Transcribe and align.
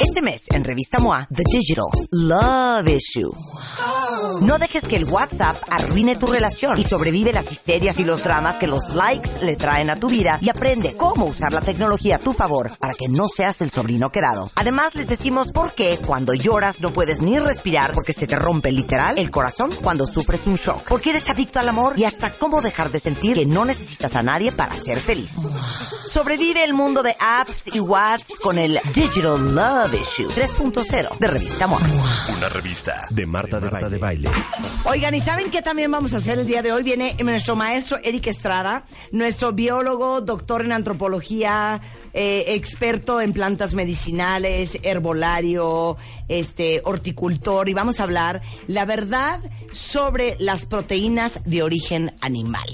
Este 0.00 0.22
mes 0.22 0.46
en 0.52 0.64
Revista 0.64 0.98
MOA, 0.98 1.28
The 1.32 1.44
Digital 1.52 1.84
Love 2.10 2.88
Issue. 2.88 3.30
No 4.40 4.58
dejes 4.58 4.86
que 4.86 4.96
el 4.96 5.04
WhatsApp 5.04 5.56
arruine 5.70 6.16
tu 6.16 6.26
relación 6.26 6.78
y 6.78 6.82
sobrevive 6.82 7.32
las 7.32 7.50
histerias 7.52 7.98
y 7.98 8.04
los 8.04 8.24
dramas 8.24 8.56
que 8.56 8.66
los 8.66 8.94
likes 8.94 9.40
le 9.42 9.56
traen 9.56 9.90
a 9.90 9.96
tu 9.96 10.08
vida 10.08 10.38
y 10.40 10.50
aprende 10.50 10.96
cómo 10.96 11.26
usar 11.26 11.52
la 11.52 11.60
tecnología 11.60 12.16
a 12.16 12.18
tu 12.18 12.32
favor 12.32 12.76
para 12.78 12.94
que 12.94 13.08
no 13.08 13.28
seas 13.28 13.60
el 13.60 13.70
sobrino 13.70 14.10
quedado. 14.10 14.50
Además, 14.54 14.94
les 14.94 15.08
decimos 15.08 15.52
por 15.52 15.74
qué 15.74 15.98
cuando 16.04 16.34
lloras 16.34 16.80
no 16.80 16.92
puedes 16.92 17.20
ni 17.20 17.38
respirar 17.38 17.92
porque 17.92 18.12
se 18.12 18.26
te 18.26 18.36
rompe 18.36 18.72
literal 18.72 19.18
el 19.18 19.30
corazón 19.30 19.70
cuando 19.82 20.06
sufres 20.06 20.46
un 20.46 20.56
shock. 20.56 20.82
Porque 20.88 21.10
eres 21.10 21.28
adicto 21.30 21.60
al 21.60 21.68
amor 21.68 21.94
y 21.96 22.04
hasta 22.04 22.30
cómo 22.30 22.60
dejar 22.62 22.90
de 22.90 22.98
sentir 22.98 23.36
que 23.36 23.46
no 23.46 23.64
necesitas 23.64 24.16
a 24.16 24.22
nadie 24.22 24.52
para 24.52 24.76
ser 24.76 25.00
feliz. 25.00 25.40
Sobrevive 26.06 26.64
el 26.64 26.74
mundo 26.74 27.02
de 27.02 27.16
apps 27.18 27.74
y 27.74 27.80
WhatsApp 27.80 28.38
con 28.42 28.58
el 28.58 28.78
Digital 28.92 29.54
Love 29.54 29.94
Issue 29.94 30.28
3.0 30.28 31.18
de 31.18 31.26
Revista 31.26 31.66
MOA. 31.66 31.80
Una 32.36 32.48
revista 32.48 33.06
de 33.10 33.26
Marta 33.26 33.58
de 33.60 33.98
Baile. 33.98 34.13
Baile. 34.22 34.30
Oigan, 34.84 35.14
¿y 35.14 35.20
saben 35.20 35.50
qué 35.50 35.62
también 35.62 35.90
vamos 35.90 36.14
a 36.14 36.18
hacer 36.18 36.38
el 36.38 36.46
día 36.46 36.62
de 36.62 36.72
hoy? 36.72 36.82
Viene 36.82 37.16
nuestro 37.22 37.56
maestro 37.56 37.98
Eric 38.02 38.26
Estrada, 38.26 38.84
nuestro 39.12 39.52
biólogo, 39.52 40.20
doctor 40.20 40.64
en 40.64 40.72
antropología, 40.72 41.80
eh, 42.12 42.44
experto 42.48 43.20
en 43.20 43.32
plantas 43.32 43.74
medicinales, 43.74 44.78
herbolario, 44.82 45.96
este, 46.28 46.80
horticultor, 46.84 47.68
y 47.68 47.74
vamos 47.74 48.00
a 48.00 48.04
hablar 48.04 48.42
la 48.66 48.84
verdad 48.84 49.40
sobre 49.72 50.36
las 50.38 50.66
proteínas 50.66 51.40
de 51.44 51.62
origen 51.62 52.14
animal. 52.20 52.68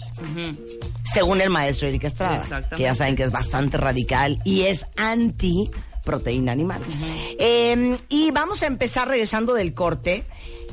Según 1.12 1.40
el 1.40 1.50
maestro 1.50 1.88
Eric 1.88 2.04
Estrada, 2.04 2.36
Exactamente. 2.42 2.76
que 2.76 2.82
ya 2.82 2.94
saben 2.94 3.16
que 3.16 3.22
es 3.24 3.30
bastante 3.30 3.76
radical 3.76 4.40
y 4.44 4.62
es 4.62 4.86
anti 4.96 5.70
proteína 6.04 6.52
animal. 6.52 6.82
Eh, 7.38 7.98
y 8.08 8.30
vamos 8.30 8.62
a 8.62 8.66
empezar 8.66 9.08
regresando 9.08 9.54
del 9.54 9.74
corte 9.74 10.24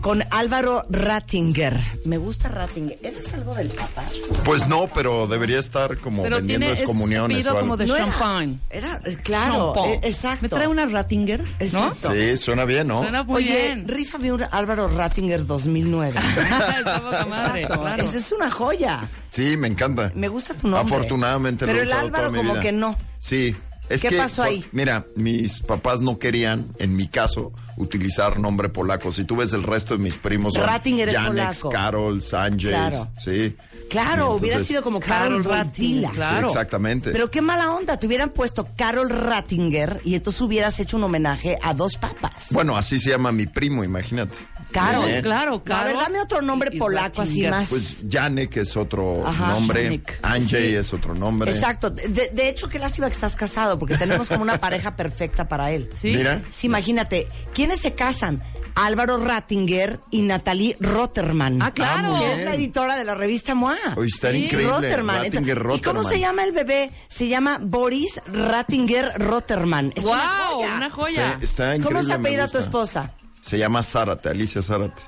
con 0.02 0.24
Álvaro 0.32 0.86
Rattinger. 0.90 1.80
Me 2.06 2.18
gusta 2.18 2.50
Rattinger. 2.50 2.98
¿Eres 3.04 3.34
algo 3.34 3.54
del 3.56 3.68
Papa? 3.70 4.04
Pues 4.46 4.68
no, 4.68 4.88
pero 4.94 5.28
debería 5.28 5.60
estar 5.60 5.98
como 5.98 6.24
Pero 6.24 6.38
vendiendo 6.38 6.66
tiene 6.68 6.80
excomuniones 6.80 7.38
espíritu 7.40 7.50
o 7.50 7.52
algo. 7.58 7.62
como 7.62 7.78
de 7.78 7.86
No 7.88 7.96
era- 7.96 8.06
champagne. 8.06 8.60
Era, 8.70 9.02
eh, 9.06 9.18
claro, 9.24 9.74
eh, 9.86 10.00
exacto. 10.04 10.40
Me 10.44 10.50
trae 10.50 10.68
una 10.68 10.86
Rattinger, 10.86 11.44
¿no? 11.74 11.94
Sí, 11.94 12.38
suena 12.38 12.66
bien, 12.66 12.88
¿no? 12.88 13.02
Suena 13.02 13.24
muy 13.24 13.44
Oye, 13.44 13.68
bien. 13.68 13.88
rífame 13.88 14.32
un 14.32 14.44
Álvaro 14.52 14.88
Rattinger 14.88 15.46
2009. 15.46 16.20
Está 16.20 17.02
poca 17.02 17.26
madre, 17.26 17.66
claro. 17.68 18.04
Esa 18.04 18.18
es 18.18 18.32
una 18.32 18.50
joya. 18.52 19.10
Sí, 19.32 19.58
me 19.58 19.68
encanta. 19.68 20.12
Me 20.16 20.28
gusta 20.28 20.54
tu 20.56 20.68
nombre. 20.68 20.96
Afortunadamente 20.96 21.66
lo 21.66 21.72
Pero 21.72 21.84
he 21.84 21.86
el 21.86 21.92
Álvaro 21.92 22.28
toda 22.28 22.32
mi 22.32 22.38
como 22.38 22.54
vida. 22.54 22.62
que 22.62 22.72
no. 22.72 22.96
Sí. 23.20 23.56
Es 23.90 24.02
¿Qué 24.02 24.10
que, 24.10 24.18
pasó 24.18 24.44
ahí? 24.44 24.66
Mira, 24.74 25.06
mis 25.16 25.60
papás 25.60 26.02
no 26.02 26.20
querían, 26.20 26.68
en 26.78 26.96
mi 26.96 27.08
caso, 27.08 27.54
utilizar 27.78 28.38
nombre 28.40 28.68
polaco. 28.70 29.12
Si 29.14 29.24
tú 29.24 29.38
ves 29.38 29.54
el 29.54 29.64
resto 29.64 29.96
de 29.96 30.04
mis 30.04 30.18
primos, 30.18 30.56
son 30.56 30.64
Rattinger 30.64 31.08
es 31.10 31.16
Janex, 31.16 31.60
polaco. 31.60 31.70
Carol, 31.70 32.22
Sánchez, 32.22 32.70
Claro. 32.72 33.08
sí. 33.18 33.56
Claro, 33.90 34.32
hubiera 34.34 34.60
sido 34.62 34.84
como 34.84 35.00
Carol 35.00 35.42
Carol. 35.42 35.44
Rattinger, 35.46 36.12
claro. 36.12 36.50
Sí, 36.50 36.54
exactamente. 36.54 37.12
Pero 37.12 37.32
qué 37.32 37.42
mala 37.42 37.72
onda, 37.72 37.98
te 37.98 38.06
hubieran 38.08 38.32
puesto 38.32 38.68
Carol 38.76 39.10
Rattinger 39.10 40.02
y 40.04 40.16
entonces 40.16 40.42
hubieras 40.42 40.78
hecho 40.82 40.98
un 40.98 41.04
homenaje 41.04 41.58
a 41.64 41.74
dos 41.74 41.98
papas. 41.98 42.48
Bueno, 42.52 42.76
así 42.76 43.00
se 43.00 43.12
llama 43.12 43.32
mi 43.32 43.46
primo, 43.46 43.86
imagínate. 43.86 44.36
Muy 44.74 45.10
bien. 45.10 45.22
Claro, 45.24 45.56
A 45.56 45.64
claro. 45.64 45.88
ver, 45.90 45.98
dame 45.98 46.20
otro 46.22 46.42
nombre 46.42 46.70
Y- 46.74 46.78
polaco 46.80 47.22
así 47.22 47.48
más. 47.48 47.70
Pues 47.70 48.06
Janek 48.10 48.58
es 48.58 48.76
otro 48.78 49.26
Ajá. 49.28 49.48
nombre, 49.48 49.84
Janek. 49.84 50.20
Anjay 50.22 50.68
Sí. 50.70 50.76
es 50.76 50.94
otro 50.94 51.16
nombre. 51.16 51.52
Exacto. 51.52 51.90
De, 51.90 52.30
de 52.34 52.50
hecho, 52.50 52.68
qué 52.70 52.78
lástima 52.80 53.08
que 53.08 53.14
estás 53.14 53.36
casado, 53.36 53.80
porque 53.80 53.98
tenemos 53.98 54.28
como 54.30 54.42
una 54.44 54.58
pareja 54.60 54.96
perfecta 54.96 55.48
para 55.48 55.72
él. 55.72 55.90
Sí. 55.94 56.14
Mira, 56.16 56.42
Sí, 56.50 56.68
imagínate, 56.68 57.28
¿quiénes 57.54 57.80
se 57.82 57.94
casan? 57.94 58.44
Álvaro 58.76 59.18
Rattinger 59.18 60.02
y 60.12 60.22
Natalie 60.22 60.78
Rotterman. 60.80 61.62
Ah, 61.64 61.72
claro. 61.74 62.16
Ah, 62.16 62.20
Que 62.20 62.34
es 62.34 62.46
la 62.46 62.54
editora 62.54 62.96
de 62.96 63.04
la 63.06 63.16
revista 63.16 63.56
MOA. 63.56 63.76
Hoy 63.96 64.08
está 64.08 64.32
Sí. 64.32 64.46
increíble. 64.46 64.72
Rotterman. 64.72 65.16
Rattinger 65.24 65.58
Entonces, 65.58 65.78
¿Y 65.80 65.82
cómo 65.82 65.94
Rotterman. 66.02 66.14
se 66.14 66.20
llama 66.20 66.44
el 66.44 66.52
bebé? 66.52 66.92
Se 67.08 67.28
llama 67.28 67.58
Boris 67.60 68.22
Rattinger 68.28 69.14
Rotterman. 69.18 69.94
Es 69.96 70.06
una 70.06 70.18
¡Wow! 70.18 70.58
joya. 70.58 70.76
Una 70.76 70.90
joya. 70.90 71.32
Está, 71.34 71.44
está 71.46 71.76
increíble. 71.76 71.88
¿Cómo 71.88 72.04
se 72.08 72.14
apellida 72.14 72.48
tu 72.50 72.58
esposa? 72.60 73.12
Se 73.48 73.58
llama 73.58 73.82
Zárate, 73.82 74.30
Alicia 74.30 74.62
Zárate. 74.62 75.02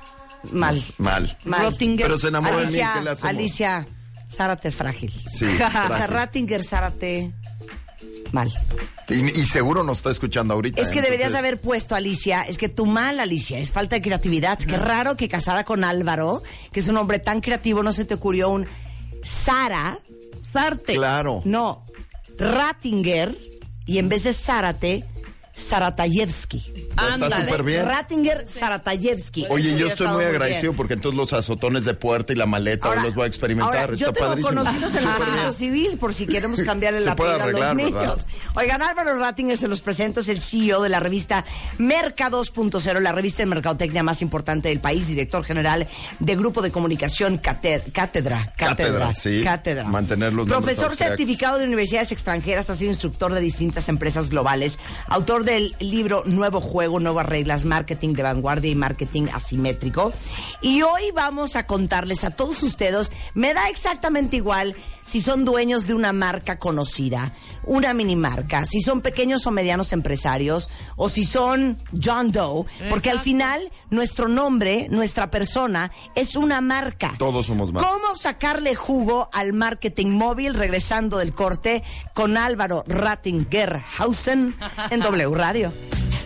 Mal. 0.51 0.81
Mal. 0.97 1.37
Mal. 1.43 1.61
Rottinger. 1.63 2.05
Pero 2.05 2.17
se 2.17 2.29
enamoró 2.29 2.59
de 2.59 2.67
mí, 2.67 2.67
Alicia, 2.67 2.93
¿qué 2.93 3.01
le 3.03 3.09
hacemos? 3.09 3.29
Alicia, 3.29 3.87
Zárate 4.31 4.71
frágil. 4.71 5.11
Sí, 5.11 5.45
O 5.53 5.57
sea, 5.57 5.69
frágil. 5.69 6.07
Rattinger, 6.07 6.63
Zárate. 6.63 7.33
Mal. 8.31 8.49
y, 9.09 9.39
y 9.39 9.43
seguro 9.43 9.83
nos 9.83 9.97
está 9.97 10.11
escuchando 10.11 10.53
ahorita. 10.53 10.81
Es 10.81 10.89
que 10.89 10.99
¿eh? 10.99 11.01
deberías 11.01 11.29
Entonces, 11.29 11.39
haber 11.39 11.61
puesto, 11.61 11.95
Alicia, 11.95 12.43
es 12.43 12.57
que 12.57 12.69
tu 12.69 12.85
mal, 12.85 13.19
Alicia, 13.19 13.57
es 13.59 13.71
falta 13.71 13.95
de 13.97 14.01
creatividad. 14.01 14.57
Qué 14.59 14.77
raro 14.77 15.17
que 15.17 15.27
casada 15.27 15.63
con 15.65 15.83
Álvaro, 15.83 16.43
que 16.71 16.79
es 16.79 16.87
un 16.87 16.95
hombre 16.97 17.19
tan 17.19 17.41
creativo, 17.41 17.83
no 17.83 17.91
se 17.91 18.05
te 18.05 18.13
ocurrió 18.13 18.49
un 18.49 18.67
Sara, 19.23 19.99
Sarte. 20.39 20.93
Claro. 20.93 21.41
no, 21.43 21.85
Rattinger, 22.37 23.35
y 23.85 23.97
en 23.97 24.07
vez 24.07 24.23
de 24.23 24.33
Zárate, 24.33 25.05
Saratayevsky. 25.59 26.87
Está 26.89 27.13
Ándale. 27.13 27.45
súper 27.45 27.63
bien. 27.63 27.85
Rattinger, 27.85 28.47
Saratayevsky. 28.47 29.45
Oye, 29.49 29.77
yo 29.77 29.87
estoy 29.87 30.07
muy 30.07 30.19
bien. 30.19 30.29
agradecido 30.29 30.73
porque 30.73 30.93
entonces 30.93 31.17
los 31.17 31.33
azotones 31.33 31.85
de 31.85 31.93
puerta 31.93 32.33
y 32.33 32.35
la 32.35 32.45
maleta 32.45 32.87
Ahora- 32.87 33.01
hoy 33.01 33.07
los 33.07 33.15
voy 33.15 33.23
a 33.25 33.27
experimentar. 33.27 33.77
ahora, 33.79 33.95
yo 33.95 34.11
tengo 34.13 34.29
padrísimo. 34.29 34.49
conocidos 34.63 34.95
en 34.95 35.07
el 35.07 35.15
registro 35.15 35.53
civil 35.53 35.97
por 35.97 36.13
si 36.13 36.25
queremos 36.25 36.61
cambiar 36.61 36.93
el 36.95 37.07
apellido 37.07 37.43
a 37.43 37.47
los 37.47 37.75
niños. 37.75 37.93
¿verdad? 37.93 38.25
Oigan, 38.55 38.81
Álvaro 38.81 39.17
Rattinger 39.19 39.57
se 39.57 39.67
los 39.67 39.81
presento, 39.81 40.19
es 40.19 40.29
el 40.29 40.39
CEO 40.39 40.81
de 40.81 40.89
la 40.89 40.99
revista 40.99 41.45
Merca 41.77 42.29
2.0, 42.29 42.99
la 42.99 43.11
revista 43.11 43.43
de 43.43 43.47
mercadotecnia 43.47 44.03
más 44.03 44.21
importante 44.21 44.69
del 44.69 44.79
país, 44.79 45.07
director 45.07 45.43
general 45.43 45.87
de 46.19 46.35
Grupo 46.35 46.61
de 46.61 46.71
Comunicación 46.71 47.37
Cate- 47.37 47.83
Cátedra. 47.91 48.53
Cátedra, 48.57 49.13
sí. 49.13 49.41
Cátedra. 49.43 49.83
Mantener 49.85 50.33
los 50.33 50.47
nombres 50.47 50.77
Profesor 50.77 50.95
certificado 50.95 51.57
de 51.57 51.65
universidades 51.65 52.11
extranjeras, 52.11 52.69
ha 52.69 52.75
sido 52.75 52.89
instructor 52.91 53.33
de 53.33 53.39
distintas 53.41 53.87
empresas 53.89 54.29
globales, 54.29 54.79
autor 55.07 55.43
del 55.49 55.75
libro 55.79 56.21
Nuevo 56.27 56.61
Juego, 56.61 56.99
Nuevas 56.99 57.25
Reglas, 57.25 57.65
Marketing 57.65 58.13
de 58.13 58.21
Vanguardia 58.21 58.69
y 58.69 58.75
Marketing 58.75 59.29
Asimétrico. 59.33 60.13
Y 60.61 60.83
hoy 60.83 61.09
vamos 61.11 61.55
a 61.55 61.65
contarles 61.65 62.23
a 62.23 62.29
todos 62.29 62.61
ustedes, 62.61 63.11
me 63.33 63.55
da 63.55 63.67
exactamente 63.67 64.35
igual 64.37 64.75
si 65.03 65.21
son 65.21 65.45
dueños 65.45 65.87
de 65.87 65.95
una 65.95 66.13
marca 66.13 66.59
conocida, 66.59 67.33
una 67.63 67.93
mini 67.93 68.15
marca, 68.15 68.65
si 68.65 68.81
son 68.81 69.01
pequeños 69.01 69.45
o 69.47 69.51
medianos 69.51 69.93
empresarios, 69.93 70.69
o 70.95 71.09
si 71.09 71.25
son 71.25 71.81
John 72.01 72.31
Doe, 72.31 72.65
porque 72.89 73.09
al 73.09 73.19
final 73.19 73.71
nuestro 73.89 74.27
nombre, 74.27 74.87
nuestra 74.89 75.29
persona, 75.29 75.91
es 76.15 76.35
una 76.35 76.61
marca. 76.61 77.15
Todos 77.17 77.47
somos 77.47 77.71
marca. 77.73 77.89
¿Cómo 77.89 78.15
sacarle 78.15 78.75
jugo 78.75 79.29
al 79.33 79.53
marketing 79.53 80.07
móvil 80.07 80.53
regresando 80.53 81.17
del 81.17 81.33
corte 81.33 81.83
con 82.13 82.37
Álvaro 82.37 82.83
Rattingerhausen 82.87 84.55
en 84.89 84.99
W 84.99 85.35
Radio? 85.35 85.73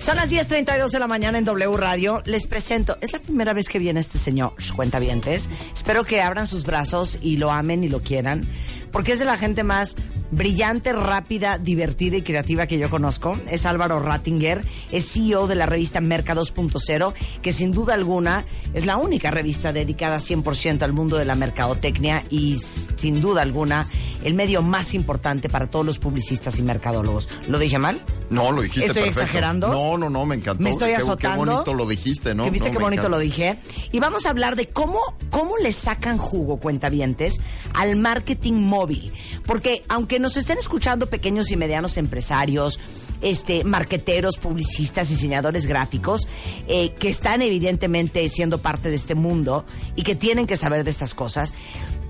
Son 0.03 0.17
las 0.17 0.29
10.32 0.29 0.89
de 0.89 0.99
la 0.99 1.07
mañana 1.07 1.37
en 1.37 1.45
W 1.45 1.77
Radio. 1.77 2.21
Les 2.25 2.45
presento, 2.45 2.97
es 2.99 3.13
la 3.13 3.19
primera 3.19 3.53
vez 3.53 3.69
que 3.69 3.79
viene 3.79 4.01
este 4.01 4.17
señor, 4.17 4.53
cuentavientes. 4.75 5.49
Espero 5.73 6.03
que 6.03 6.21
abran 6.21 6.45
sus 6.45 6.65
brazos 6.65 7.17
y 7.21 7.37
lo 7.37 7.51
amen 7.51 7.85
y 7.85 7.87
lo 7.87 8.01
quieran, 8.01 8.45
porque 8.91 9.13
es 9.13 9.19
de 9.19 9.25
la 9.25 9.37
gente 9.37 9.63
más 9.63 9.95
brillante, 10.33 10.93
rápida, 10.93 11.57
divertida 11.57 12.17
y 12.17 12.21
creativa 12.23 12.67
que 12.67 12.77
yo 12.77 12.89
conozco. 12.89 13.39
Es 13.49 13.65
Álvaro 13.65 13.99
Rattinger, 13.99 14.65
es 14.91 15.11
CEO 15.11 15.47
de 15.47 15.55
la 15.55 15.65
revista 15.65 16.01
Merca 16.01 16.35
2.0, 16.35 17.13
que 17.41 17.53
sin 17.53 17.71
duda 17.71 17.93
alguna 17.93 18.45
es 18.73 18.85
la 18.85 18.97
única 18.97 19.31
revista 19.31 19.71
dedicada 19.73 20.17
100% 20.17 20.81
al 20.81 20.93
mundo 20.93 21.17
de 21.17 21.25
la 21.25 21.35
mercadotecnia 21.35 22.25
y 22.29 22.57
sin 22.95 23.21
duda 23.21 23.41
alguna 23.41 23.87
el 24.23 24.33
medio 24.33 24.61
más 24.61 24.93
importante 24.93 25.49
para 25.49 25.69
todos 25.69 25.85
los 25.85 25.99
publicistas 25.99 26.57
y 26.59 26.61
mercadólogos. 26.63 27.29
¿Lo 27.47 27.59
dije 27.59 27.77
mal? 27.77 27.99
No, 28.29 28.51
lo 28.51 28.61
dijiste 28.61 28.87
¿Estoy 28.87 29.03
perfecto. 29.03 29.21
exagerando? 29.21 29.67
No, 29.67 29.97
no, 29.97 30.09
no, 30.09 30.25
me 30.25 30.35
encantó. 30.35 30.63
Me 30.63 30.69
estoy 30.69 30.89
Qué- 30.91 30.95
azotando. 30.95 31.43
Qué 31.43 31.51
bonito 31.51 31.73
lo 31.73 31.85
dijiste, 31.87 32.33
¿no? 32.33 32.45
¿Que 32.45 32.49
¿Viste 32.51 32.69
No, 32.69 32.77
qué 32.77 32.83
bonito 32.83 33.01
encanta. 33.03 33.17
lo 33.17 33.21
dije? 33.21 33.59
Y 33.91 33.99
vamos 33.99 34.25
a 34.25 34.29
hablar 34.29 34.55
de 34.55 34.69
cómo, 34.69 34.99
cómo 35.29 35.57
le 35.61 35.71
sacan 35.73 36.17
jugo, 36.17 36.57
cuentavientes, 36.57 37.39
al 37.73 37.97
marketing 37.97 38.53
móvil. 38.63 39.11
Porque 39.45 39.83
aunque 39.89 40.19
nos 40.23 40.37
estén 40.37 40.57
escuchando 40.57 41.07
pequeños 41.07 41.51
y 41.51 41.57
medianos 41.57 41.97
empresarios, 41.97 42.79
este, 43.21 43.65
marqueteros, 43.65 44.37
publicistas, 44.37 45.09
diseñadores 45.09 45.65
gráficos, 45.65 46.29
eh, 46.69 46.95
que 46.95 47.09
están 47.09 47.41
evidentemente 47.41 48.27
siendo 48.29 48.59
parte 48.59 48.89
de 48.89 48.95
este 48.95 49.15
mundo 49.15 49.65
y 49.97 50.03
que 50.03 50.15
tienen 50.15 50.47
que 50.47 50.55
saber 50.55 50.85
de 50.85 50.91
estas 50.91 51.13
cosas, 51.13 51.53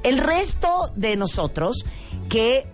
el 0.04 0.20
resto 0.20 0.92
de 0.96 1.16
nosotros 1.16 1.86
que 2.30 2.68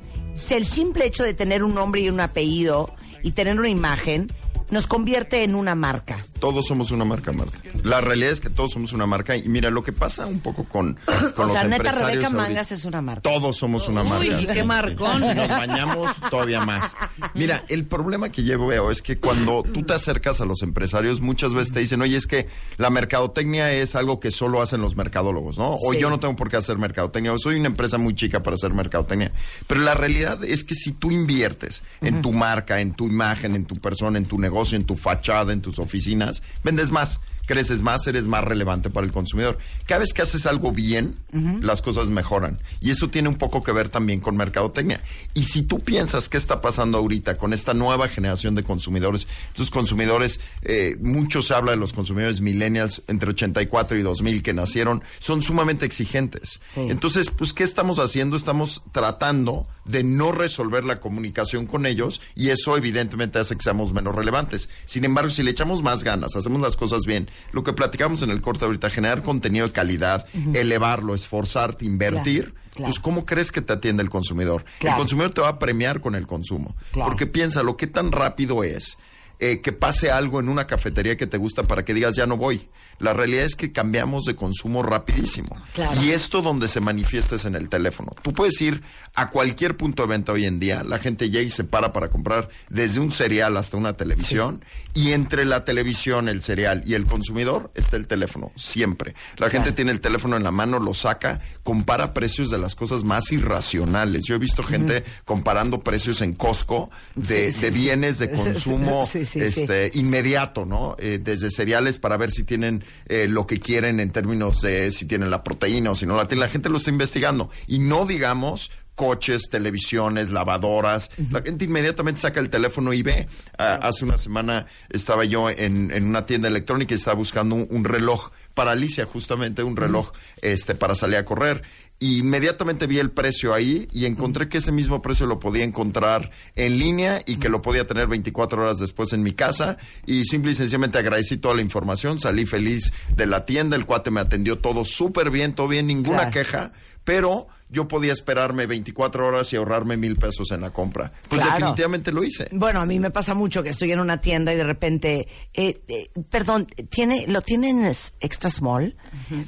el 0.50 0.66
simple 0.66 1.06
hecho 1.06 1.24
de 1.24 1.34
tener 1.34 1.64
un 1.64 1.74
nombre 1.74 2.02
y 2.02 2.10
un 2.10 2.20
apellido 2.20 2.94
y 3.24 3.32
tener 3.32 3.58
una 3.58 3.70
imagen 3.70 4.28
nos 4.72 4.88
convierte 4.88 5.44
en 5.44 5.56
una 5.56 5.74
marca. 5.74 6.26
Todos 6.40 6.66
somos 6.68 6.92
una 6.92 7.06
marca, 7.06 7.32
Marta. 7.32 7.60
La 7.84 8.02
realidad 8.02 8.32
es 8.32 8.40
que 8.42 8.50
todos 8.50 8.72
somos 8.72 8.94
una 8.94 9.06
marca. 9.06 9.36
Y 9.36 9.48
mira, 9.50 9.70
lo 9.70 9.84
que 9.84 9.92
pasa 9.94 10.26
un 10.26 10.40
poco 10.40 10.64
con, 10.64 10.98
con 11.06 11.16
O 11.38 11.44
los 11.44 11.52
sea, 11.52 11.64
neta, 11.64 11.76
empresarios 11.78 12.08
Rebeca 12.10 12.28
ahorita- 12.28 12.30
Mangas 12.30 12.72
es 12.72 12.86
una 12.86 13.02
marca. 13.02 13.22
Todos 13.22 13.58
somos 13.58 13.88
una 13.88 14.04
marca. 14.04 14.20
Uy, 14.20 14.48
qué 14.48 14.64
marcón. 14.64 15.22
Si 15.22 15.36
nos 15.36 15.48
bañamos, 15.50 16.16
todavía 16.30 16.64
más. 16.66 16.92
Mira, 17.34 17.64
el 17.70 17.86
problema 17.86 18.30
que 18.32 18.44
yo 18.44 18.66
veo 18.66 18.92
es 18.92 19.02
que 19.02 19.18
cuando 19.18 19.64
tú 19.64 19.84
te 19.84 19.94
acercas 19.94 20.40
a 20.42 20.46
los 20.46 20.62
empresarios, 20.62 21.22
muchas 21.22 21.54
veces 21.54 21.74
te 21.74 21.80
dicen, 21.80 22.02
oye, 22.02 22.16
es 22.18 22.28
que 22.28 22.48
la 22.78 22.90
mercadotecnia 22.90 23.72
es 23.74 23.96
algo 23.96 24.20
que 24.20 24.32
solo 24.32 24.62
hacen 24.62 24.82
los 24.82 24.96
mercadólogos, 24.96 25.58
¿no? 25.58 25.76
O 25.76 25.92
Sí. 25.94 26.00
yo 26.00 26.10
no 26.10 26.20
tengo 26.20 26.36
por 26.36 26.50
qué 26.50 26.58
hacer 26.58 26.78
mercadotecnia, 26.78 27.34
o 27.34 27.40
soy 27.40 27.56
una 27.60 27.68
empresa 27.68 27.98
muy 27.98 28.16
chica 28.16 28.42
para 28.44 28.56
hacer 28.56 28.74
mercadotecnia. 28.74 29.32
Pero 29.68 29.82
la 29.82 29.94
realidad 29.94 30.44
es 30.44 30.64
que 30.64 30.76
si 30.76 30.92
tú 30.94 31.12
inviertes 31.12 31.84
en 32.02 32.22
tu 32.22 32.32
marca, 32.32 32.80
en 32.82 32.94
tu 32.94 33.08
imagen, 33.08 33.56
en 33.56 33.66
tu 33.66 33.76
persona, 33.76 34.18
en 34.18 34.26
tu 34.26 34.40
negocio, 34.40 34.76
en 34.78 34.86
tu 34.86 34.96
fachada, 34.96 35.52
en 35.54 35.62
tus 35.62 35.80
oficinas, 35.80 36.29
vendes 36.64 36.92
más 36.92 37.20
creces 37.50 37.82
más, 37.82 38.06
eres 38.06 38.26
más 38.26 38.44
relevante 38.44 38.92
para 38.92 39.08
el 39.08 39.12
consumidor. 39.12 39.58
Cada 39.88 40.02
vez 40.02 40.14
que 40.14 40.22
haces 40.22 40.46
algo 40.46 40.72
bien, 40.72 41.16
las 41.64 41.82
cosas 41.82 42.08
mejoran. 42.10 42.60
Y 42.80 42.92
eso 42.92 43.10
tiene 43.10 43.28
un 43.28 43.38
poco 43.40 43.64
que 43.64 43.72
ver 43.72 43.90
también 43.90 44.20
con 44.20 44.38
mercadotecnia. 44.38 45.02
Y 45.34 45.46
si 45.46 45.64
tú 45.64 45.80
piensas 45.80 46.30
qué 46.30 46.38
está 46.38 46.62
pasando 46.62 47.00
ahorita 47.00 47.40
con 47.40 47.52
esta 47.52 47.74
nueva 47.74 48.08
generación 48.08 48.54
de 48.54 48.62
consumidores, 48.62 49.28
estos 49.48 49.72
consumidores, 49.72 50.40
eh, 50.62 50.96
mucho 51.02 51.42
se 51.42 51.56
habla 51.56 51.72
de 51.72 51.78
los 51.78 51.92
consumidores 51.92 52.40
millennials 52.40 53.02
entre 53.08 53.32
84 53.32 53.98
y 53.98 54.04
2000 54.04 54.44
que 54.44 54.54
nacieron, 54.54 55.02
son 55.18 55.42
sumamente 55.42 55.88
exigentes. 55.88 56.60
Sí. 56.72 56.82
Entonces, 56.82 57.32
pues, 57.32 57.54
¿qué 57.54 57.64
estamos 57.64 57.98
haciendo? 57.98 58.38
Estamos 58.38 58.84
tratando 58.92 59.66
de 59.86 60.04
no 60.04 60.32
resolver 60.32 60.86
la 60.86 61.00
comunicación 61.00 61.66
con 61.66 61.88
ellos 61.88 62.22
y 62.36 62.50
eso 62.50 62.78
evidentemente 62.78 63.40
hace 63.40 63.56
que 63.56 63.64
seamos 63.64 63.92
menos 63.92 64.14
relevantes. 64.14 64.70
Sin 64.86 65.04
embargo, 65.04 65.32
si 65.32 65.42
le 65.42 65.50
echamos 65.50 65.82
más 65.82 66.04
ganas, 66.04 66.36
hacemos 66.36 66.62
las 66.62 66.78
cosas 66.78 67.02
bien, 67.08 67.28
lo 67.52 67.64
que 67.64 67.74
platicamos 67.74 68.22
en 68.22 68.30
el 68.30 68.42
corte 68.42 68.66
ahorita, 68.66 68.90
generar 68.90 69.24
contenido 69.24 69.68
de 69.68 69.72
calidad, 69.74 70.26
elevarlo, 70.54 71.16
esforzarte, 71.16 71.86
invertir, 71.86 72.54
Claro, 72.54 72.56
claro. 72.72 72.92
pues 72.92 73.00
¿cómo 73.00 73.26
crees 73.26 73.52
que 73.52 73.62
te 73.62 73.74
atiende 73.74 74.04
el 74.04 74.10
consumidor? 74.10 74.64
Claro. 74.80 74.96
El 74.96 75.00
consumidor 75.00 75.32
te 75.34 75.42
va 75.42 75.50
a 75.50 75.60
premiar 75.60 76.02
con 76.02 76.16
el 76.16 76.28
consumo. 76.28 76.76
Porque 76.94 77.26
piénsalo, 77.26 77.78
¿qué 77.78 77.88
tan 77.88 78.12
rápido 78.12 78.64
es? 78.64 78.98
eh, 79.42 79.62
que 79.62 79.72
pase 79.72 80.12
algo 80.12 80.42
en 80.42 80.50
una 80.50 80.68
cafetería 80.68 81.16
que 81.16 81.26
te 81.26 81.38
gusta 81.38 81.64
para 81.64 81.86
que 81.86 81.94
digas 81.94 82.14
ya 82.14 82.26
no 82.26 82.36
voy. 82.36 82.68
La 83.00 83.14
realidad 83.14 83.46
es 83.46 83.56
que 83.56 83.72
cambiamos 83.72 84.26
de 84.26 84.36
consumo 84.36 84.84
rapidísimo. 84.84 85.56
Claro. 85.74 86.02
Y 86.02 86.12
esto 86.12 86.42
donde 86.42 86.68
se 86.68 86.82
manifiesta 86.82 87.36
es 87.36 87.46
en 87.46 87.56
el 87.56 87.70
teléfono. 87.70 88.16
Tú 88.22 88.34
puedes 88.34 88.60
ir 88.62 88.84
a 89.16 89.30
cualquier 89.30 89.76
punto 89.76 90.04
de 90.04 90.10
venta 90.10 90.32
hoy 90.32 90.46
en 90.46 90.60
día, 90.60 90.84
la 90.84 91.00
gente 91.00 91.30
llega 91.30 91.48
y 91.48 91.52
se 91.52 91.64
para 91.64 91.94
para 91.94 92.10
comprar 92.10 92.50
desde 92.70 93.00
un 93.00 93.12
cereal 93.12 93.58
hasta 93.58 93.78
una 93.78 93.94
televisión 93.98 94.64
y 94.94 95.12
entre 95.12 95.46
la 95.46 95.66
televisión, 95.66 96.30
el 96.30 96.42
cereal 96.42 96.84
y 96.86 96.94
el 96.94 97.06
consumidor 97.06 97.72
está 97.76 97.98
el 97.98 98.08
teléfono, 98.08 98.52
siempre. 98.56 99.16
La 99.38 99.50
gente 99.50 99.72
tiene 99.72 99.92
el 99.92 100.02
teléfono 100.02 100.38
en 100.38 100.44
la 100.44 100.52
mano, 100.52 100.80
lo 100.80 100.94
saca, 100.94 101.42
compara 101.64 102.14
precios 102.14 102.50
de 102.50 102.58
las 102.58 102.76
cosas 102.76 103.04
más 103.04 103.32
irracionales. 103.32 104.26
Yo 104.26 104.36
he 104.36 104.40
visto 104.40 104.64
gente 104.64 105.04
comparando 105.26 105.82
precios 105.82 106.22
en 106.22 106.34
Costco 106.34 106.90
de, 107.16 107.52
Sí, 107.52 107.60
sí, 107.60 107.62
de 107.62 107.72
bienes 107.72 108.20
de 108.20 108.30
consumo 108.36 109.08
este, 109.14 109.92
inmediato, 109.94 110.66
¿no? 110.66 110.96
Eh, 111.00 111.20
desde 111.22 111.50
cereales 111.50 112.00
para 112.00 112.18
ver 112.18 112.32
si 112.32 112.44
tienen 112.44 112.84
eh, 113.08 113.28
lo 113.30 113.48
que 113.48 113.60
quieren 113.60 114.00
en 114.00 114.12
términos 114.12 114.62
de 114.62 114.92
si 114.92 115.06
tienen 115.06 115.32
la 115.32 115.44
proteína 115.44 115.92
o 115.92 115.96
si 115.96 116.06
no 116.06 116.16
la 116.16 116.28
tienen. 116.28 116.42
La 116.42 116.50
gente 116.50 116.70
lo 116.70 116.78
está 116.78 116.90
investigando. 116.90 117.50
Y 117.68 117.80
no 117.80 118.06
digamos 118.06 118.72
coches, 119.00 119.44
televisiones, 119.50 120.30
lavadoras. 120.30 121.10
La 121.32 121.42
gente 121.42 121.64
inmediatamente 121.64 122.20
saca 122.20 122.42
el 122.42 122.50
teléfono 122.50 122.92
y 122.92 123.02
ve. 123.02 123.30
Ah, 123.58 123.80
hace 123.82 124.04
una 124.04 124.18
semana 124.18 124.68
estaba 124.90 125.24
yo 125.24 125.50
en, 125.50 125.90
en 125.92 126.04
una 126.04 126.26
tienda 126.26 126.50
electrónica 126.50 126.94
y 126.94 126.98
estaba 126.98 127.16
buscando 127.16 127.56
un, 127.56 127.68
un 127.70 127.86
reloj 127.86 128.32
para 128.54 128.72
Alicia, 128.72 129.06
justamente 129.06 129.64
un 129.64 129.78
reloj 129.78 130.12
este, 130.42 130.76
para 130.76 130.96
salir 130.96 131.16
a 131.16 131.24
correr. 131.24 131.64
Y 132.02 132.20
inmediatamente 132.20 132.88
vi 132.88 132.98
el 133.00 133.12
precio 133.12 133.54
ahí 133.54 133.88
y 133.92 134.06
encontré 134.06 134.48
que 134.48 134.60
ese 134.60 134.72
mismo 134.72 135.02
precio 135.02 135.26
lo 135.26 135.38
podía 135.40 135.66
encontrar 135.66 136.32
en 136.56 136.80
línea 136.80 137.22
y 137.26 137.36
que 137.36 137.50
lo 137.50 137.62
podía 137.62 137.86
tener 137.86 138.08
24 138.08 138.62
horas 138.62 138.80
después 138.80 139.12
en 139.12 139.22
mi 139.22 139.34
casa. 139.34 139.78
Y 140.06 140.24
simple 140.24 140.52
y 140.54 140.56
sencillamente 140.56 140.98
agradecí 140.98 141.36
toda 141.38 141.56
la 141.56 141.62
información, 141.62 142.18
salí 142.18 142.46
feliz 142.46 142.94
de 143.16 143.26
la 143.26 143.46
tienda, 143.46 143.76
el 143.76 143.86
cuate 143.86 144.12
me 144.12 144.22
atendió 144.22 144.60
todo 144.60 144.86
súper 144.86 145.30
bien, 145.30 145.54
todo 145.56 145.68
bien, 145.68 145.88
ninguna 145.88 146.30
Claro. 146.30 146.32
queja, 146.32 146.72
pero 147.04 147.48
yo 147.72 147.88
podía 147.88 148.14
esperarme 148.14 148.66
24 148.66 149.28
horas 149.28 149.54
y 149.54 149.56
ahorrarme 149.56 149.96
mil 149.96 150.16
pesos 150.16 150.50
en 150.52 150.62
la 150.62 150.72
compra. 150.72 151.12
Pues 151.30 151.40
Claro. 151.42 151.58
definitivamente 151.58 152.12
lo 152.12 152.24
hice. 152.24 152.50
Bueno, 152.52 152.80
a 152.82 152.86
mí 152.86 153.00
me 153.00 153.12
pasa 153.12 153.34
mucho 153.36 153.62
que 153.62 153.70
estoy 153.70 153.92
en 153.92 154.00
una 154.00 154.20
tienda 154.22 154.52
y 154.54 154.58
de 154.58 154.64
repente, 154.64 155.28
eh, 155.54 155.82
eh, 155.88 156.10
perdón, 156.30 156.68
¿tiene, 156.90 157.28
¿lo 157.28 157.42
tienen 157.42 157.84
extra 157.86 158.50
small? 158.50 158.96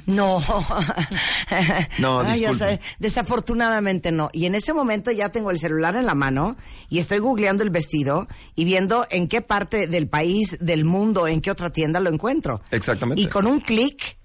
No. 0.06 0.40
No, 1.98 2.20
Ay, 2.24 2.46
desafortunadamente 2.98 4.12
no. 4.12 4.30
Y 4.32 4.46
en 4.46 4.54
ese 4.54 4.72
momento 4.72 5.10
ya 5.10 5.30
tengo 5.30 5.50
el 5.50 5.58
celular 5.58 5.96
en 5.96 6.06
la 6.06 6.14
mano 6.14 6.56
y 6.88 6.98
estoy 6.98 7.18
googleando 7.18 7.62
el 7.62 7.70
vestido 7.70 8.28
y 8.54 8.64
viendo 8.64 9.06
en 9.10 9.28
qué 9.28 9.42
parte 9.42 9.86
del 9.88 10.08
país, 10.08 10.56
del 10.60 10.84
mundo, 10.84 11.26
en 11.26 11.40
qué 11.40 11.50
otra 11.50 11.70
tienda 11.70 12.00
lo 12.00 12.08
encuentro. 12.10 12.60
Exactamente. 12.70 13.20
Y 13.20 13.26
con 13.26 13.46
un 13.46 13.60
clic 13.60 14.16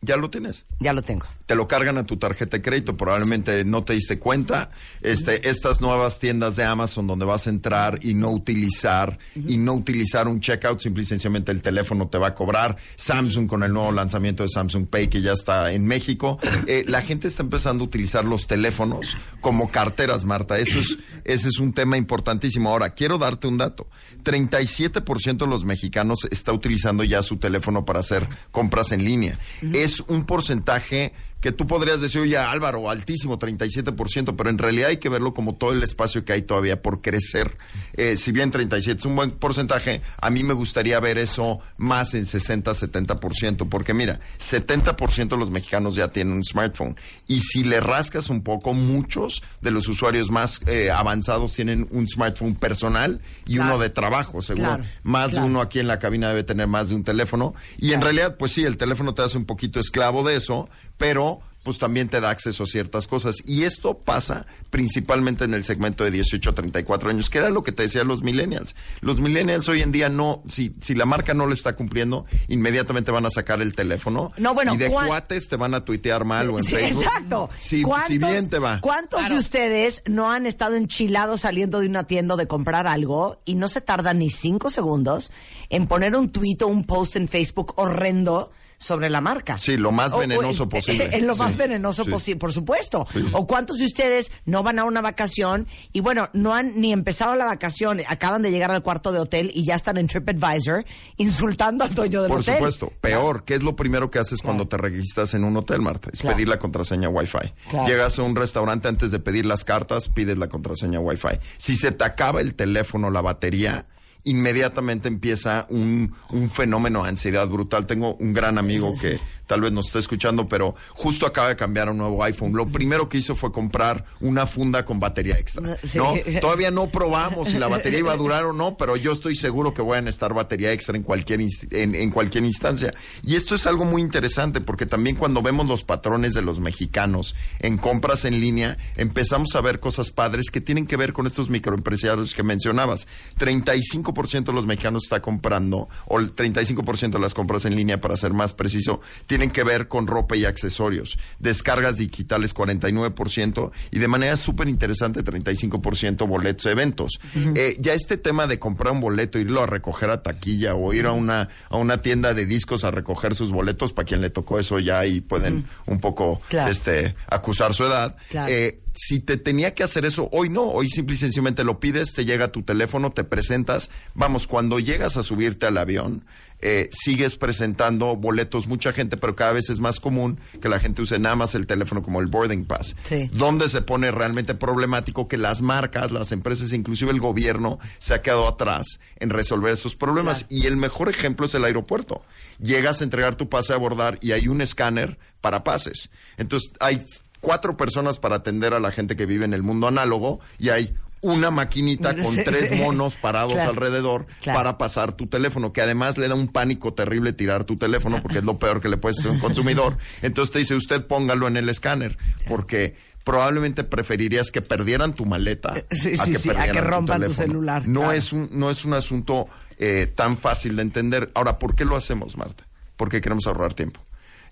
Ya 0.00 0.16
lo 0.16 0.30
tienes. 0.30 0.64
ya 0.80 0.92
lo 0.92 1.02
tengo. 1.02 1.26
Te 1.46 1.54
lo 1.54 1.66
cargan 1.68 1.96
a 1.98 2.04
tu 2.04 2.16
tarjeta 2.16 2.56
de 2.56 2.62
crédito, 2.62 2.96
probablemente 2.96 3.64
no 3.64 3.84
te 3.84 3.92
diste 3.94 4.18
cuenta. 4.18 4.70
Este, 5.00 5.48
estas 5.48 5.80
nuevas 5.80 6.18
tiendas 6.18 6.56
de 6.56 6.64
Amazon 6.64 7.06
donde 7.06 7.24
vas 7.24 7.46
a 7.46 7.50
entrar 7.50 7.98
y 8.02 8.14
no 8.14 8.30
utilizar 8.30 9.18
y 9.34 9.58
no 9.58 9.74
utilizar 9.74 10.28
un 10.28 10.40
checkout, 10.40 10.80
simple 10.80 11.04
y 11.04 11.06
sencillamente 11.06 11.52
el 11.52 11.62
teléfono 11.62 12.08
te 12.08 12.18
va 12.18 12.28
a 12.28 12.34
cobrar. 12.34 12.76
Samsung 12.96 13.46
con 13.46 13.62
el 13.62 13.72
nuevo 13.72 13.92
lanzamiento 13.92 14.42
de 14.42 14.48
Samsung 14.48 14.86
Pay 14.88 15.08
que 15.08 15.22
ya 15.22 15.32
está 15.32 15.72
en 15.72 15.86
México, 15.86 16.38
Eh, 16.66 16.84
la 16.88 17.02
gente 17.02 17.28
está 17.28 17.42
empezando 17.42 17.84
a 17.84 17.86
utilizar 17.86 18.24
los 18.24 18.46
teléfonos 18.46 19.16
como 19.40 19.70
carteras, 19.70 20.24
Marta. 20.24 20.58
Eso 20.58 20.78
es, 20.78 20.98
ese 21.24 21.48
es 21.48 21.58
un 21.58 21.72
tema 21.72 21.96
importantísimo. 21.96 22.70
Ahora 22.70 22.90
quiero 22.90 23.18
darte 23.18 23.46
un 23.46 23.58
dato: 23.58 23.88
37% 24.24 25.36
de 25.36 25.46
los 25.46 25.64
mexicanos 25.64 26.26
está 26.30 26.52
utilizando 26.52 27.04
ya 27.04 27.22
su 27.22 27.36
teléfono 27.36 27.84
para 27.84 28.00
hacer 28.00 28.28
compras 28.50 28.90
en 28.92 29.04
línea. 29.04 29.38
Es 29.72 30.00
un 30.00 30.24
porcentaje 30.24 31.12
que 31.46 31.52
tú 31.52 31.64
podrías 31.68 32.00
decir, 32.00 32.22
oye, 32.22 32.36
Álvaro, 32.36 32.90
altísimo, 32.90 33.38
37%, 33.38 34.34
pero 34.36 34.50
en 34.50 34.58
realidad 34.58 34.88
hay 34.88 34.96
que 34.96 35.08
verlo 35.08 35.32
como 35.32 35.54
todo 35.54 35.70
el 35.70 35.80
espacio 35.84 36.24
que 36.24 36.32
hay 36.32 36.42
todavía 36.42 36.82
por 36.82 37.02
crecer. 37.02 37.56
Eh, 37.92 38.16
si 38.16 38.32
bien 38.32 38.50
37 38.50 38.98
es 38.98 39.04
un 39.04 39.14
buen 39.14 39.30
porcentaje, 39.30 40.02
a 40.20 40.28
mí 40.30 40.42
me 40.42 40.54
gustaría 40.54 40.98
ver 40.98 41.18
eso 41.18 41.60
más 41.76 42.14
en 42.14 42.26
60, 42.26 42.72
70%, 42.72 43.68
porque 43.68 43.94
mira, 43.94 44.18
70% 44.40 45.28
de 45.28 45.36
los 45.36 45.52
mexicanos 45.52 45.94
ya 45.94 46.08
tienen 46.08 46.34
un 46.34 46.42
smartphone. 46.42 46.96
Y 47.28 47.38
si 47.42 47.62
le 47.62 47.78
rascas 47.78 48.28
un 48.28 48.42
poco, 48.42 48.72
muchos 48.74 49.40
de 49.60 49.70
los 49.70 49.86
usuarios 49.86 50.28
más 50.32 50.60
eh, 50.66 50.90
avanzados 50.90 51.52
tienen 51.54 51.86
un 51.92 52.08
smartphone 52.08 52.56
personal 52.56 53.20
y 53.46 53.54
Claro. 53.54 53.74
uno 53.74 53.82
de 53.84 53.90
trabajo, 53.90 54.42
seguro. 54.42 54.66
Claro, 54.66 54.84
Más 55.04 55.30
claro. 55.30 55.44
de 55.44 55.50
uno 55.52 55.60
aquí 55.60 55.78
en 55.78 55.86
la 55.86 56.00
cabina 56.00 56.28
debe 56.30 56.42
tener 56.42 56.66
más 56.66 56.88
de 56.88 56.96
un 56.96 57.04
teléfono. 57.04 57.54
Y 57.78 57.92
en 57.92 58.02
realidad, 58.02 58.36
pues 58.36 58.50
sí, 58.50 58.64
el 58.64 58.76
teléfono 58.76 59.14
te 59.14 59.22
hace 59.22 59.38
un 59.38 59.44
poquito 59.44 59.78
esclavo 59.78 60.24
de 60.26 60.34
eso, 60.34 60.68
pero 60.96 61.35
pues 61.66 61.78
también 61.78 62.08
te 62.08 62.20
da 62.20 62.30
acceso 62.30 62.62
a 62.62 62.66
ciertas 62.66 63.08
cosas. 63.08 63.42
Y 63.44 63.64
esto 63.64 63.98
pasa 63.98 64.46
principalmente 64.70 65.44
en 65.44 65.52
el 65.52 65.64
segmento 65.64 66.04
de 66.04 66.12
18 66.12 66.50
a 66.50 66.54
34 66.54 67.10
años, 67.10 67.28
que 67.28 67.38
era 67.38 67.50
lo 67.50 67.64
que 67.64 67.72
te 67.72 67.82
decía 67.82 68.04
los 68.04 68.22
millennials. 68.22 68.76
Los 69.00 69.18
millennials 69.20 69.68
hoy 69.68 69.82
en 69.82 69.90
día 69.90 70.08
no, 70.08 70.42
si, 70.48 70.76
si 70.80 70.94
la 70.94 71.06
marca 71.06 71.34
no 71.34 71.46
lo 71.46 71.52
está 71.54 71.74
cumpliendo, 71.74 72.24
inmediatamente 72.46 73.10
van 73.10 73.26
a 73.26 73.30
sacar 73.30 73.60
el 73.60 73.74
teléfono. 73.74 74.32
No, 74.36 74.54
bueno, 74.54 74.74
y 74.74 74.76
de 74.76 74.88
¿cuán- 74.90 75.08
cuates 75.08 75.48
te 75.48 75.56
van 75.56 75.74
a 75.74 75.84
tuitear 75.84 76.24
mal 76.24 76.48
o 76.50 76.58
en 76.58 76.64
Sí, 76.64 76.74
Facebook. 76.76 77.02
exacto. 77.02 77.50
Si, 77.56 77.78
si 77.78 77.82
¿Cuántos- 77.82 78.30
bien 78.30 78.48
te 78.48 78.58
va. 78.60 78.80
¿Cuántos 78.80 79.28
de 79.28 79.34
ustedes 79.34 80.02
no 80.06 80.30
han 80.30 80.46
estado 80.46 80.76
enchilados 80.76 81.40
saliendo 81.40 81.80
de 81.80 81.88
una 81.88 82.06
tienda 82.06 82.36
de 82.36 82.46
comprar 82.46 82.86
algo 82.86 83.40
y 83.44 83.56
no 83.56 83.66
se 83.66 83.80
tardan 83.80 84.20
ni 84.20 84.30
cinco 84.30 84.70
segundos 84.70 85.32
en 85.68 85.88
poner 85.88 86.14
un 86.14 86.30
tuit 86.30 86.62
o 86.62 86.68
un 86.68 86.84
post 86.84 87.16
en 87.16 87.26
Facebook 87.26 87.72
horrendo 87.76 88.52
sobre 88.78 89.10
la 89.10 89.20
marca? 89.20 89.58
Sí, 89.58 89.76
lo 89.76 89.92
más 89.92 90.12
O- 90.12 90.16
o- 90.16 90.20
venenoso 90.20 90.64
eh, 90.64 90.68
posible. 90.68 91.10
eh, 91.12 91.20
lo 91.22 91.34
Sí, 91.34 91.40
más 91.40 91.56
venenoso 91.56 92.04
sí. 92.04 92.10
posible, 92.10 92.38
por 92.38 92.52
supuesto. 92.52 93.06
Sí. 93.12 93.24
O 93.32 93.46
cuántos 93.46 93.78
de 93.78 93.86
ustedes 93.86 94.30
no 94.44 94.62
van 94.62 94.78
a 94.78 94.84
una 94.84 95.00
vacación 95.00 95.66
y 95.92 96.00
bueno, 96.00 96.28
no 96.32 96.54
han 96.54 96.80
ni 96.80 96.92
empezado 96.92 97.34
la 97.36 97.44
vacación, 97.44 98.00
acaban 98.08 98.42
de 98.42 98.50
llegar 98.50 98.70
al 98.70 98.82
cuarto 98.82 99.12
de 99.12 99.18
hotel 99.20 99.50
y 99.54 99.64
ya 99.66 99.74
están 99.74 99.96
en 99.98 100.06
TripAdvisor 100.06 100.84
insultando 101.16 101.84
al 101.84 101.94
dueño 101.94 102.22
del 102.22 102.30
Por 102.30 102.40
hotel. 102.40 102.54
supuesto. 102.56 102.92
Peor, 103.00 103.44
¿qué 103.44 103.54
es 103.54 103.62
lo 103.62 103.76
primero 103.76 104.10
que 104.10 104.18
haces 104.18 104.40
cuando 104.42 104.68
te 104.68 104.76
registras 104.76 105.34
en 105.34 105.44
un 105.44 105.56
hotel, 105.56 105.80
Marta? 105.80 106.10
Es 106.12 106.20
Claro. 106.20 106.36
pedir 106.36 106.48
la 106.48 106.58
contraseña 106.58 107.08
Wi-Fi. 107.08 107.52
Claro. 107.70 107.86
Llegas 107.86 108.18
a 108.18 108.22
un 108.22 108.36
restaurante 108.36 108.88
antes 108.88 109.10
de 109.10 109.18
pedir 109.18 109.46
las 109.46 109.64
cartas, 109.64 110.08
pides 110.08 110.36
la 110.38 110.48
contraseña 110.48 111.00
Wi-Fi. 111.00 111.38
Si 111.58 111.76
se 111.76 111.92
te 111.92 112.04
acaba 112.04 112.40
el 112.40 112.54
teléfono, 112.54 113.10
la 113.10 113.20
batería, 113.22 113.86
inmediatamente 114.26 115.08
empieza 115.08 115.66
un, 115.70 116.14
un 116.30 116.50
fenómeno 116.50 117.04
de 117.04 117.10
ansiedad 117.10 117.48
brutal. 117.48 117.86
Tengo 117.86 118.16
un 118.16 118.32
gran 118.32 118.58
amigo 118.58 118.94
que 119.00 119.18
tal 119.46 119.60
vez 119.60 119.72
nos 119.72 119.86
está 119.86 120.00
escuchando, 120.00 120.48
pero 120.48 120.74
justo 120.90 121.26
acaba 121.26 121.48
de 121.48 121.56
cambiar 121.56 121.88
un 121.88 121.98
nuevo 121.98 122.22
iPhone. 122.24 122.52
Lo 122.52 122.66
primero 122.66 123.08
que 123.08 123.18
hizo 123.18 123.36
fue 123.36 123.52
comprar 123.52 124.04
una 124.20 124.46
funda 124.46 124.84
con 124.84 124.98
batería 124.98 125.38
extra. 125.38 125.78
Sí. 125.82 125.98
¿no? 125.98 126.14
Todavía 126.40 126.70
no 126.70 126.88
probamos 126.88 127.48
si 127.48 127.58
la 127.58 127.68
batería 127.68 128.00
iba 128.00 128.12
a 128.12 128.16
durar 128.16 128.44
o 128.44 128.52
no, 128.52 128.76
pero 128.76 128.96
yo 128.96 129.12
estoy 129.12 129.36
seguro 129.36 129.72
que 129.72 129.82
voy 129.82 129.98
a 129.98 130.00
necesitar 130.00 130.34
batería 130.34 130.72
extra 130.72 130.96
en 130.96 131.04
cualquier, 131.04 131.40
en, 131.70 131.94
en 131.94 132.10
cualquier 132.10 132.44
instancia. 132.44 132.92
Y 133.22 133.36
esto 133.36 133.54
es 133.54 133.66
algo 133.66 133.84
muy 133.84 134.02
interesante 134.02 134.60
porque 134.60 134.86
también 134.86 135.14
cuando 135.14 135.40
vemos 135.40 135.68
los 135.68 135.84
patrones 135.84 136.34
de 136.34 136.42
los 136.42 136.58
mexicanos 136.58 137.36
en 137.60 137.78
compras 137.78 138.24
en 138.24 138.40
línea, 138.40 138.76
empezamos 138.96 139.54
a 139.54 139.60
ver 139.60 139.78
cosas 139.78 140.10
padres 140.10 140.50
que 140.50 140.60
tienen 140.60 140.86
que 140.86 140.96
ver 140.96 141.12
con 141.12 141.28
estos 141.28 141.48
microempresarios 141.48 142.34
que 142.34 142.42
mencionabas. 142.42 143.06
35% 143.38 144.15
de 144.16 144.52
los 144.52 144.66
mexicanos 144.66 145.04
está 145.04 145.20
comprando, 145.20 145.88
o 146.06 146.18
el 146.18 146.34
35% 146.34 147.10
de 147.10 147.18
las 147.18 147.34
compras 147.34 147.64
en 147.66 147.76
línea, 147.76 148.00
para 148.00 148.16
ser 148.16 148.32
más 148.32 148.54
preciso, 148.54 149.00
tienen 149.26 149.50
que 149.50 149.62
ver 149.62 149.88
con 149.88 150.06
ropa 150.06 150.36
y 150.36 150.44
accesorios. 150.44 151.18
Descargas 151.38 151.98
digitales 151.98 152.54
49% 152.54 153.70
y 153.90 153.98
de 153.98 154.08
manera 154.08 154.36
súper 154.36 154.68
interesante 154.68 155.22
35% 155.22 156.26
boletos 156.26 156.64
de 156.64 156.72
eventos. 156.72 157.18
Eh, 157.54 157.76
ya 157.80 157.92
este 157.94 158.16
tema 158.16 158.46
de 158.46 158.58
comprar 158.58 158.92
un 158.92 159.00
boleto, 159.00 159.38
irlo 159.38 159.62
a 159.62 159.66
recoger 159.66 160.10
a 160.10 160.22
taquilla 160.22 160.74
o 160.74 160.92
ir 160.92 161.06
a 161.06 161.12
una, 161.12 161.48
a 161.68 161.76
una 161.76 162.00
tienda 162.00 162.34
de 162.34 162.46
discos 162.46 162.84
a 162.84 162.90
recoger 162.90 163.34
sus 163.34 163.50
boletos, 163.52 163.92
para 163.92 164.06
quien 164.06 164.20
le 164.20 164.30
tocó 164.30 164.58
eso 164.58 164.78
ya 164.78 165.04
y 165.06 165.20
pueden 165.20 165.66
un 165.86 166.00
poco 166.00 166.40
Claro. 166.48 166.70
este, 166.70 167.14
acusar 167.28 167.74
su 167.74 167.84
edad. 167.84 168.16
Claro. 168.30 168.52
Eh, 168.52 168.76
si 168.94 169.20
te 169.20 169.36
tenía 169.36 169.74
que 169.74 169.82
hacer 169.82 170.06
eso, 170.06 170.28
hoy 170.32 170.48
no, 170.48 170.62
hoy 170.62 170.88
simple 170.88 171.14
y 171.14 171.18
sencillamente 171.18 171.64
lo 171.64 171.78
pides, 171.80 172.14
te 172.14 172.24
llega 172.24 172.46
a 172.46 172.52
tu 172.52 172.62
teléfono, 172.62 173.12
te 173.12 173.24
presentas. 173.24 173.90
Vamos, 174.14 174.46
cuando 174.46 174.78
llegas 174.78 175.16
a 175.16 175.22
subirte 175.22 175.66
al 175.66 175.78
avión, 175.78 176.24
eh, 176.60 176.88
sigues 176.90 177.36
presentando 177.36 178.16
boletos, 178.16 178.66
mucha 178.66 178.94
gente, 178.94 179.18
pero 179.18 179.36
cada 179.36 179.52
vez 179.52 179.68
es 179.68 179.78
más 179.78 180.00
común 180.00 180.40
que 180.60 180.70
la 180.70 180.78
gente 180.78 181.02
use 181.02 181.18
nada 181.18 181.36
más 181.36 181.54
el 181.54 181.66
teléfono 181.66 182.02
como 182.02 182.20
el 182.20 182.28
boarding 182.28 182.64
pass. 182.64 182.96
Sí. 183.02 183.28
Donde 183.32 183.68
se 183.68 183.82
pone 183.82 184.10
realmente 184.10 184.54
problemático 184.54 185.28
que 185.28 185.36
las 185.36 185.60
marcas, 185.60 186.12
las 186.12 186.32
empresas, 186.32 186.72
inclusive 186.72 187.10
el 187.10 187.20
gobierno, 187.20 187.78
se 187.98 188.14
ha 188.14 188.22
quedado 188.22 188.48
atrás 188.48 189.00
en 189.16 189.30
resolver 189.30 189.74
esos 189.74 189.96
problemas. 189.96 190.44
Claro. 190.44 190.62
Y 190.62 190.66
el 190.66 190.76
mejor 190.78 191.10
ejemplo 191.10 191.46
es 191.46 191.54
el 191.54 191.64
aeropuerto. 191.64 192.22
Llegas 192.58 193.02
a 193.02 193.04
entregar 193.04 193.36
tu 193.36 193.50
pase 193.50 193.74
a 193.74 193.76
abordar 193.76 194.18
y 194.22 194.32
hay 194.32 194.48
un 194.48 194.62
escáner 194.62 195.18
para 195.42 195.62
pases. 195.62 196.10
Entonces 196.38 196.72
hay 196.80 197.04
cuatro 197.40 197.76
personas 197.76 198.18
para 198.18 198.36
atender 198.36 198.72
a 198.72 198.80
la 198.80 198.90
gente 198.90 199.14
que 199.14 199.26
vive 199.26 199.44
en 199.44 199.52
el 199.52 199.62
mundo 199.62 199.88
análogo 199.88 200.40
y 200.58 200.70
hay 200.70 200.94
una 201.26 201.50
maquinita 201.50 202.14
con 202.22 202.32
Sí, 202.34 202.42
tres 202.44 202.70
sí. 202.70 202.76
monos 202.76 203.16
parados 203.16 203.54
Claro. 203.54 203.70
alrededor 203.70 204.26
Claro. 204.40 204.58
para 204.58 204.78
pasar 204.78 205.12
tu 205.12 205.26
teléfono, 205.26 205.72
que 205.72 205.82
además 205.82 206.18
le 206.18 206.28
da 206.28 206.34
un 206.34 206.48
pánico 206.48 206.94
terrible 206.94 207.32
tirar 207.32 207.64
tu 207.64 207.76
teléfono 207.76 208.22
porque 208.22 208.38
es 208.38 208.44
lo 208.44 208.58
peor 208.58 208.80
que 208.80 208.88
le 208.88 208.96
puedes 208.96 209.18
hacer 209.18 209.30
a 209.30 209.34
un 209.34 209.40
consumidor. 209.40 209.98
Entonces 210.22 210.52
te 210.52 210.58
dice, 210.60 210.74
usted 210.74 211.06
póngalo 211.06 211.48
en 211.48 211.56
el 211.56 211.68
escáner, 211.68 212.16
porque 212.48 212.96
probablemente 213.24 213.82
preferirías 213.84 214.50
que 214.52 214.62
perdieran 214.62 215.12
tu 215.14 215.26
maleta 215.26 215.74
Sí, 215.90 216.14
a 216.18 216.24
sí, 216.24 216.32
que 216.32 216.36
a 216.36 216.42
que 216.42 216.48
perdieran 216.54 216.84
rompan 216.84 217.16
tu 217.20 217.22
teléfono. 217.24 217.46
celular, 217.48 217.82
No 217.88 218.00
claro. 218.00 218.12
es 218.16 218.32
un, 218.32 218.48
no 218.52 218.70
es 218.70 218.84
un 218.84 218.94
asunto 218.94 219.48
eh, 219.78 220.06
tan 220.14 220.38
fácil 220.38 220.76
de 220.76 220.82
entender. 220.82 221.30
Ahora, 221.34 221.58
¿por 221.58 221.74
qué 221.74 221.84
lo 221.84 221.96
hacemos, 221.96 222.36
Marta? 222.36 222.66
Porque 222.96 223.20
queremos 223.20 223.46
ahorrar 223.46 223.74
tiempo. 223.74 224.00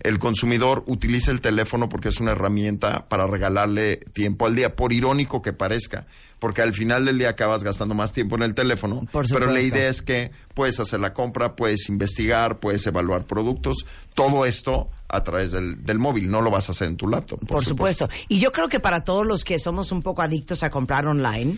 El 0.01 0.19
consumidor 0.19 0.83
utiliza 0.87 1.31
el 1.31 1.39
teléfono 1.41 1.87
porque 1.87 2.09
es 2.09 2.19
una 2.19 2.33
herramienta 2.33 3.07
para 3.07 3.25
regalarle 3.27 3.95
tiempo 4.13 4.45
al 4.45 4.53
día, 4.55 4.75
por 4.75 4.91
irónico 4.91 5.41
que 5.41 5.53
parezca, 5.53 6.05
porque 6.39 6.61
al 6.61 6.73
final 6.73 7.05
del 7.05 7.17
día 7.17 7.29
acabas 7.29 7.63
gastando 7.63 7.95
más 7.95 8.11
tiempo 8.11 8.35
en 8.35 8.43
el 8.43 8.53
teléfono, 8.55 9.01
Por 9.11 9.27
pero 9.27 9.47
la 9.51 9.61
idea 9.61 9.89
es 9.89 10.01
que 10.01 10.31
puedes 10.53 10.79
hacer 10.79 10.99
la 10.99 11.13
compra, 11.13 11.55
puedes 11.55 11.89
investigar, 11.89 12.59
puedes 12.59 12.85
evaluar 12.87 13.25
productos, 13.25 13.85
todo 14.13 14.45
esto 14.45 14.89
a 15.07 15.23
través 15.23 15.51
del, 15.51 15.83
del 15.85 15.99
móvil, 15.99 16.29
no 16.29 16.41
lo 16.41 16.49
vas 16.51 16.67
a 16.69 16.71
hacer 16.71 16.87
en 16.87 16.97
tu 16.97 17.07
laptop. 17.07 17.39
Por, 17.47 17.63
supuesto. 17.63 18.09
Y 18.27 18.39
yo 18.39 18.51
creo 18.51 18.67
que 18.69 18.79
para 18.79 19.03
todos 19.03 19.25
los 19.25 19.43
que 19.43 19.59
somos 19.59 19.91
un 19.91 20.01
poco 20.01 20.21
adictos 20.21 20.63
a 20.63 20.69
comprar 20.69 21.07
online, 21.07 21.57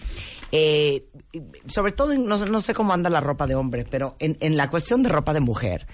eh, 0.51 1.05
sobre 1.67 1.91
todo, 1.91 2.13
no, 2.17 2.37
sé- 2.37 2.49
no 2.49 2.59
sé 2.61 2.73
cómo 2.73 2.93
anda 2.93 3.09
la 3.09 3.21
ropa 3.21 3.47
de 3.47 3.55
hombre, 3.55 3.85
pero 3.89 4.15
en, 4.19 4.37
en 4.41 4.57
la 4.57 4.69
cuestión 4.69 5.01
de 5.03 5.09
ropa 5.09 5.33
de 5.33 5.39
mujer, 5.39 5.87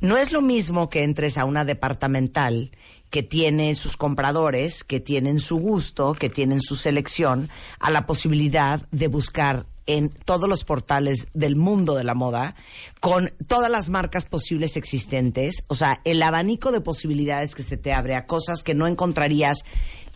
no 0.00 0.16
es 0.16 0.32
lo 0.32 0.42
mismo 0.42 0.88
que 0.88 1.02
entres 1.02 1.38
a 1.38 1.44
una 1.44 1.64
departamental 1.64 2.70
que 3.10 3.22
tiene 3.22 3.74
sus 3.74 3.96
compradores, 3.96 4.84
que 4.84 5.00
tienen 5.00 5.40
su 5.40 5.58
gusto, 5.58 6.14
que 6.14 6.30
tienen 6.30 6.62
su 6.62 6.76
selección, 6.76 7.50
a 7.80 7.90
la 7.90 8.06
posibilidad 8.06 8.86
de 8.92 9.08
buscar 9.08 9.66
en 9.86 10.08
todos 10.08 10.48
los 10.48 10.62
portales 10.62 11.26
del 11.34 11.56
mundo 11.56 11.96
de 11.96 12.04
la 12.04 12.14
moda, 12.14 12.54
con 13.00 13.32
todas 13.48 13.70
las 13.70 13.88
marcas 13.88 14.24
posibles 14.24 14.76
existentes, 14.76 15.64
o 15.66 15.74
sea, 15.74 16.00
el 16.04 16.22
abanico 16.22 16.70
de 16.70 16.80
posibilidades 16.80 17.56
que 17.56 17.64
se 17.64 17.76
te 17.76 17.92
abre 17.92 18.14
a 18.14 18.26
cosas 18.26 18.62
que 18.62 18.74
no 18.74 18.86
encontrarías 18.86 19.64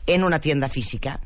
en 0.06 0.22
una 0.22 0.40
tienda 0.40 0.68
física, 0.68 1.20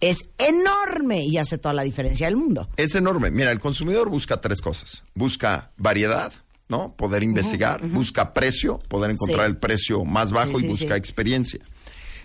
es 0.00 0.30
enorme 0.38 1.24
y 1.24 1.38
hace 1.38 1.56
toda 1.58 1.72
la 1.72 1.82
diferencia 1.82 2.26
del 2.26 2.36
mundo. 2.36 2.68
Es 2.76 2.94
enorme. 2.94 3.30
Mira, 3.30 3.50
el 3.50 3.58
consumidor 3.58 4.10
busca 4.10 4.40
tres 4.40 4.60
cosas. 4.60 5.02
Busca 5.14 5.72
variedad, 5.76 6.32
¿no? 6.68 6.94
Poder 6.96 7.22
investigar. 7.22 7.86
Busca 7.86 8.32
precio, 8.34 8.78
poder 8.88 9.10
encontrar 9.10 9.46
Sí. 9.46 9.50
el 9.52 9.56
precio 9.56 10.04
más 10.04 10.32
bajo 10.32 10.58
Sí, 10.58 10.64
y 10.66 10.68
busca 10.68 10.96
experiencia. 10.96 11.60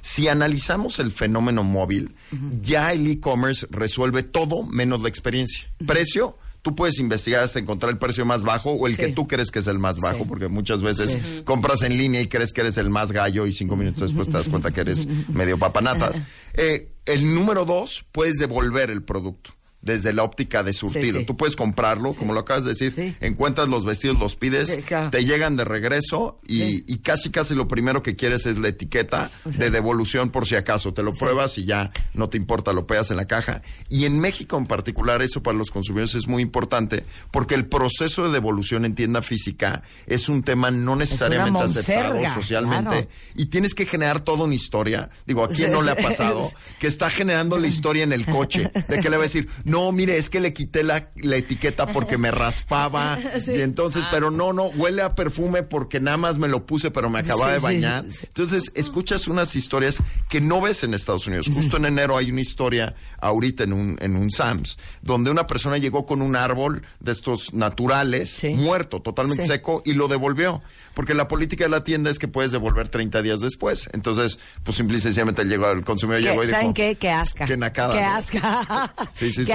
Si 0.01 0.27
analizamos 0.27 0.99
el 0.99 1.11
fenómeno 1.11 1.63
móvil, 1.63 2.15
ya 2.61 2.91
el 2.91 3.07
e-commerce 3.07 3.65
resuelve 3.69 4.21
todo 4.23 4.63
menos 4.63 5.01
la 5.01 5.07
experiencia. 5.07 5.69
Precio, 5.85 6.37
tú 6.61 6.75
puedes 6.75 6.99
investigar 6.99 7.41
hasta 7.43 7.59
encontrar 7.59 7.91
el 7.91 7.97
precio 7.97 8.25
más 8.25 8.43
bajo 8.43 8.71
o 8.71 8.87
el 8.87 8.95
Sí. 8.95 9.01
que 9.01 9.07
tú 9.13 9.27
crees 9.27 9.49
que 9.49 9.59
es 9.59 9.67
el 9.67 9.79
más 9.79 9.99
bajo, 9.99 10.19
Sí. 10.19 10.25
porque 10.27 10.49
muchas 10.49 10.81
veces 10.81 11.11
Sí. 11.11 11.41
compras 11.45 11.81
en 11.83 11.97
línea 11.97 12.19
y 12.21 12.27
crees 12.27 12.51
que 12.51 12.61
eres 12.61 12.77
el 12.77 12.89
más 12.89 13.13
gallo 13.13 13.45
y 13.47 13.53
cinco 13.53 13.77
minutos 13.77 14.01
después 14.09 14.27
te 14.27 14.33
das 14.33 14.49
cuenta 14.49 14.71
que 14.71 14.81
eres 14.81 15.07
medio 15.29 15.57
papanatas. 15.57 16.21
Eh, 16.55 16.91
el 17.05 17.33
número 17.33 17.63
dos, 17.65 18.05
puedes 18.11 18.35
devolver 18.37 18.89
el 18.91 19.03
producto 19.03 19.53
desde 19.83 20.13
la 20.13 20.23
óptica 20.23 20.63
de 20.63 20.73
surtido. 20.73 21.19
sí. 21.19 21.25
Tú 21.25 21.37
puedes 21.37 21.55
comprarlo, 21.55 22.13
como 22.13 22.33
lo 22.33 22.39
acabas 22.39 22.63
de 22.63 22.73
decir, 22.73 23.15
encuentras 23.19 23.67
los 23.67 23.85
vestidos, 23.85 24.17
los 24.17 24.35
pides, 24.35 24.79
te 25.11 25.25
llegan 25.25 25.55
de 25.55 25.65
regreso 25.65 26.39
y, 26.47 26.91
y 26.91 26.97
casi 26.99 27.29
casi 27.29 27.53
lo 27.53 27.67
primero 27.67 28.01
que 28.01 28.15
quieres 28.15 28.45
es 28.45 28.57
la 28.57 28.69
etiqueta 28.69 29.29
de 29.45 29.69
devolución 29.69 30.29
por 30.29 30.47
si 30.47 30.55
acaso. 30.55 30.93
Te 30.93 31.03
lo 31.03 31.11
pruebas 31.11 31.57
y 31.57 31.65
ya 31.65 31.91
no 32.13 32.29
te 32.29 32.37
importa, 32.37 32.73
lo 32.73 32.87
pegas 32.87 33.11
en 33.11 33.17
la 33.17 33.27
caja. 33.27 33.61
Y 33.89 34.05
en 34.05 34.19
México 34.19 34.57
en 34.57 34.65
particular 34.65 35.21
eso 35.21 35.43
para 35.43 35.57
los 35.57 35.69
consumidores 35.69 36.15
es 36.15 36.27
muy 36.27 36.41
importante 36.41 37.05
porque 37.31 37.55
el 37.55 37.67
proceso 37.67 38.25
de 38.25 38.31
devolución 38.31 38.85
en 38.85 38.95
tienda 38.95 39.21
física 39.21 39.83
es 40.07 40.29
un 40.29 40.43
tema 40.43 40.71
no 40.71 40.95
necesariamente 40.95 41.59
aceptado 41.59 42.19
socialmente 42.33 42.89
claro. 42.89 43.07
y 43.35 43.47
tienes 43.47 43.73
que 43.73 43.85
generar 43.85 44.21
toda 44.21 44.45
una 44.45 44.55
historia. 44.55 45.09
Digo, 45.25 45.43
¿a 45.43 45.49
quién 45.49 45.71
no 45.71 45.81
le 45.81 45.91
ha 45.91 45.95
pasado 45.95 46.51
que 46.79 46.87
está 46.87 47.09
generando 47.09 47.57
la 47.57 47.67
historia 47.67 48.03
en 48.03 48.13
el 48.13 48.25
coche? 48.25 48.71
De 48.87 48.99
que 48.99 49.09
le 49.09 49.17
va 49.17 49.23
a 49.23 49.27
decir, 49.27 49.49
no, 49.73 49.91
mire, 49.91 50.17
es 50.17 50.29
que 50.29 50.39
le 50.39 50.53
quité 50.53 50.83
la, 50.83 51.09
la 51.15 51.35
etiqueta 51.37 51.87
porque 51.87 52.17
me 52.19 52.29
raspaba. 52.31 53.17
Y 53.47 53.61
entonces, 53.61 54.03
pero 54.11 54.29
no, 54.31 54.53
no, 54.53 54.65
huele 54.67 55.01
a 55.01 55.15
perfume 55.15 55.63
porque 55.63 55.99
nada 55.99 56.17
más 56.17 56.37
me 56.37 56.47
lo 56.47 56.65
puse, 56.65 56.91
pero 56.91 57.09
me 57.09 57.19
acababa 57.19 57.47
Sí, 57.49 57.53
de 57.55 57.59
bañar. 57.59 58.05
sí. 58.09 58.19
Entonces, 58.27 58.71
escuchas 58.75 59.27
unas 59.27 59.55
historias 59.55 59.97
que 60.29 60.39
no 60.41 60.61
ves 60.61 60.83
en 60.83 60.93
Estados 60.93 61.25
Unidos. 61.27 61.49
Justo 61.51 61.77
en 61.77 61.85
enero 61.85 62.15
hay 62.17 62.31
una 62.31 62.41
historia 62.41 62.93
ahorita 63.19 63.63
en 63.63 63.73
un, 63.73 63.97
en 63.99 64.15
un 64.15 64.29
Sam's, 64.29 64.77
donde 65.01 65.31
una 65.31 65.47
persona 65.47 65.77
llegó 65.77 66.05
con 66.05 66.21
un 66.21 66.35
árbol 66.35 66.83
de 66.99 67.11
estos 67.11 67.53
naturales, 67.53 68.41
muerto, 68.55 69.01
totalmente 69.01 69.45
seco, 69.47 69.81
y 69.85 69.93
lo 69.93 70.07
devolvió. 70.07 70.61
Porque 70.93 71.15
la 71.15 71.27
política 71.27 71.63
de 71.63 71.71
la 71.71 71.83
tienda 71.83 72.11
es 72.11 72.19
que 72.19 72.27
puedes 72.27 72.51
devolver 72.51 72.87
30 72.87 73.21
días 73.23 73.39
después. 73.39 73.89
Entonces, 73.93 74.37
pues 74.63 74.77
simple 74.77 74.97
y 74.97 75.01
sencillamente 75.01 75.43
llegó, 75.45 75.71
el 75.71 75.83
consumidor 75.83 76.21
llegó 76.21 76.43
y 76.43 76.47
dijo... 76.47 76.59
¿Saben 76.59 76.73
qué? 76.75 76.95
Qué 76.95 77.09
asca. 77.09 77.45
Qué 77.47 77.57
nacada, 77.57 77.95
Qué 77.95 78.01
¿no? 78.01 78.11
asca. 78.13 78.93
Sí, 79.13 79.31
sí, 79.31 79.43
Qué 79.45 79.53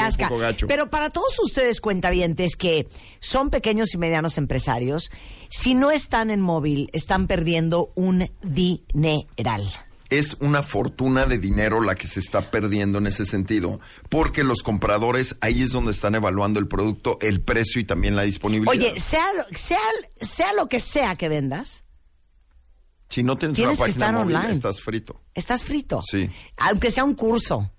Pero 0.67 0.91
para 0.91 1.11
todos 1.11 1.39
ustedes 1.43 1.81
cuentavientes 1.81 2.57
que 2.57 2.87
son 3.21 3.51
pequeños 3.51 3.95
y 3.95 3.99
medianos 3.99 4.39
empresarios, 4.39 5.11
si 5.51 5.75
no 5.75 5.91
están 5.91 6.31
en 6.31 6.41
móvil, 6.41 6.91
están 6.93 7.27
perdiendo 7.27 7.93
un 7.95 8.31
dineral. 8.43 9.69
es 10.11 10.39
una 10.41 10.63
fortuna 10.63 11.27
de 11.27 11.37
dinero 11.39 11.83
la 11.83 11.95
que 11.95 12.07
se 12.07 12.21
está 12.21 12.51
perdiendo 12.51 12.99
en 12.99 13.07
ese 13.09 13.27
sentido, 13.27 13.79
porque 14.09 14.43
los 14.43 14.63
compradores 14.63 15.37
ahí 15.43 15.63
es 15.63 15.71
donde 15.71 15.91
están 15.91 16.15
evaluando 16.15 16.59
el 16.61 16.67
producto, 16.67 17.19
el 17.21 17.43
precio 17.43 17.81
y 17.81 17.85
también 17.85 18.17
la 18.17 18.23
disponibilidad. 18.23 18.73
Oye, 18.73 18.99
sea 18.99 19.27
lo, 19.35 19.45
sea, 19.57 19.79
sea 20.17 20.53
lo 20.55 20.69
que 20.69 20.81
sea 20.81 21.17
que 21.17 21.29
vendas, 21.29 21.85
si 23.11 23.23
no 23.23 23.37
tienes, 23.37 23.57
tienes 23.57 23.79
una 23.79 23.87
que 23.87 23.93
página 23.93 24.07
estar 24.07 24.21
móvil, 24.23 24.37
online. 24.37 24.53
estás 24.55 24.81
frito. 24.81 25.21
estás 25.35 25.65
frito. 25.65 26.01
Sí. 26.03 26.31
Aunque 26.59 26.91
sea 26.91 27.05
un 27.05 27.15
curso. 27.15 27.71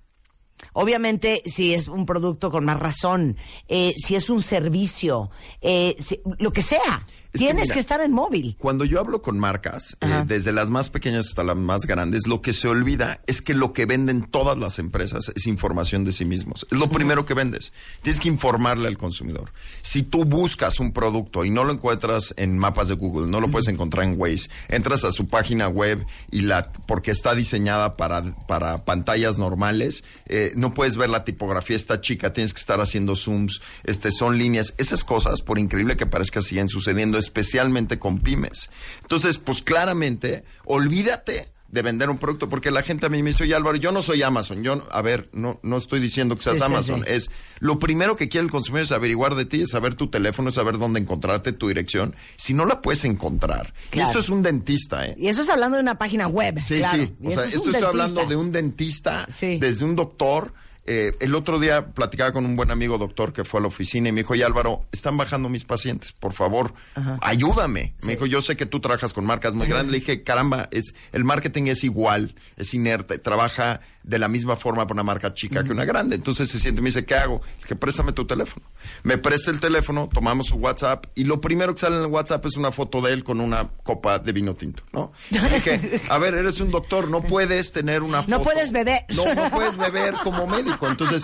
Obviamente, 0.74 1.42
si 1.46 1.74
es 1.74 1.88
un 1.88 2.06
producto 2.06 2.52
con 2.52 2.66
más 2.66 2.80
razón, 2.80 3.38
eh, 3.68 3.94
si 3.98 4.16
es 4.16 4.30
un 4.30 4.42
servicio, 4.42 5.30
eh, 5.62 5.96
si- 6.00 6.22
lo 6.38 6.52
que 6.52 6.62
sea. 6.62 7.06
Es 7.32 7.40
Tienes 7.40 7.64
mira, 7.64 7.74
que 7.76 7.80
estar 7.80 8.02
en 8.02 8.12
móvil. 8.12 8.56
Cuando 8.58 8.86
yo 8.86 9.00
hablo 9.00 9.22
con 9.22 9.38
marcas, 9.38 9.96
eh, 10.02 10.24
desde 10.26 10.52
las 10.52 10.72
más 10.72 10.90
pequeñas 10.90 11.28
hasta 11.28 11.44
las 11.44 11.56
más 11.56 11.86
grandes, 11.86 12.26
lo 12.26 12.42
que 12.42 12.54
se 12.54 12.68
olvida 12.68 13.22
es 13.28 13.44
que 13.44 13.54
lo 13.54 13.72
que 13.72 13.86
venden 13.86 14.24
todas 14.24 14.58
las 14.58 14.80
empresas 14.80 15.32
es 15.36 15.46
información 15.46 16.04
de 16.04 16.12
sí 16.12 16.26
mismos. 16.26 16.66
Es 16.72 16.78
lo 16.80 16.90
primero 16.90 17.28
que 17.28 17.36
vendes. 17.36 17.72
Tienes 18.02 18.20
que 18.20 18.30
informarle 18.30 18.88
al 18.88 18.98
consumidor. 18.98 19.52
Si 19.84 20.02
tú 20.02 20.26
buscas 20.26 20.80
un 20.80 20.92
producto 20.92 21.46
y 21.46 21.52
no 21.52 21.64
lo 21.66 21.74
encuentras 21.74 22.34
en 22.36 22.58
mapas 22.58 22.88
de 22.88 22.96
Google, 22.96 23.28
no 23.28 23.40
lo 23.40 23.52
puedes 23.52 23.68
encontrar 23.68 24.06
en 24.06 24.20
Waze, 24.20 24.50
entras 24.68 25.04
a 25.04 25.12
su 25.12 25.28
página 25.28 25.68
web 25.68 26.04
y 26.32 26.42
la, 26.42 26.72
porque 26.88 27.12
está 27.12 27.36
diseñada 27.36 27.94
para, 27.94 28.24
para 28.48 28.86
pantallas 28.86 29.38
normales, 29.38 30.04
eh, 30.26 30.52
no 30.56 30.74
puedes 30.74 30.98
ver 30.98 31.10
la 31.10 31.26
tipografía 31.26 31.76
está 31.76 32.02
chica, 32.02 32.34
tienes 32.34 32.56
que 32.56 32.60
estar 32.60 32.82
haciendo 32.82 33.16
zooms, 33.16 33.62
este, 33.84 34.10
son 34.10 34.40
líneas. 34.40 34.74
Esas 34.80 35.04
cosas, 35.04 35.44
por 35.44 35.60
increíble 35.60 35.96
que 35.96 36.08
parezca, 36.08 36.42
siguen 36.42 36.70
sucediendo, 36.70 37.19
especialmente 37.20 38.00
con 38.00 38.20
pymes. 38.20 38.70
Entonces, 39.02 39.38
pues 39.38 39.62
claramente, 39.62 40.44
olvídate 40.66 41.52
de 41.72 41.82
vender 41.82 42.10
un 42.10 42.18
producto, 42.18 42.50
porque 42.50 42.72
la 42.72 42.82
gente 42.82 43.06
a 43.06 43.10
mí 43.10 43.22
me 43.22 43.30
dice, 43.30 43.44
oye 43.44 43.54
Álvaro, 43.54 43.78
yo 43.78 43.92
no 43.92 44.02
soy 44.02 44.24
Amazon, 44.24 44.64
yo, 44.64 44.88
a 44.92 45.02
ver, 45.02 45.30
no, 45.34 45.60
no 45.62 45.78
estoy 45.78 46.00
diciendo 46.00 46.36
que 46.36 46.42
seas 46.42 46.58
Sí, 46.58 46.64
Amazon, 46.64 47.04
sí. 47.06 47.14
es 47.14 47.30
lo 47.60 47.78
primero 47.78 48.16
que 48.16 48.28
quiere 48.28 48.46
el 48.46 48.52
consumidor 48.52 48.86
es 48.86 48.92
averiguar 48.92 49.36
de 49.36 49.46
ti, 49.46 49.62
es 49.62 49.70
saber 49.70 49.94
tu 49.96 50.08
teléfono, 50.08 50.50
es 50.50 50.56
saber 50.56 50.80
dónde 50.80 51.00
encontrarte, 51.00 51.52
tu 51.52 51.68
dirección, 51.68 52.16
si 52.38 52.54
no 52.54 52.66
la 52.66 52.82
puedes 52.82 53.06
encontrar. 53.06 53.74
Y 53.94 54.00
esto 54.00 54.20
es 54.20 54.30
un 54.30 54.42
dentista, 54.42 55.06
¿eh? 55.06 55.16
Y 55.18 55.28
eso 55.28 55.44
es 55.44 55.50
hablando 55.50 55.78
de 55.78 55.84
una 55.84 55.98
página 55.98 56.28
web. 56.28 56.60
Sí, 56.60 56.78
claro. 56.80 57.04
sí. 57.04 57.14
O 57.24 57.32
sea, 57.32 57.46
es 57.46 57.54
esto 57.54 57.70
estoy 57.70 57.86
hablando 57.86 58.26
de 58.26 58.36
un 58.36 58.52
dentista, 58.52 59.28
desde 59.40 59.86
un 59.86 59.96
doctor. 59.96 60.54
Eh, 60.86 61.16
el 61.20 61.36
otro 61.36 61.60
día 61.60 61.88
platicaba 61.88 62.32
con 62.32 62.46
un 62.46 62.56
buen 62.56 62.72
amigo 62.72 62.98
doctor 62.98 63.32
que 63.32 63.44
fue 63.44 63.60
a 63.60 63.62
la 63.62 63.68
oficina 63.68 64.10
y 64.10 64.12
me 64.12 64.22
dijo, 64.22 64.34
oye 64.34 64.44
Álvaro, 64.44 64.86
están 64.92 65.18
bajando 65.18 65.48
mis 65.48 65.64
pacientes, 65.64 66.14
por 66.14 66.34
favor, 66.34 66.74
ayúdame. 67.22 67.94
Me 68.02 68.14
dijo, 68.14 68.26
yo 68.26 68.42
sé 68.42 68.58
que 68.58 68.66
tú 68.66 68.80
trabajas 68.80 69.14
con 69.14 69.26
marcas 69.26 69.54
muy 69.54 69.68
grandes. 69.68 69.92
Le 69.92 70.00
dije, 70.00 70.24
caramba, 70.24 70.68
es, 70.72 70.96
el 71.12 71.24
marketing 71.24 71.68
es 71.68 71.84
igual, 71.84 72.34
es 72.58 72.74
inerte, 72.74 73.20
trabaja 73.20 73.82
de 74.10 74.18
la 74.18 74.28
misma 74.28 74.56
forma 74.56 74.88
para 74.88 74.96
una 74.96 75.04
marca 75.04 75.34
chica 75.34 75.64
que 75.64 75.72
una 75.72 75.86
grande. 75.86 76.16
Entonces 76.16 76.50
se 76.50 76.60
siente 76.60 76.82
y 76.82 76.84
me 76.84 76.90
dice, 76.90 77.06
¿qué 77.06 77.16
hago? 77.16 77.42
Le 77.44 77.64
dije, 77.64 77.76
préstame 77.76 78.12
tu 78.12 78.26
teléfono. 78.26 78.66
Me 79.04 79.18
presta 79.20 79.52
el 79.52 79.60
teléfono, 79.60 80.10
tomamos 80.12 80.48
su 80.48 80.56
WhatsApp 80.56 81.06
y 81.14 81.26
lo 81.26 81.40
primero 81.40 81.74
que 81.76 81.82
sale 81.82 81.98
en 81.98 82.02
el 82.02 82.08
WhatsApp 82.08 82.44
es 82.48 82.58
una 82.58 82.72
foto 82.72 83.02
de 83.02 83.14
él 83.14 83.24
con 83.24 83.40
una 83.40 83.70
copa 83.84 84.18
de 84.18 84.32
vino 84.32 84.56
tinto, 84.56 84.84
¿no? 84.94 85.12
Dije, 85.30 86.02
a 86.10 86.18
ver, 86.18 86.34
eres 86.34 86.60
un 86.60 86.72
doctor, 86.72 87.10
no 87.10 87.22
puedes 87.22 87.72
tener 87.72 88.02
una 88.02 88.24
foto. 88.24 88.38
No 88.38 88.44
puedes 88.44 88.72
beber. 88.72 89.06
No, 89.16 89.34
no 89.36 89.52
puedes 89.52 89.78
beber 89.78 90.16
como 90.24 90.48
médico. 90.48 90.88
Entonces, 90.88 91.24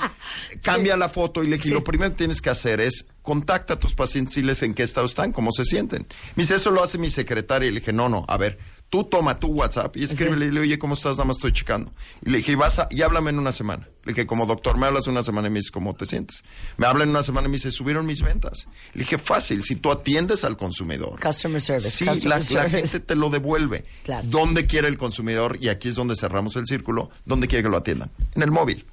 cambia 0.62 0.96
la 0.96 1.10
foto 1.10 1.44
y 1.44 1.48
le 1.48 1.58
dije, 1.58 1.70
y 1.70 1.72
lo 1.72 1.84
primero 1.84 2.12
que 2.12 2.18
tienes 2.18 2.42
que 2.42 2.51
hacer 2.51 2.82
es 2.82 3.08
contacta 3.24 3.74
a 3.74 3.80
tus 3.80 3.96
pacientes 3.96 4.38
y 4.38 4.44
les 4.44 4.62
en 4.62 4.75
qué 4.75 4.84
estado 4.84 5.08
están, 5.08 5.32
cómo 5.32 5.51
se 5.51 5.65
sienten. 5.65 6.08
Me 6.36 6.44
dice, 6.44 6.56
eso 6.56 6.70
lo 6.70 6.84
hace 6.84 7.00
mi 7.00 7.10
secretaria. 7.10 7.68
Y 7.68 7.72
le 7.72 7.80
dije, 7.80 7.92
no, 7.92 8.10
no, 8.10 8.25
a 8.27 8.38
ver, 8.38 8.60
tú 8.89 9.04
toma 9.04 9.39
tu 9.39 9.48
WhatsApp 9.48 9.98
y 9.98 10.04
escríbele 10.04 10.46
y 10.48 10.51
le 10.51 10.60
oye, 10.62 10.80
¿cómo 10.80 10.94
estás? 10.94 11.18
Nada 11.18 11.25
más 11.25 11.38
estoy 11.38 11.51
checando. 11.51 11.92
Y 12.25 12.30
le 12.30 12.38
dije, 12.38 12.54
y 12.54 12.56
vas 12.56 12.80
a, 12.80 12.88
y 12.89 13.01
háblame 13.01 13.32
en 13.32 13.39
una 13.39 13.51
semana. 13.51 13.88
Le 14.06 14.13
dije, 14.13 14.25
como 14.27 14.46
doctor, 14.46 14.77
me 14.77 14.86
hablas 14.86 15.08
una 15.08 15.24
semana 15.24 15.48
y 15.48 15.51
me 15.51 15.60
dices, 15.60 15.72
¿cómo 15.72 15.96
te 15.96 16.06
sientes? 16.06 16.44
Me 16.77 16.86
habla 16.88 17.04
en 17.04 17.10
una 17.10 17.24
semana 17.24 17.48
y 17.48 17.51
me 17.51 17.58
dice, 17.58 17.72
subieron 17.72 18.06
mis 18.06 18.22
ventas. 18.22 18.68
Le 18.94 19.00
dije, 19.01 19.18
fácil, 19.18 19.63
si 19.63 19.75
tú 19.75 19.92
atiendes 19.92 20.44
al 20.44 20.56
consumidor. 20.58 21.20
Customer 21.20 21.60
service, 21.62 21.89
Sí, 21.89 22.06
customer 22.06 22.30
la, 22.30 22.38
la 22.38 22.44
service. 22.46 22.77
gente 22.77 23.00
te 23.00 23.15
lo 23.15 23.30
devuelve. 23.30 23.84
Claro. 24.04 24.27
¿Dónde 24.30 24.68
quiere 24.68 24.88
el 24.88 24.98
consumidor? 24.98 25.58
Y 25.60 25.70
aquí 25.70 25.89
es 25.89 25.96
donde 25.96 26.15
cerramos 26.15 26.56
el 26.56 26.68
círculo. 26.68 27.10
¿Dónde 27.25 27.48
quiere 27.48 27.63
que 27.63 27.70
lo 27.70 27.77
atiendan? 27.77 28.12
En 28.36 28.44
el 28.44 28.51
móvil. 28.51 28.86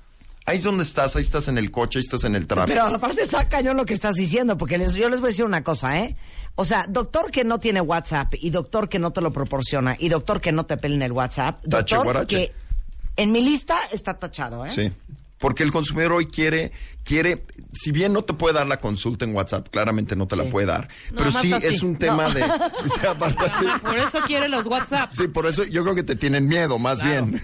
Ahí 0.44 0.56
es 0.56 0.64
donde 0.64 0.82
estás, 0.82 1.14
ahí 1.14 1.22
estás 1.22 1.46
en 1.46 1.56
el 1.56 1.70
coche, 1.70 2.00
ahí 2.00 2.04
estás 2.04 2.24
en 2.24 2.34
el 2.34 2.48
tráfico. 2.48 2.74
Pero 2.74 2.96
aparte 2.96 3.22
está 3.22 3.48
cañón 3.48 3.76
lo 3.76 3.86
que 3.86 3.94
estás 3.94 4.16
diciendo, 4.16 4.58
porque 4.58 4.76
les- 4.76 4.94
yo 4.94 5.08
les 5.08 5.20
voy 5.20 5.28
a 5.28 5.30
decir 5.30 5.44
una 5.44 5.62
cosa, 5.62 6.00
¿eh? 6.00 6.16
O 6.54 6.64
sea, 6.64 6.84
doctor 6.88 7.30
que 7.30 7.44
no 7.44 7.58
tiene 7.58 7.80
WhatsApp 7.80 8.34
y 8.40 8.50
doctor 8.50 8.88
que 8.88 8.98
no 8.98 9.10
te 9.10 9.20
lo 9.20 9.32
proporciona 9.32 9.96
y 9.98 10.08
doctor 10.08 10.40
que 10.40 10.52
no 10.52 10.66
te 10.66 10.76
pela 10.76 10.94
en 10.96 11.02
el 11.02 11.12
WhatsApp, 11.12 11.62
Tache, 11.68 11.94
doctor 11.96 12.04
guarache. 12.04 12.36
que 12.36 12.52
en 13.16 13.32
mi 13.32 13.40
lista 13.42 13.78
está 13.90 14.14
tachado, 14.18 14.64
¿eh? 14.66 14.70
Sí. 14.70 14.92
Porque 15.38 15.64
el 15.64 15.72
consumidor 15.72 16.12
hoy 16.12 16.26
quiere, 16.26 16.70
quiere, 17.02 17.44
si 17.72 17.90
bien 17.90 18.12
no 18.12 18.22
te 18.22 18.32
puede 18.32 18.54
dar 18.54 18.66
la 18.68 18.78
consulta 18.78 19.24
en 19.24 19.34
WhatsApp, 19.34 19.66
claramente 19.70 20.14
no 20.14 20.28
te 20.28 20.36
Sí. 20.36 20.42
la 20.44 20.50
puede 20.50 20.66
dar, 20.66 20.88
No, 21.10 21.16
pero 21.18 21.32
sí 21.32 21.52
así. 21.52 21.66
es 21.66 21.82
un 21.82 21.96
tema 21.96 22.28
de, 22.30 22.42
o 22.44 23.00
sea, 23.00 23.14
Por 23.18 23.98
eso 23.98 24.18
quiere 24.26 24.46
los 24.48 24.64
WhatsApp. 24.66 25.10
sí, 25.14 25.26
por 25.26 25.46
eso 25.46 25.64
yo 25.64 25.82
creo 25.82 25.96
que 25.96 26.04
te 26.04 26.14
tienen 26.14 26.46
miedo, 26.46 26.78
más 26.78 27.00
Claro. 27.00 27.26
bien. 27.26 27.42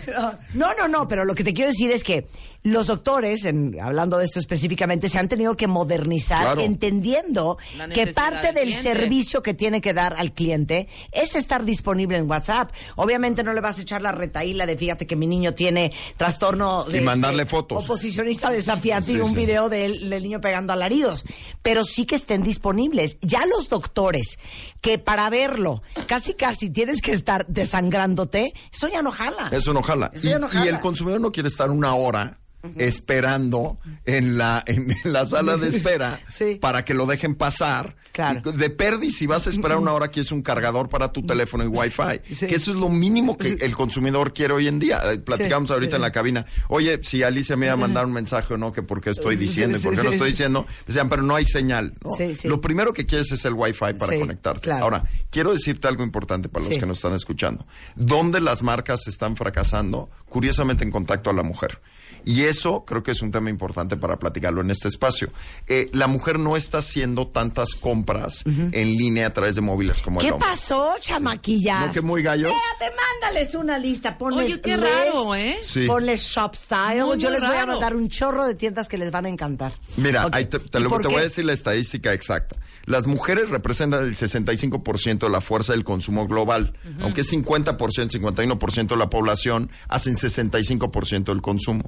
No, 0.55 0.69
no, 0.79 0.87
no, 0.87 1.09
pero 1.09 1.25
lo 1.25 1.35
que 1.35 1.43
te 1.43 1.53
quiero 1.53 1.71
decir 1.71 1.91
es 1.91 2.05
que 2.05 2.29
los 2.73 2.87
doctores, 2.89 3.45
en, 3.45 3.77
hablando 3.81 4.19
de 4.19 4.25
esto 4.25 4.39
específicamente, 4.39 5.09
se 5.09 5.19
han 5.19 5.29
tenido 5.29 5.57
que 5.57 5.67
modernizar 5.67 6.43
Claro. 6.45 6.61
entendiendo 6.63 7.59
que 7.95 8.09
parte 8.09 8.53
del 8.53 8.75
servicio 8.75 9.43
que 9.43 9.55
tiene 9.55 9.81
que 9.81 9.93
dar 9.95 10.15
al 10.19 10.33
cliente 10.33 10.89
es 11.13 11.35
estar 11.37 11.65
disponible 11.65 12.17
en 12.19 12.29
WhatsApp. 12.31 12.71
Obviamente 12.97 13.43
no 13.45 13.53
le 13.53 13.61
vas 13.61 13.79
a 13.79 13.83
echar 13.83 14.03
la 14.03 14.13
retaíla 14.13 14.67
de 14.67 14.77
fíjate 14.77 15.07
que 15.07 15.17
mi 15.17 15.27
niño 15.27 15.55
tiene 15.55 15.93
trastorno 16.17 16.85
de 16.85 16.99
Y 16.99 17.01
mandarle 17.05 17.45
de 17.45 17.51
fotos. 17.51 17.85
oposicionista 17.85 18.51
desafiante 18.51 19.13
y 19.13 19.21
un 19.21 19.31
sí. 19.31 19.37
video 19.37 19.69
del, 19.69 20.09
del 20.11 20.23
niño 20.23 20.41
pegando 20.41 20.73
alaridos, 20.73 21.25
pero 21.63 21.85
sí 21.85 22.05
que 22.07 22.17
estén 22.17 22.43
disponibles. 22.43 23.19
Ya 23.21 23.45
los 23.47 23.69
doctores 23.69 24.39
que 24.81 24.99
para 24.99 25.29
verlo 25.31 25.83
casi 26.07 26.35
casi 26.35 26.71
tienes 26.71 27.01
que 27.01 27.13
estar 27.13 27.47
desangrándote, 27.47 28.53
eso 28.73 28.89
ya 28.89 29.03
no 29.03 29.11
jala. 29.13 29.49
Eso 29.53 29.73
no 29.73 29.83
jala. 29.83 30.11
Eso 30.15 30.27
Y, 30.27 30.31
ya 30.31 30.39
no 30.39 30.47
y 30.47 30.51
jala. 30.51 30.71
el 30.71 30.81
consumidor 30.81 31.21
no 31.21 31.33
quiere 31.33 31.49
estar 31.49 31.71
una 31.71 31.95
hora 31.95 32.39
esperando 32.77 33.79
en 34.05 34.37
la, 34.39 34.63
en 34.67 34.93
la 35.05 35.27
sala 35.27 35.57
de 35.57 35.69
espera 35.69 36.19
Sí. 36.29 36.57
para 36.61 36.85
que 36.85 36.95
lo 36.95 37.07
dejen 37.07 37.35
pasar. 37.35 37.97
Claro. 38.13 38.41
De 38.53 38.71
perdi, 38.71 39.11
si 39.13 39.27
vas 39.27 39.47
a 39.47 39.51
esperar 39.51 39.79
una 39.79 39.93
hora, 39.93 40.09
quieres 40.09 40.33
un 40.33 40.43
cargador 40.43 40.89
para 40.89 41.13
tu 41.13 41.25
teléfono 41.25 41.63
y 41.65 41.69
Wi-Fi. 41.69 42.35
Sí. 42.35 42.47
Que 42.47 42.57
eso 42.57 42.71
es 42.73 42.77
lo 42.77 42.89
mínimo 42.89 43.39
que 43.39 43.53
el 43.61 43.75
consumidor 43.75 44.33
quiere 44.33 44.55
hoy 44.55 44.67
en 44.67 44.79
día. 44.79 45.01
Eh, 45.13 45.19
Platicamos 45.19 45.69
Sí. 45.69 45.75
ahorita 45.75 45.97
en 45.97 46.03
la 46.03 46.11
cabina. 46.13 46.47
Oye, 46.69 46.99
si 47.03 47.23
Alicia 47.23 47.57
me 47.57 47.67
iba 47.67 47.75
a 47.75 47.77
mandar 47.77 48.07
un 48.07 48.13
mensaje 48.13 48.55
o 48.55 48.57
no, 48.57 48.73
que 48.73 48.83
por 48.83 49.01
qué 49.01 49.11
estoy 49.11 49.37
diciendo 49.37 49.77
y 49.77 49.81
por 49.81 49.95
qué 49.95 50.03
no 50.03 50.11
estoy 50.11 50.31
diciendo. 50.31 50.67
Decían, 50.87 51.09
pero 51.09 51.23
no 51.23 51.35
hay 51.37 51.45
señal. 51.45 51.95
¿no? 52.05 52.17
Lo 52.45 52.61
primero 52.61 52.93
que 52.93 53.07
quieres 53.07 53.31
es 53.33 53.45
el 53.45 53.55
Wi-Fi 53.55 53.95
para 53.99 54.19
conectarte. 54.19 54.61
claro. 54.63 54.85
Ahora, 54.85 55.05
quiero 55.31 55.53
decirte 55.53 55.87
algo 55.89 56.03
importante 56.03 56.49
para 56.49 56.65
los 56.67 56.77
que 56.79 56.87
nos 56.87 56.99
están 56.99 57.15
escuchando. 57.15 57.67
¿Dónde 57.95 58.41
las 58.41 58.63
marcas 58.63 59.07
están 59.07 59.37
fracasando? 59.37 60.11
Curiosamente 60.29 60.83
en 60.85 60.91
contacto 60.91 61.31
a 61.31 61.33
la 61.33 61.43
mujer. 61.43 61.81
Y 62.25 62.43
eso 62.49 62.85
creo 62.85 63.03
que 63.03 63.13
es 63.13 63.23
un 63.23 63.31
tema 63.31 63.51
importante 63.51 63.97
para 63.97 64.19
platicarlo 64.19 64.61
en 64.61 64.71
este 64.71 64.89
espacio. 64.89 65.31
Eh, 65.67 65.89
la 65.93 66.07
mujer 66.07 66.39
no 66.39 66.57
está 66.57 66.79
haciendo 66.79 67.27
tantas 67.29 67.75
compras 67.75 68.45
en 68.47 68.97
línea 68.97 69.27
a 69.29 69.35
través 69.35 69.55
de 69.55 69.61
móviles 69.61 70.01
como 70.03 70.21
el 70.21 70.27
¿Qué 70.27 70.33
hombre. 70.33 70.49
pasó, 70.49 70.95
chamaquillas? 71.01 71.87
¿No 71.87 71.93
que 71.93 72.01
muy 72.01 72.23
gallos? 72.23 72.53
Espérate, 72.53 72.97
mándales 73.21 73.55
una 73.55 73.79
lista. 73.79 74.17
Ponles 74.19 74.47
Oye, 74.53 74.61
qué 74.61 74.77
list, 74.77 74.89
raro, 74.89 75.35
¿eh? 75.35 75.59
Sí. 75.63 75.87
Ponles 75.87 76.23
shop 76.23 76.55
style. 76.55 77.05
Muy, 77.05 77.19
Yo 77.19 77.31
muy 77.31 77.39
les 77.41 77.49
voy 77.49 77.57
a 77.59 77.67
mandar 77.67 77.95
un 77.97 78.09
chorro 78.09 78.47
de 78.47 78.55
tiendas 78.55 78.89
que 78.89 78.99
les 78.99 79.11
van 79.11 79.27
a 79.27 79.29
encantar. 79.29 79.73
Mira, 79.97 80.27
Ok. 80.27 80.35
ahí 80.35 80.45
te, 80.47 80.59
te 80.59 80.79
¿Y 80.79 80.83
lo- 80.83 80.89
por 80.89 81.03
te 81.03 81.09
voy 81.09 81.17
qué? 81.17 81.21
a 81.21 81.25
decir 81.25 81.45
la 81.45 81.53
estadística 81.53 82.13
exacta. 82.13 82.57
Las 82.87 83.07
mujeres 83.07 83.51
representan 83.51 84.05
el 84.05 84.17
65% 84.17 85.27
de 85.27 85.31
la 85.31 85.41
fuerza 85.43 85.73
del 85.73 85.85
consumo 85.85 86.27
global. 86.27 86.73
Aunque 87.01 87.21
es 87.21 87.31
50%, 87.31 88.11
51% 88.11 88.95
de 88.95 88.97
la 88.97 89.11
población, 89.11 89.71
hacen 89.89 90.17
65% 90.17 91.25
del 91.33 91.43
consumo. 91.43 91.85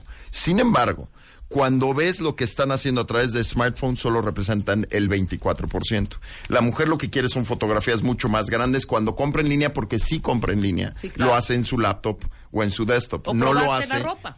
Sin 0.50 0.58
embargo, 0.58 1.08
cuando 1.46 1.94
ves 1.94 2.20
lo 2.20 2.34
que 2.34 2.42
están 2.42 2.72
haciendo 2.72 3.00
a 3.02 3.06
través 3.06 3.32
de 3.32 3.44
smartphones, 3.44 4.00
solo 4.00 4.20
representan 4.20 4.88
el 4.90 5.08
24%. 5.08 6.16
La 6.48 6.60
mujer 6.60 6.88
lo 6.88 6.98
que 6.98 7.08
quiere 7.08 7.28
son 7.28 7.44
fotografías 7.44 8.02
mucho 8.02 8.28
más 8.28 8.46
grandes 8.50 8.84
cuando 8.84 9.14
compra 9.14 9.42
en 9.42 9.48
línea, 9.48 9.72
porque 9.72 10.00
sí 10.00 10.18
compra 10.18 10.52
en 10.52 10.60
línea, 10.60 10.92
Sí, 11.00 11.10
claro. 11.10 11.30
lo 11.30 11.36
hace 11.36 11.54
en 11.54 11.64
su 11.64 11.78
laptop 11.78 12.18
o 12.52 12.62
en 12.62 12.70
su 12.70 12.84
desktop. 12.84 13.28
O 13.28 13.34
no 13.34 13.52
lo 13.52 13.60
probarte 13.60 13.88
la 13.88 13.94
hace 13.96 14.04
ropa. 14.04 14.34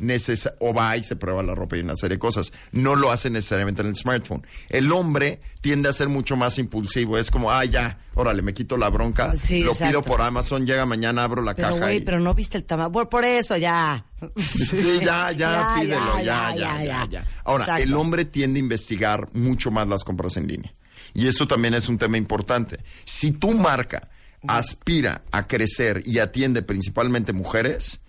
o 0.60 0.74
va 0.74 0.96
y 0.96 1.04
se 1.04 1.16
prueba 1.16 1.42
la 1.42 1.54
ropa 1.54 1.76
y 1.76 1.80
una 1.80 1.96
serie 1.96 2.16
de 2.16 2.18
cosas. 2.20 2.52
No 2.72 2.94
lo 2.94 3.10
hace 3.10 3.30
necesariamente 3.30 3.82
en 3.82 3.88
el 3.88 3.96
smartphone. 3.96 4.46
El 4.68 4.92
hombre 4.92 5.40
tiende 5.60 5.88
a 5.88 5.92
ser 5.92 6.08
mucho 6.08 6.36
más 6.36 6.58
impulsivo. 6.58 7.16
Es 7.18 7.30
como, 7.30 7.50
ah, 7.50 7.64
ya, 7.64 7.98
órale, 8.14 8.42
me 8.42 8.52
quito 8.54 8.76
la 8.76 8.88
bronca, 8.90 9.36
Sí, 9.36 9.62
lo 9.62 9.72
exacto. 9.72 10.00
pido 10.00 10.02
por 10.02 10.20
Amazon, 10.22 10.66
llega 10.66 10.84
mañana, 10.86 11.24
abro 11.24 11.42
la 11.42 11.54
Pero, 11.54 11.68
caja 11.68 11.80
güey, 11.80 11.96
y... 11.98 12.00
pero 12.00 12.20
no 12.20 12.34
viste 12.34 12.58
el 12.58 12.64
tamaño. 12.64 12.92
Por, 12.92 13.08
por 13.08 13.24
eso, 13.24 13.56
ya. 13.56 14.04
Sí, 14.36 15.00
ya, 15.00 15.30
ya, 15.32 15.36
Ya, 15.36 15.74
pídelo, 15.80 16.18
ya, 16.18 16.22
ya, 16.22 16.22
ya, 16.22 16.56
ya, 16.56 16.56
ya, 16.56 16.84
ya. 16.84 17.06
ya. 17.10 17.26
Ahora, 17.44 17.64
Exacto. 17.64 17.82
el 17.84 17.94
hombre 17.94 18.24
tiende 18.24 18.58
a 18.58 18.62
investigar 18.62 19.28
mucho 19.32 19.70
más 19.70 19.86
las 19.88 20.04
compras 20.04 20.36
en 20.36 20.46
línea. 20.46 20.74
Y 21.14 21.26
eso 21.28 21.46
también 21.46 21.74
es 21.74 21.88
un 21.88 21.98
tema 21.98 22.16
importante. 22.16 22.78
Si 23.04 23.32
tu 23.32 23.52
marca 23.52 24.08
aspira 24.48 25.22
a 25.30 25.46
crecer 25.46 26.02
y 26.04 26.18
atiende 26.18 26.62
principalmente 26.62 27.32
mujeres, 27.32 28.00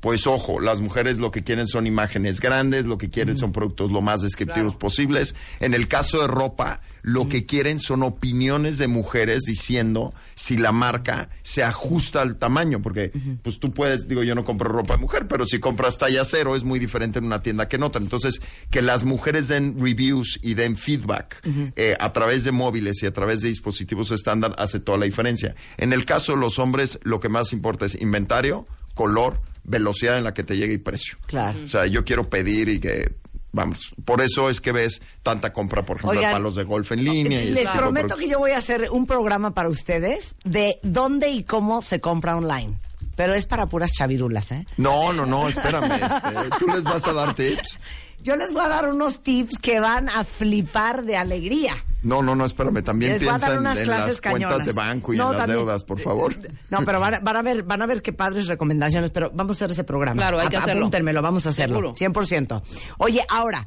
pues 0.00 0.26
ojo, 0.26 0.60
las 0.60 0.80
mujeres 0.80 1.18
lo 1.18 1.30
que 1.30 1.44
quieren 1.44 1.68
son 1.68 1.86
imágenes 1.86 2.40
grandes, 2.40 2.86
lo 2.86 2.98
que 2.98 3.10
quieren 3.10 3.38
son 3.38 3.52
productos 3.52 3.90
lo 3.90 4.00
más 4.00 4.22
descriptivos 4.22 4.74
posibles. 4.76 5.34
En 5.60 5.74
el 5.74 5.88
caso 5.88 6.20
de 6.20 6.28
ropa, 6.28 6.80
lo 7.02 7.28
que 7.28 7.46
quieren 7.46 7.80
son 7.80 8.02
opiniones 8.02 8.78
de 8.78 8.88
mujeres 8.88 9.42
diciendo 9.42 10.14
si 10.34 10.56
la 10.56 10.72
marca 10.72 11.28
se 11.42 11.62
ajusta 11.62 12.22
al 12.22 12.36
tamaño, 12.36 12.80
porque 12.80 13.12
pues 13.42 13.58
tú 13.58 13.72
puedes, 13.72 14.08
digo, 14.08 14.22
yo 14.22 14.34
no 14.34 14.44
compro 14.44 14.70
ropa 14.70 14.94
de 14.94 15.00
mujer, 15.00 15.26
pero 15.28 15.46
si 15.46 15.58
compras 15.58 15.98
talla 15.98 16.24
cero 16.24 16.56
es 16.56 16.64
muy 16.64 16.78
diferente 16.78 17.18
en 17.18 17.26
una 17.26 17.42
tienda 17.42 17.68
que 17.68 17.76
en 17.76 17.82
otra. 17.82 18.00
Entonces, 18.00 18.40
que 18.70 18.82
las 18.82 19.04
mujeres 19.04 19.48
den 19.48 19.76
reviews 19.78 20.38
y 20.42 20.54
den 20.54 20.76
feedback 20.76 21.40
eh, 21.76 21.96
a 21.98 22.12
través 22.12 22.44
de 22.44 22.52
móviles 22.52 23.02
y 23.02 23.06
a 23.06 23.12
través 23.12 23.42
de 23.42 23.48
dispositivos 23.48 24.10
estándar 24.10 24.54
hace 24.58 24.80
toda 24.80 24.98
la 24.98 25.06
diferencia. 25.06 25.54
En 25.82 25.92
el 25.92 26.04
caso 26.04 26.32
de 26.32 26.38
los 26.38 26.58
hombres, 26.58 26.98
lo 27.02 27.20
que 27.20 27.28
más 27.28 27.52
importa 27.52 27.86
es 27.86 28.00
inventario, 28.00 28.66
color, 28.94 29.40
velocidad 29.64 30.18
en 30.18 30.24
la 30.24 30.34
que 30.34 30.44
te 30.44 30.56
llegue 30.56 30.74
y 30.74 30.78
precio. 30.78 31.18
Claro. 31.26 31.58
O 31.62 31.66
sea, 31.66 31.86
yo 31.86 32.04
quiero 32.04 32.28
pedir 32.30 32.68
y 32.68 32.80
que 32.80 33.16
Vamos, 33.54 33.94
por 34.06 34.22
eso 34.22 34.48
es 34.48 34.62
que 34.62 34.72
ves 34.72 35.02
tanta 35.22 35.52
compra, 35.52 35.84
por 35.84 35.98
ejemplo, 35.98 36.12
de 36.12 36.18
Oigan, 36.26 36.32
palos 36.32 36.54
de 36.54 36.64
golf 36.64 36.90
en 36.92 37.04
línea. 37.04 37.42
y 37.42 37.50
Les 37.50 37.68
prometo 37.68 38.16
que 38.16 38.26
yo 38.26 38.38
voy 38.38 38.52
a 38.52 38.58
hacer 38.58 38.88
un 38.90 39.06
programa 39.06 39.52
para 39.52 39.68
ustedes 39.68 40.36
de 40.42 40.78
dónde 40.82 41.28
y 41.28 41.44
cómo 41.44 41.82
se 41.82 42.00
compra 42.00 42.34
online. 42.34 42.78
Pero 43.14 43.34
es 43.34 43.44
para 43.44 43.66
puras 43.66 43.92
chavirulas, 43.92 44.52
¿eh? 44.52 44.66
No, 44.78 45.12
no, 45.12 45.26
no, 45.26 45.48
espérame. 45.48 45.92
este, 45.92 46.58
tú 46.58 46.66
les 46.68 46.82
vas 46.82 47.06
a 47.06 47.12
dar 47.12 47.34
tips. 47.34 47.78
Yo 48.22 48.36
les 48.36 48.52
voy 48.52 48.62
a 48.62 48.68
dar 48.68 48.88
unos 48.92 49.22
tips 49.22 49.58
que 49.58 49.80
van 49.80 50.08
a 50.08 50.24
flipar 50.24 51.04
de 51.04 51.16
alegría. 51.16 51.74
No, 52.02 52.22
no, 52.22 52.34
no, 52.34 52.44
espérame. 52.44 52.82
También 52.82 53.12
Les 53.12 53.20
voy 53.22 53.28
a 53.28 53.32
piensa 53.32 53.46
dar 53.48 53.56
en, 53.56 53.60
unas 53.60 53.78
en 53.78 53.84
clases 53.84 54.06
las 54.06 54.20
cuentas 54.20 54.48
cañonas. 54.50 54.66
de 54.66 54.72
banco 54.72 55.14
y 55.14 55.16
No, 55.16 55.24
en 55.24 55.30
las 55.32 55.38
también- 55.40 55.58
deudas, 55.58 55.84
por 55.84 55.98
favor. 56.00 56.34
No, 56.70 56.78
pero 56.84 57.00
van, 57.00 57.14
a- 57.14 57.20
van 57.20 57.36
a 57.36 57.42
ver, 57.42 57.62
van 57.62 57.82
a 57.82 57.86
ver 57.86 58.02
qué 58.02 58.12
padres 58.12 58.46
recomendaciones, 58.48 59.10
pero 59.10 59.30
vamos 59.34 59.56
a 59.56 59.58
hacer 59.58 59.70
ese 59.72 59.84
programa. 59.84 60.20
Claro, 60.20 60.38
hay 60.40 60.48
que 60.48 60.56
hacerlo. 60.56 60.82
Apúntenmelo, 60.82 61.22
vamos 61.22 61.46
a 61.46 61.50
hacerlo. 61.50 61.76
Seguro. 61.76 61.94
100%. 61.94 62.62
Oye, 62.98 63.24
ahora, 63.28 63.66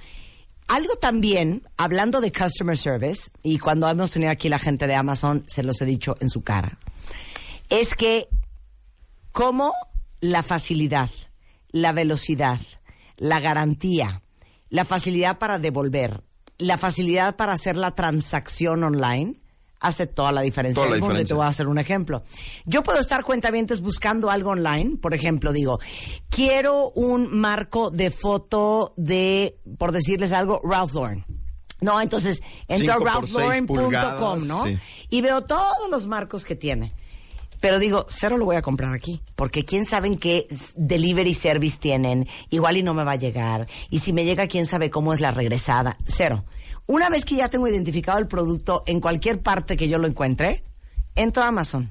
algo 0.68 0.96
también, 0.96 1.64
hablando 1.78 2.20
de 2.22 2.32
customer 2.32 2.78
service, 2.78 3.30
y 3.44 3.58
cuando 3.60 3.88
hemos 3.90 4.12
tenido 4.12 4.32
aquí 4.32 4.50
la 4.50 4.60
gente 4.60 4.88
de 4.88 4.96
Amazon, 4.96 5.44
se 5.48 5.64
los 5.64 5.80
he 5.82 5.86
dicho 5.86 6.16
en 6.20 6.30
su 6.30 6.44
cara, 6.44 6.78
es 7.70 7.94
que 7.96 8.28
cómo 9.32 9.74
la 10.20 10.44
facilidad, 10.44 11.10
la 11.72 11.92
velocidad, 11.94 12.60
la 13.18 13.40
garantía, 13.40 14.22
la 14.70 14.86
facilidad 14.86 15.38
para 15.38 15.60
devolver, 15.60 16.22
la 16.58 16.78
facilidad 16.78 17.36
para 17.36 17.54
hacer 17.54 17.78
la 17.78 17.92
transacción 17.92 18.84
online 18.84 19.42
hace 19.80 20.08
toda 20.08 20.32
la 20.32 20.42
diferencia. 20.42 20.82
Toda 20.82 20.90
la 20.90 20.96
del 20.96 21.04
mundo. 21.04 21.22
Y. 21.22 21.26
Te 21.26 21.34
voy 21.34 21.46
a 21.46 21.50
hacer 21.50 21.68
un 21.68 21.78
ejemplo. 21.78 22.24
Yo 22.66 22.84
puedo 22.84 23.00
estar 23.00 23.24
cuentavientes 23.24 23.82
buscando 23.82 24.30
algo 24.30 24.52
online, 24.52 24.98
por 24.98 25.14
ejemplo, 25.14 25.52
digo, 25.52 25.80
quiero 26.30 26.90
un 26.92 27.40
marco 27.40 27.92
de 27.92 28.10
foto 28.10 28.94
de, 28.98 29.60
por 29.78 29.92
decirles 29.92 30.32
algo, 30.32 30.62
Ralph 30.64 30.94
Lauren. 30.94 31.26
No, 31.82 32.02
entonces 32.02 32.42
entro 32.68 32.94
a 32.94 32.98
ralphlauren.com, 32.98 34.48
¿no? 34.48 34.64
sí. 34.64 34.78
Y 35.10 35.22
veo 35.22 35.42
todos 35.42 35.90
los 35.92 36.08
marcos 36.08 36.46
que 36.46 36.56
tiene. 36.56 36.96
Pero 37.66 37.80
digo, 37.80 38.06
cero 38.10 38.38
lo 38.38 38.46
voy 38.46 38.58
a 38.58 38.62
comprar 38.62 38.94
aquí, 38.94 39.24
porque 39.36 39.66
quién 39.66 39.86
sabe 39.86 40.16
qué 40.18 40.46
delivery 40.76 41.34
service 41.34 41.80
tienen, 41.80 42.28
igual 42.52 42.78
y 42.78 42.84
no 42.84 42.94
me 42.94 43.04
va 43.04 43.14
a 43.14 43.16
llegar, 43.16 43.66
y 43.90 44.02
si 44.02 44.14
me 44.14 44.24
llega, 44.24 44.46
quién 44.46 44.68
sabe 44.68 44.92
cómo 44.92 45.16
es 45.16 45.20
la 45.20 45.32
regresada, 45.32 45.98
cero. 46.06 46.46
Una 46.86 47.10
vez 47.10 47.26
que 47.26 47.38
ya 47.38 47.50
tengo 47.50 47.68
identificado 47.68 48.20
el 48.20 48.28
producto 48.28 48.84
en 48.86 49.02
cualquier 49.02 49.42
parte 49.42 49.78
que 49.78 49.90
yo 49.90 49.98
lo 49.98 50.06
encuentre, 50.06 50.64
entro 51.16 51.42
a 51.42 51.48
Amazon. 51.48 51.90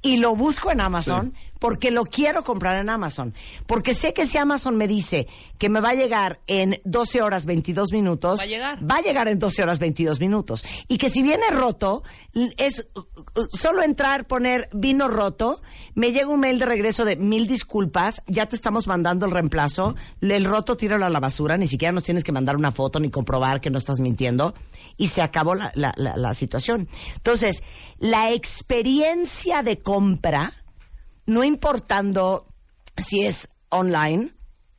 Y 0.00 0.16
lo 0.16 0.34
busco 0.34 0.72
en 0.72 0.80
Amazon 0.80 1.34
porque 1.62 1.92
lo 1.92 2.02
quiero 2.04 2.42
comprar 2.42 2.74
en 2.80 2.90
Amazon. 2.90 3.34
Porque 3.66 3.94
sé 3.94 4.12
que 4.12 4.26
si 4.26 4.36
Amazon 4.36 4.76
me 4.76 4.88
dice 4.88 5.28
que 5.58 5.68
me 5.68 5.78
va 5.80 5.90
a 5.90 5.94
llegar 5.94 6.40
en 6.48 6.80
12 6.84 7.22
horas 7.22 7.46
22 7.46 7.92
minutos, 7.92 8.40
Va 8.40 8.42
a 8.42 8.46
llegar. 8.46 8.78
va 8.90 8.96
a 8.96 9.00
llegar 9.00 9.28
en 9.28 9.38
12 9.38 9.62
horas 9.62 9.78
22 9.78 10.18
minutos. 10.18 10.64
Y 10.88 10.98
que 10.98 11.08
si 11.08 11.22
viene 11.22 11.44
roto, 11.52 12.02
es 12.56 12.88
solo 13.56 13.84
entrar, 13.84 14.26
poner 14.26 14.68
vino 14.72 15.06
roto, 15.06 15.62
me 15.94 16.10
llega 16.10 16.26
un 16.28 16.40
mail 16.40 16.58
de 16.58 16.66
regreso 16.66 17.04
de 17.04 17.14
mil 17.14 17.46
disculpas, 17.46 18.22
ya 18.26 18.46
te 18.46 18.56
estamos 18.56 18.88
mandando 18.88 19.24
el 19.26 19.30
reemplazo, 19.32 19.94
el 20.20 20.44
roto 20.44 20.76
tíralo 20.76 21.04
a 21.06 21.10
la 21.10 21.20
basura, 21.20 21.56
ni 21.56 21.68
siquiera 21.68 21.92
nos 21.92 22.02
tienes 22.02 22.24
que 22.24 22.32
mandar 22.32 22.56
una 22.56 22.72
foto 22.72 22.98
ni 22.98 23.08
comprobar 23.08 23.60
que 23.60 23.70
no 23.70 23.78
estás 23.78 24.00
mintiendo. 24.00 24.52
Y 24.96 25.08
se 25.08 25.22
acabó 25.22 25.54
la, 25.54 25.70
la- 25.76 25.94
la- 25.96 26.16
la 26.16 26.34
situación. 26.34 26.88
Entonces, 27.16 27.62
la 28.00 28.32
experiencia 28.32 29.62
de 29.62 29.78
compra, 29.78 30.52
no 31.26 31.44
importando 31.44 32.46
si 32.96 33.24
es 33.24 33.48
online, 33.68 34.32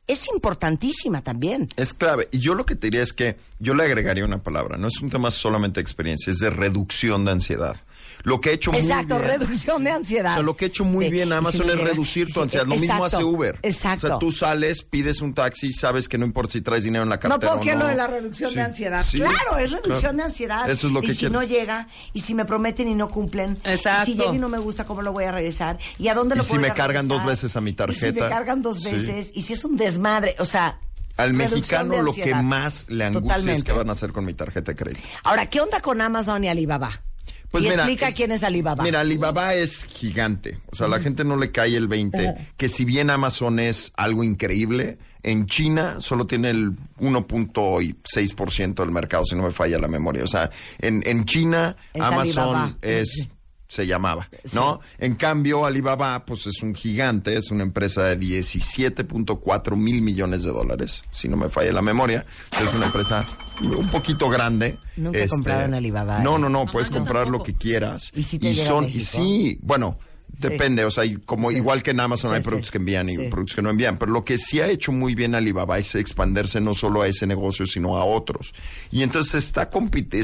es 0.06 0.28
importantísima 0.28 1.22
también. 1.22 1.68
Es 1.76 1.94
clave. 1.94 2.28
Y 2.30 2.40
yo 2.40 2.54
lo 2.54 2.66
que 2.66 2.74
te 2.74 2.88
diría 2.88 3.02
es 3.02 3.12
que 3.12 3.36
yo 3.58 3.74
le 3.74 3.84
agregaría 3.84 4.24
una 4.24 4.42
palabra. 4.42 4.76
No 4.76 4.88
es 4.88 5.00
un 5.00 5.10
tema 5.10 5.30
solamente 5.30 5.76
de 5.80 5.82
experiencia, 5.82 6.30
es 6.32 6.38
de 6.38 6.50
reducción 6.50 7.24
de 7.24 7.32
ansiedad. 7.32 7.76
Lo 8.22 8.40
que 8.40 8.50
he 8.50 8.52
hecho 8.54 8.72
Exacto, 8.72 9.16
muy 9.16 9.24
bien. 9.26 9.40
reducción 9.40 9.84
de 9.84 9.90
ansiedad. 9.90 10.30
O 10.32 10.34
sea, 10.36 10.42
lo 10.42 10.56
que 10.56 10.64
he 10.64 10.68
hecho 10.68 10.84
muy 10.84 11.06
De- 11.06 11.10
bien 11.10 11.28
y 11.28 11.30
si 11.32 11.36
Amazon 11.36 11.66
me 11.66 11.72
es 11.74 11.80
reducir 11.80 12.26
tu 12.28 12.32
sí, 12.34 12.40
ansiedad. 12.40 12.66
Lo 12.66 12.76
mismo 12.76 13.04
hace 13.04 13.22
Uber. 13.22 13.58
Exacto. 13.62 14.06
O 14.06 14.08
sea, 14.08 14.18
tú 14.18 14.32
sales, 14.32 14.82
pides 14.82 15.20
un 15.20 15.34
taxi, 15.34 15.72
sabes 15.74 16.08
que 16.08 16.16
no 16.16 16.24
importa 16.24 16.52
si 16.52 16.62
traes 16.62 16.84
dinero 16.84 17.02
en 17.02 17.10
la 17.10 17.16
no, 17.16 17.20
cartera 17.20 17.52
¿por 17.52 17.60
qué 17.62 17.72
o 17.72 17.74
no. 17.74 17.80
lo 17.82 17.86
de 17.88 17.96
la 17.96 18.06
reducción 18.06 18.50
Sí, 18.50 18.56
de 18.56 18.62
ansiedad? 18.62 19.04
sí, 19.04 19.18
claro, 19.18 19.58
es 19.58 19.72
reducción 19.72 19.98
claro. 20.00 20.16
de 20.16 20.22
ansiedad. 20.22 20.70
Eso 20.70 20.86
es 20.86 20.92
lo 20.92 21.00
y 21.00 21.06
que 21.06 21.12
si 21.12 21.18
quieres. 21.18 21.32
no 21.32 21.42
llega, 21.42 21.88
y 22.14 22.20
si 22.20 22.34
me 22.34 22.44
prometen 22.46 22.88
y 22.88 22.94
no 22.94 23.08
cumplen, 23.08 23.58
Exacto. 23.64 24.02
y 24.10 24.14
si 24.14 24.18
llega 24.18 24.34
y 24.34 24.38
no 24.38 24.48
me 24.48 24.58
gusta, 24.58 24.86
¿cómo 24.86 25.02
lo 25.02 25.12
voy 25.12 25.24
a 25.24 25.32
regresar? 25.32 25.78
¿Y 25.98 26.08
a 26.08 26.14
dónde 26.14 26.34
Y 26.34 26.38
lo 26.38 26.44
si 26.44 26.50
puedo 26.50 26.62
me 26.62 26.72
cargan 26.72 27.08
dos 27.08 27.24
veces 27.26 27.54
a 27.56 27.60
mi 27.60 27.70
Y 27.70 27.72
si 27.72 27.76
tarjeta. 27.76 28.24
me 28.24 28.28
cargan 28.30 28.62
dos 28.62 28.82
Sí. 28.82 28.90
veces, 28.90 29.32
y 29.34 29.42
si 29.42 29.52
es 29.52 29.64
un 29.64 29.76
desmadre, 29.76 30.34
o 30.38 30.44
sea... 30.46 30.78
Al 31.16 31.32
mexicano 31.32 32.02
lo 32.02 32.12
que 32.12 32.34
más 32.34 32.86
le 32.88 33.04
angustia 33.04 33.52
es 33.52 33.64
que 33.64 33.72
van 33.72 33.88
a 33.88 33.92
hacer 33.92 34.12
con 34.12 34.24
mi 34.24 34.34
tarjeta 34.34 34.72
de 34.72 34.76
crédito. 34.76 35.06
Ahora, 35.22 35.46
¿qué 35.48 35.60
onda 35.60 35.80
con 35.80 36.00
Amazon 36.00 36.44
y 36.44 36.48
Alibaba? 36.48 36.90
Pues 37.50 37.62
y 37.62 37.68
mira, 37.68 37.84
explica 37.84 38.08
eh, 38.08 38.14
quién 38.14 38.32
es 38.32 38.42
Alibaba. 38.42 38.82
Mira, 38.82 39.00
Alibaba 39.00 39.54
es 39.54 39.84
gigante. 39.84 40.58
O 40.72 40.74
sea, 40.76 40.88
la 40.88 40.98
gente 40.98 41.22
no 41.22 41.36
le 41.36 41.52
cae 41.52 41.76
el 41.76 41.86
20. 41.86 42.52
Que 42.56 42.68
si 42.68 42.84
bien 42.84 43.10
Amazon 43.10 43.60
es 43.60 43.92
algo 43.96 44.24
increíble, 44.24 44.98
en 45.22 45.46
China 45.46 46.00
solo 46.00 46.26
tiene 46.26 46.50
el 46.50 46.72
1.6% 46.98 48.74
del 48.74 48.90
mercado, 48.90 49.24
si 49.24 49.36
no 49.36 49.44
me 49.44 49.52
falla 49.52 49.78
la 49.78 49.86
memoria. 49.86 50.24
O 50.24 50.28
sea, 50.28 50.50
en, 50.80 51.02
en 51.06 51.24
China 51.26 51.76
Es 51.92 52.02
Amazon 52.02 52.56
Alibaba. 52.56 52.76
es 52.82 53.28
se 53.74 53.86
llamaba, 53.86 54.28
¿no? 54.52 54.80
En 54.98 55.16
cambio, 55.16 55.66
Alibaba, 55.66 56.24
pues 56.24 56.46
es 56.46 56.62
un 56.62 56.74
gigante, 56.74 57.36
es 57.36 57.50
una 57.50 57.64
empresa 57.64 58.04
de 58.04 58.18
17.4 58.18 59.76
mil 59.76 60.00
millones 60.00 60.42
de 60.44 60.50
dólares, 60.50 61.02
si 61.10 61.28
no 61.28 61.36
me 61.36 61.48
falla 61.48 61.72
la 61.72 61.82
memoria. 61.82 62.24
Es 62.52 62.72
una 62.74 62.86
empresa 62.86 63.26
un 63.60 63.88
poquito 63.88 64.28
grande. 64.28 64.68
este, 64.68 65.00
Nunca 65.00 65.18
he 65.18 65.28
comprado 65.28 65.62
en 65.62 65.74
Alibaba, 65.74 66.18
No, 66.20 66.36
¿eh? 66.36 66.38
no, 66.38 66.48
no, 66.48 66.66
puedes 66.66 66.88
yo 66.88 66.96
comprar 66.98 67.28
lo 67.28 67.42
que 67.42 67.54
quieras. 67.54 68.12
¿Y 68.14 68.22
si 68.22 68.38
te 68.38 68.54
llega 68.54 68.64
a 68.64 68.68
son, 68.68 68.84
y 68.88 69.00
sí, 69.00 69.58
bueno, 69.62 69.98
depende, 70.38 70.84
o 70.84 70.90
sea, 70.90 71.04
como 71.24 71.50
Sí. 71.50 71.56
igual 71.56 71.82
que 71.82 71.92
en 71.92 72.00
Amazon 72.00 72.30
Sí, 72.30 72.36
hay 72.36 72.42
productos 72.42 72.70
que 72.70 72.78
envían 72.78 73.08
y 73.08 73.16
productos 73.28 73.54
que 73.56 73.62
no 73.62 73.70
envían, 73.70 73.98
pero 73.98 74.12
lo 74.12 74.24
que 74.24 74.38
sí 74.38 74.60
ha 74.60 74.68
hecho 74.68 74.92
muy 74.92 75.14
bien 75.14 75.34
Alibaba 75.34 75.78
es 75.78 75.94
expandirse 75.94 76.60
no 76.60 76.74
solo 76.74 77.02
a 77.02 77.08
ese 77.08 77.26
negocio, 77.26 77.66
sino 77.66 77.96
a 77.96 78.04
otros. 78.04 78.54
Y 78.90 79.02
entonces 79.02 79.32
se 79.32 79.38
está, 79.38 79.70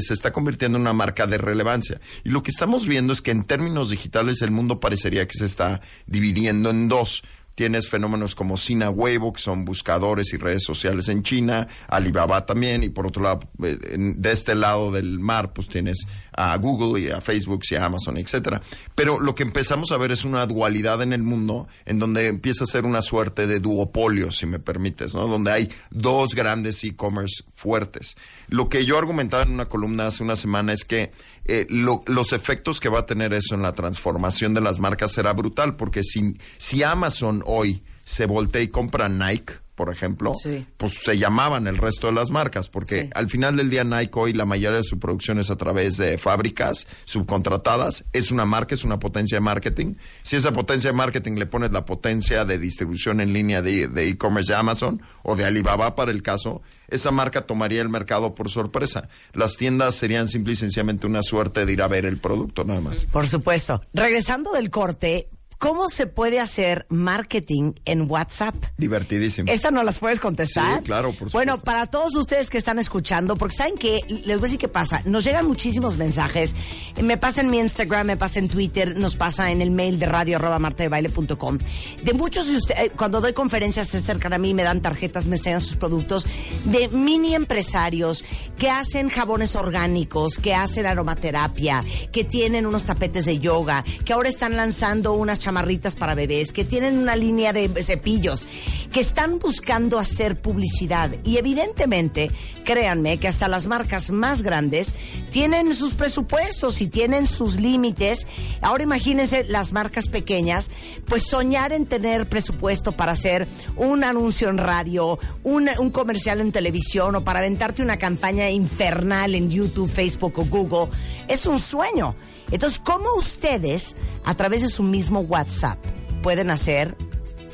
se 0.01 0.13
está 0.13 0.31
convirtiendo 0.31 0.77
en 0.77 0.81
una 0.83 0.93
marca 0.93 1.27
de 1.27 1.37
relevancia. 1.37 1.99
Y 2.23 2.29
lo 2.29 2.43
que 2.43 2.51
estamos 2.51 2.87
viendo 2.87 3.13
es 3.13 3.21
que 3.21 3.31
en 3.31 3.43
términos 3.43 3.89
digitales 3.89 4.41
el 4.41 4.51
mundo 4.51 4.79
parecería 4.79 5.27
que 5.27 5.37
se 5.37 5.45
está 5.45 5.81
dividiendo 6.07 6.69
en 6.69 6.87
dos. 6.87 7.23
Tienes 7.53 7.89
fenómenos 7.89 8.33
como 8.33 8.55
Sina 8.55 8.89
Weibo, 8.89 9.33
que 9.33 9.41
son 9.41 9.65
buscadores 9.65 10.33
y 10.33 10.37
redes 10.37 10.63
sociales 10.63 11.09
en 11.09 11.21
China, 11.21 11.67
Alibaba 11.89 12.45
también, 12.45 12.81
y 12.81 12.89
por 12.89 13.05
otro 13.05 13.23
lado, 13.23 13.41
eh, 13.61 13.77
de 13.97 14.31
este 14.31 14.55
lado 14.55 14.89
del 14.91 15.19
mar, 15.19 15.51
pues 15.51 15.67
tienes 15.67 15.99
a 16.33 16.55
Google 16.57 17.01
y 17.01 17.09
a 17.09 17.21
Facebook 17.21 17.61
y 17.69 17.75
a 17.75 17.85
Amazon, 17.85 18.17
etcétera. 18.17 18.61
Pero 18.95 19.19
lo 19.19 19.35
que 19.35 19.43
empezamos 19.43 19.91
a 19.91 19.97
ver 19.97 20.11
es 20.11 20.23
una 20.25 20.45
dualidad 20.45 21.01
en 21.01 21.13
el 21.13 21.23
mundo, 21.23 21.67
en 21.85 21.99
donde 21.99 22.27
empieza 22.27 22.63
a 22.63 22.67
ser 22.67 22.85
una 22.85 23.01
suerte 23.01 23.47
de 23.47 23.59
duopolio, 23.59 24.31
si 24.31 24.45
me 24.45 24.59
permites, 24.59 25.13
¿no? 25.13 25.27
Donde 25.27 25.51
hay 25.51 25.69
dos 25.89 26.35
grandes 26.35 26.83
e-commerce 26.83 27.43
fuertes. 27.53 28.15
Lo 28.47 28.69
que 28.69 28.85
yo 28.85 28.97
argumentaba 28.97 29.43
en 29.43 29.51
una 29.51 29.65
columna 29.67 30.07
hace 30.07 30.23
una 30.23 30.35
semana 30.35 30.73
es 30.73 30.83
que 30.83 31.11
eh, 31.45 31.65
lo- 31.69 32.01
los 32.07 32.33
efectos 32.33 32.79
que 32.79 32.89
va 32.89 32.99
a 32.99 33.05
tener 33.05 33.33
eso 33.33 33.55
en 33.55 33.61
la 33.61 33.73
transformación 33.73 34.53
de 34.53 34.61
las 34.61 34.79
marcas 34.79 35.11
será 35.11 35.33
brutal, 35.33 35.75
porque 35.75 36.03
si, 36.03 36.37
si 36.57 36.83
Amazon 36.83 37.41
hoy 37.45 37.83
se 38.05 38.25
voltea 38.25 38.61
y 38.61 38.67
compra 38.69 39.09
Nike, 39.09 39.53
por 39.81 39.91
ejemplo, 39.91 40.33
Sí. 40.35 40.63
pues 40.77 40.93
se 41.03 41.17
llamaban 41.17 41.65
el 41.65 41.75
resto 41.75 42.05
de 42.05 42.13
las 42.13 42.29
marcas, 42.29 42.69
porque 42.69 43.05
Sí. 43.05 43.09
al 43.15 43.27
final 43.29 43.57
del 43.57 43.71
día 43.71 43.83
Nike 43.83 44.11
hoy 44.13 44.31
la 44.31 44.45
mayoría 44.45 44.77
de 44.77 44.83
su 44.83 44.99
producción 44.99 45.39
es 45.39 45.49
a 45.49 45.55
través 45.55 45.97
de 45.97 46.19
fábricas 46.19 46.85
subcontratadas, 47.03 48.05
es 48.13 48.29
una 48.29 48.45
marca, 48.45 48.75
es 48.75 48.83
una 48.83 48.99
potencia 48.99 49.37
de 49.37 49.41
marketing. 49.41 49.95
Si 50.21 50.35
esa 50.35 50.51
potencia 50.53 50.91
de 50.91 50.95
marketing 50.97 51.31
le 51.33 51.47
pones 51.47 51.71
la 51.71 51.83
potencia 51.83 52.45
de 52.45 52.59
distribución 52.59 53.21
en 53.21 53.33
línea 53.33 53.63
de 53.63 53.87
de 53.87 54.07
e-commerce 54.09 54.51
de 54.51 54.59
Amazon 54.59 55.01
o 55.23 55.35
de 55.35 55.45
Alibaba 55.45 55.95
para 55.95 56.11
el 56.11 56.21
caso, 56.21 56.61
esa 56.87 57.09
marca 57.09 57.47
tomaría 57.47 57.81
el 57.81 57.89
mercado 57.89 58.35
por 58.35 58.51
sorpresa. 58.51 59.09
Las 59.33 59.57
tiendas 59.57 59.95
serían 59.95 60.27
simple 60.27 60.53
y 60.53 60.57
sencillamente 60.57 61.07
una 61.07 61.23
suerte 61.23 61.65
de 61.65 61.73
ir 61.73 61.81
a 61.81 61.87
ver 61.87 62.05
el 62.05 62.19
producto 62.19 62.65
nada 62.65 62.81
más. 62.81 63.05
Por 63.05 63.27
supuesto. 63.27 63.81
Regresando 63.93 64.51
del 64.51 64.69
corte, 64.69 65.27
¿cómo 65.61 65.89
se 65.89 66.07
puede 66.07 66.39
hacer 66.39 66.87
marketing 66.89 67.73
en 67.85 68.09
WhatsApp? 68.09 68.55
Divertidísimo. 68.77 69.49
¿Esta 69.49 69.69
no 69.69 69.83
las 69.83 69.99
puedes 69.99 70.19
contestar? 70.19 70.79
Sí, 70.79 70.83
claro, 70.85 71.09
por 71.09 71.29
supuesto. 71.29 71.37
Bueno, 71.37 71.59
para 71.59 71.85
todos 71.85 72.15
ustedes 72.15 72.49
que 72.49 72.57
están 72.57 72.79
escuchando, 72.79 73.37
porque 73.37 73.55
¿saben 73.55 73.77
qué? 73.77 73.99
Les 74.07 74.37
voy 74.37 74.39
a 74.39 74.47
decir 74.47 74.57
qué 74.57 74.67
pasa. 74.67 75.03
Nos 75.05 75.23
llegan 75.23 75.45
muchísimos 75.45 75.97
mensajes. 75.97 76.55
Me 76.99 77.17
pasa 77.17 77.41
en 77.41 77.51
mi 77.51 77.59
Instagram, 77.59 78.07
me 78.07 78.17
pasa 78.17 78.39
en 78.39 78.49
Twitter, 78.49 78.97
nos 78.97 79.15
pasa 79.15 79.51
en 79.51 79.61
el 79.61 79.69
mail 79.69 79.99
de 79.99 80.07
radio 80.07 80.37
arroba 80.37 80.57
martadebaile.com. 80.57 81.59
De 82.03 82.13
muchos 82.13 82.47
de 82.47 82.57
ustedes, 82.57 82.91
cuando 82.97 83.21
doy 83.21 83.33
conferencias 83.33 83.87
se 83.87 83.97
acercan 83.97 84.33
a 84.33 84.39
mí, 84.39 84.55
me 84.55 84.63
dan 84.63 84.81
tarjetas, 84.81 85.27
me 85.27 85.35
enseñan 85.35 85.61
sus 85.61 85.75
productos, 85.75 86.25
de 86.65 86.87
mini 86.87 87.35
empresarios 87.35 88.25
que 88.57 88.71
hacen 88.71 89.09
jabones 89.09 89.55
orgánicos, 89.55 90.37
que 90.39 90.55
hacen 90.55 90.87
aromaterapia, 90.87 91.85
que 92.11 92.23
tienen 92.23 92.65
unos 92.65 92.85
tapetes 92.85 93.25
de 93.25 93.37
yoga, 93.37 93.85
que 94.03 94.13
ahora 94.13 94.29
están 94.29 94.55
lanzando 94.55 95.13
unas 95.13 95.37
chamarritas 95.51 95.97
para 95.97 96.15
bebés, 96.15 96.53
que 96.53 96.63
tienen 96.63 96.97
una 96.97 97.17
línea 97.17 97.51
de 97.51 97.67
cepillos, 97.83 98.45
que 98.93 99.01
están 99.01 99.37
buscando 99.37 99.99
hacer 99.99 100.41
publicidad. 100.41 101.11
Y 101.25 101.35
evidentemente, 101.35 102.31
créanme 102.63 103.17
que 103.17 103.27
hasta 103.27 103.49
las 103.49 103.67
marcas 103.67 104.11
más 104.11 104.43
grandes 104.43 104.95
tienen 105.29 105.75
sus 105.75 105.93
presupuestos 105.93 106.79
y 106.79 106.87
tienen 106.87 107.27
sus 107.27 107.59
límites. 107.59 108.27
Ahora 108.61 108.83
imagínense 108.83 109.43
las 109.43 109.73
marcas 109.73 110.07
pequeñas, 110.07 110.71
pues 111.05 111.23
soñar 111.23 111.73
en 111.73 111.85
tener 111.85 112.29
presupuesto 112.29 112.93
para 112.93 113.11
hacer 113.11 113.45
un 113.75 114.05
anuncio 114.05 114.47
en 114.47 114.57
radio, 114.57 115.19
un, 115.43 115.69
un 115.79 115.89
comercial 115.89 116.39
en 116.39 116.53
televisión 116.53 117.13
o 117.15 117.25
para 117.25 117.39
aventarte 117.39 117.83
una 117.83 117.97
campaña 117.97 118.49
infernal 118.49 119.35
en 119.35 119.51
YouTube, 119.51 119.91
Facebook 119.91 120.39
o 120.39 120.45
Google, 120.45 120.95
es 121.27 121.45
un 121.45 121.59
sueño. 121.59 122.15
Entonces, 122.51 122.79
¿cómo 122.79 123.15
ustedes, 123.15 123.95
a 124.23 124.35
través 124.35 124.61
de 124.61 124.69
su 124.69 124.83
mismo 124.83 125.21
WhatsApp, 125.21 125.79
pueden 126.21 126.49
hacer 126.49 126.95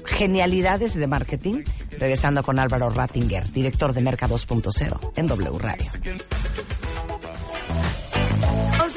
genialidades 0.05 0.95
de 0.95 1.07
marketing? 1.07 1.63
Regresando 1.91 2.43
con 2.43 2.59
Álvaro 2.59 2.89
Rattinger, 2.89 3.51
director 3.51 3.93
de 3.93 4.01
Merca 4.01 4.27
2.0 4.27 5.11
en 5.15 5.27
W 5.27 5.59
Radio. 5.59 5.91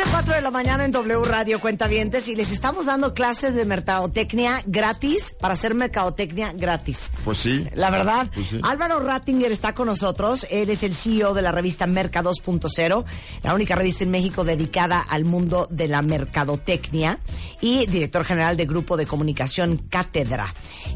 11.04 0.01 0.35
de 0.37 0.41
la 0.41 0.51
mañana 0.51 0.85
en 0.87 0.93
W 0.93 1.25
Radio 1.25 1.61
Cuentavientes 1.61 2.29
y 2.29 2.35
les 2.35 2.53
estamos 2.53 2.87
dando 2.87 3.13
clases 3.13 3.55
de 3.55 3.67
mercadotecnia 3.67 4.63
gratis 4.65 5.35
para 5.39 5.55
hacer 5.55 5.75
mercadotecnia 5.75 6.53
gratis. 6.55 7.11
Pues 7.23 7.39
sí. 7.39 7.67
La 7.75 7.91
verdad, 7.91 8.31
Pues 8.33 8.47
sí. 8.49 8.61
Álvaro 8.63 9.01
Rattinger 9.01 9.53
está 9.53 9.75
con 9.75 9.89
nosotros. 9.89 10.47
Él 10.51 10.71
es 10.71 10.85
el 10.85 10.95
CEO 10.95 11.35
de 11.35 11.43
la 11.43 11.53
revista 11.53 11.87
Merca 11.87 12.23
2.0, 12.23 13.05
la 13.43 13.55
única 13.55 13.75
revista 13.75 14.05
en 14.05 14.11
México 14.11 14.43
dedicada 14.45 15.01
al 15.01 15.25
mundo 15.27 15.67
de 15.71 15.89
la 15.89 16.01
mercadotecnia 16.01 17.19
y 17.61 17.85
director 17.87 18.25
general 18.25 18.57
de 18.57 18.65
Grupo 18.65 18.97
de 18.97 19.07
Comunicación 19.07 19.77
Cátedra. 19.77 20.55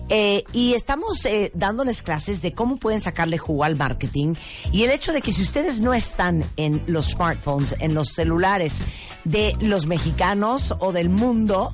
Eh, 0.09 0.45
y 0.53 0.75
estamos 0.75 1.25
eh, 1.27 1.51
dándoles 1.55 2.03
clases 2.03 2.41
de 2.41 2.55
cómo 2.55 2.79
pueden 2.79 3.01
sacarle 3.03 3.37
jugo 3.37 3.65
al 3.65 3.77
marketing 3.77 4.35
y 4.73 4.85
el 4.85 4.91
hecho 4.91 5.13
de 5.13 5.21
que 5.21 5.33
si 5.33 5.43
ustedes 5.43 5.81
no 5.81 5.93
están 5.93 6.45
en 6.57 6.83
los 6.87 7.11
smartphones, 7.11 7.75
en 7.81 7.95
los 7.95 8.09
celulares 8.11 8.81
de 9.25 9.57
los 9.61 9.87
mexicanos 9.87 10.75
o 10.81 10.93
del 10.93 11.09
mundo, 11.09 11.73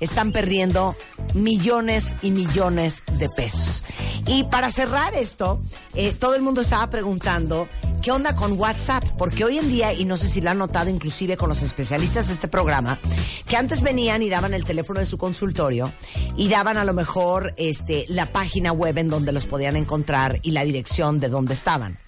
están 0.00 0.32
perdiendo 0.32 0.96
millones 1.34 2.14
y 2.22 2.30
millones 2.30 3.02
de 3.18 3.28
pesos. 3.28 3.84
Y 4.26 4.44
para 4.44 4.70
cerrar 4.70 5.14
esto, 5.14 5.62
eh, 5.94 6.12
todo 6.12 6.34
el 6.34 6.42
mundo 6.42 6.60
estaba 6.60 6.88
preguntando, 6.90 7.68
¿qué 8.02 8.12
onda 8.12 8.34
con 8.34 8.58
WhatsApp? 8.58 9.04
Porque 9.16 9.44
hoy 9.44 9.58
en 9.58 9.68
día, 9.68 9.92
y 9.92 10.04
no 10.04 10.16
sé 10.16 10.28
si 10.28 10.40
lo 10.40 10.50
han 10.50 10.58
notado 10.58 10.90
inclusive 10.90 11.36
con 11.36 11.48
los 11.48 11.62
especialistas 11.62 12.28
de 12.28 12.34
este 12.34 12.48
programa, 12.48 12.98
que 13.46 13.56
antes 13.56 13.82
venían 13.82 14.22
y 14.22 14.28
daban 14.28 14.54
el 14.54 14.64
teléfono 14.64 15.00
de 15.00 15.06
su 15.06 15.18
consultorio 15.18 15.92
y 16.36 16.48
daban 16.48 16.76
a 16.76 16.84
lo 16.84 16.92
mejor 16.92 17.54
este, 17.56 18.04
la 18.08 18.26
página 18.26 18.72
web 18.72 18.98
en 18.98 19.08
donde 19.08 19.32
los 19.32 19.46
podían 19.46 19.76
encontrar 19.76 20.38
y 20.42 20.52
la 20.52 20.64
dirección 20.64 21.20
de 21.20 21.28
donde 21.28 21.54
estaban. 21.54 21.98